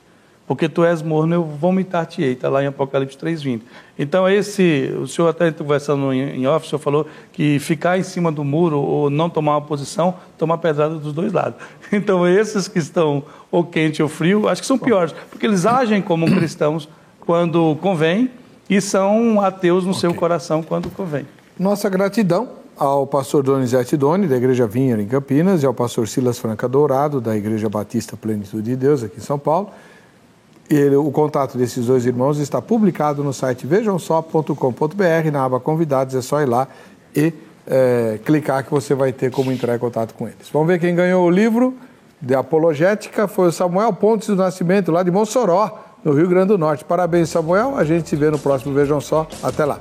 porque 0.50 0.68
tu 0.68 0.84
és 0.84 1.04
morno, 1.04 1.36
eu 1.36 1.44
vomitar-te-ei, 1.44 2.32
está 2.32 2.50
lá 2.50 2.64
em 2.64 2.66
Apocalipse 2.66 3.16
3,20. 3.16 3.62
Então, 4.00 4.28
esse, 4.28 4.92
o 5.00 5.06
senhor 5.06 5.28
até 5.28 5.52
conversando 5.52 6.12
em, 6.12 6.42
em 6.42 6.48
off, 6.48 6.66
o 6.66 6.70
senhor 6.72 6.80
falou 6.80 7.06
que 7.32 7.60
ficar 7.60 8.00
em 8.00 8.04
cima 8.04 8.32
do 8.32 8.44
muro 8.44 8.80
ou 8.80 9.12
não 9.12 9.30
tomar 9.30 9.58
uma 9.58 9.62
posição, 9.62 10.16
tomar 10.40 10.58
pedrada 10.58 10.96
dos 10.96 11.14
dois 11.14 11.32
lados. 11.32 11.60
Então, 11.94 12.28
esses 12.28 12.68
que 12.68 12.80
estão 12.80 13.24
ou 13.52 13.64
quente 13.64 14.02
ou 14.02 14.10
frio, 14.10 14.48
acho 14.50 14.62
que 14.62 14.68
são 14.68 14.80
piores, 14.80 15.14
porque 15.30 15.46
eles 15.46 15.68
agem 15.68 16.02
como 16.02 16.26
cristãos 16.26 16.90
quando 17.20 17.76
convém 17.80 18.32
e 18.68 18.82
são 18.82 19.42
ateus 19.42 19.84
no 19.84 19.92
okay. 19.92 20.02
seu 20.02 20.16
coração 20.16 20.64
quando 20.64 20.90
convém. 20.90 21.28
Nossa 21.60 21.88
gratidão 21.90 22.50
ao 22.76 23.06
pastor 23.06 23.44
Donizete 23.44 23.96
Doni, 23.96 24.28
da 24.28 24.38
Igreja 24.38 24.66
Vinha 24.66 25.00
em 25.00 25.08
Campinas, 25.08 25.62
e 25.62 25.68
ao 25.68 25.76
pastor 25.76 26.08
Silas 26.08 26.40
Franca 26.40 26.68
Dourado, 26.68 27.22
da 27.22 27.38
Igreja 27.38 27.70
Batista 27.70 28.18
Plenitude 28.18 28.64
de 28.64 28.76
Deus, 28.76 29.04
aqui 29.04 29.18
em 29.18 29.24
São 29.24 29.38
Paulo. 29.38 29.70
Ele, 30.70 30.96
o 30.96 31.10
contato 31.10 31.58
desses 31.58 31.88
dois 31.88 32.06
irmãos 32.06 32.38
está 32.38 32.62
publicado 32.62 33.24
no 33.24 33.34
site 33.34 33.66
vejamsó.com.br, 33.66 35.32
na 35.32 35.44
aba 35.44 35.60
Convidados, 35.60 36.14
é 36.14 36.22
só 36.22 36.42
ir 36.42 36.46
lá 36.46 36.68
e 37.16 37.34
é, 37.66 38.20
clicar 38.24 38.64
que 38.64 38.72
você 38.72 38.94
vai 38.94 39.12
ter 39.12 39.32
como 39.32 39.52
entrar 39.52 39.76
em 39.76 39.80
contato 39.80 40.14
com 40.14 40.28
eles. 40.28 40.50
Vamos 40.54 40.68
ver 40.68 40.80
quem 40.80 40.94
ganhou 40.94 41.26
o 41.26 41.30
livro 41.30 41.74
de 42.22 42.36
apologética, 42.36 43.28
foi 43.28 43.48
o 43.48 43.52
Samuel 43.52 43.94
Pontes 43.94 44.28
do 44.28 44.36
Nascimento, 44.36 44.92
lá 44.92 45.02
de 45.02 45.10
Mossoró, 45.10 45.80
no 46.04 46.14
Rio 46.14 46.28
Grande 46.28 46.50
do 46.50 46.58
Norte. 46.58 46.84
Parabéns, 46.84 47.30
Samuel, 47.30 47.76
a 47.76 47.84
gente 47.84 48.10
se 48.10 48.16
vê 48.16 48.30
no 48.30 48.40
próximo 48.40 48.74
Vejam 48.74 49.02
Só. 49.02 49.28
Até 49.42 49.66
lá. 49.66 49.80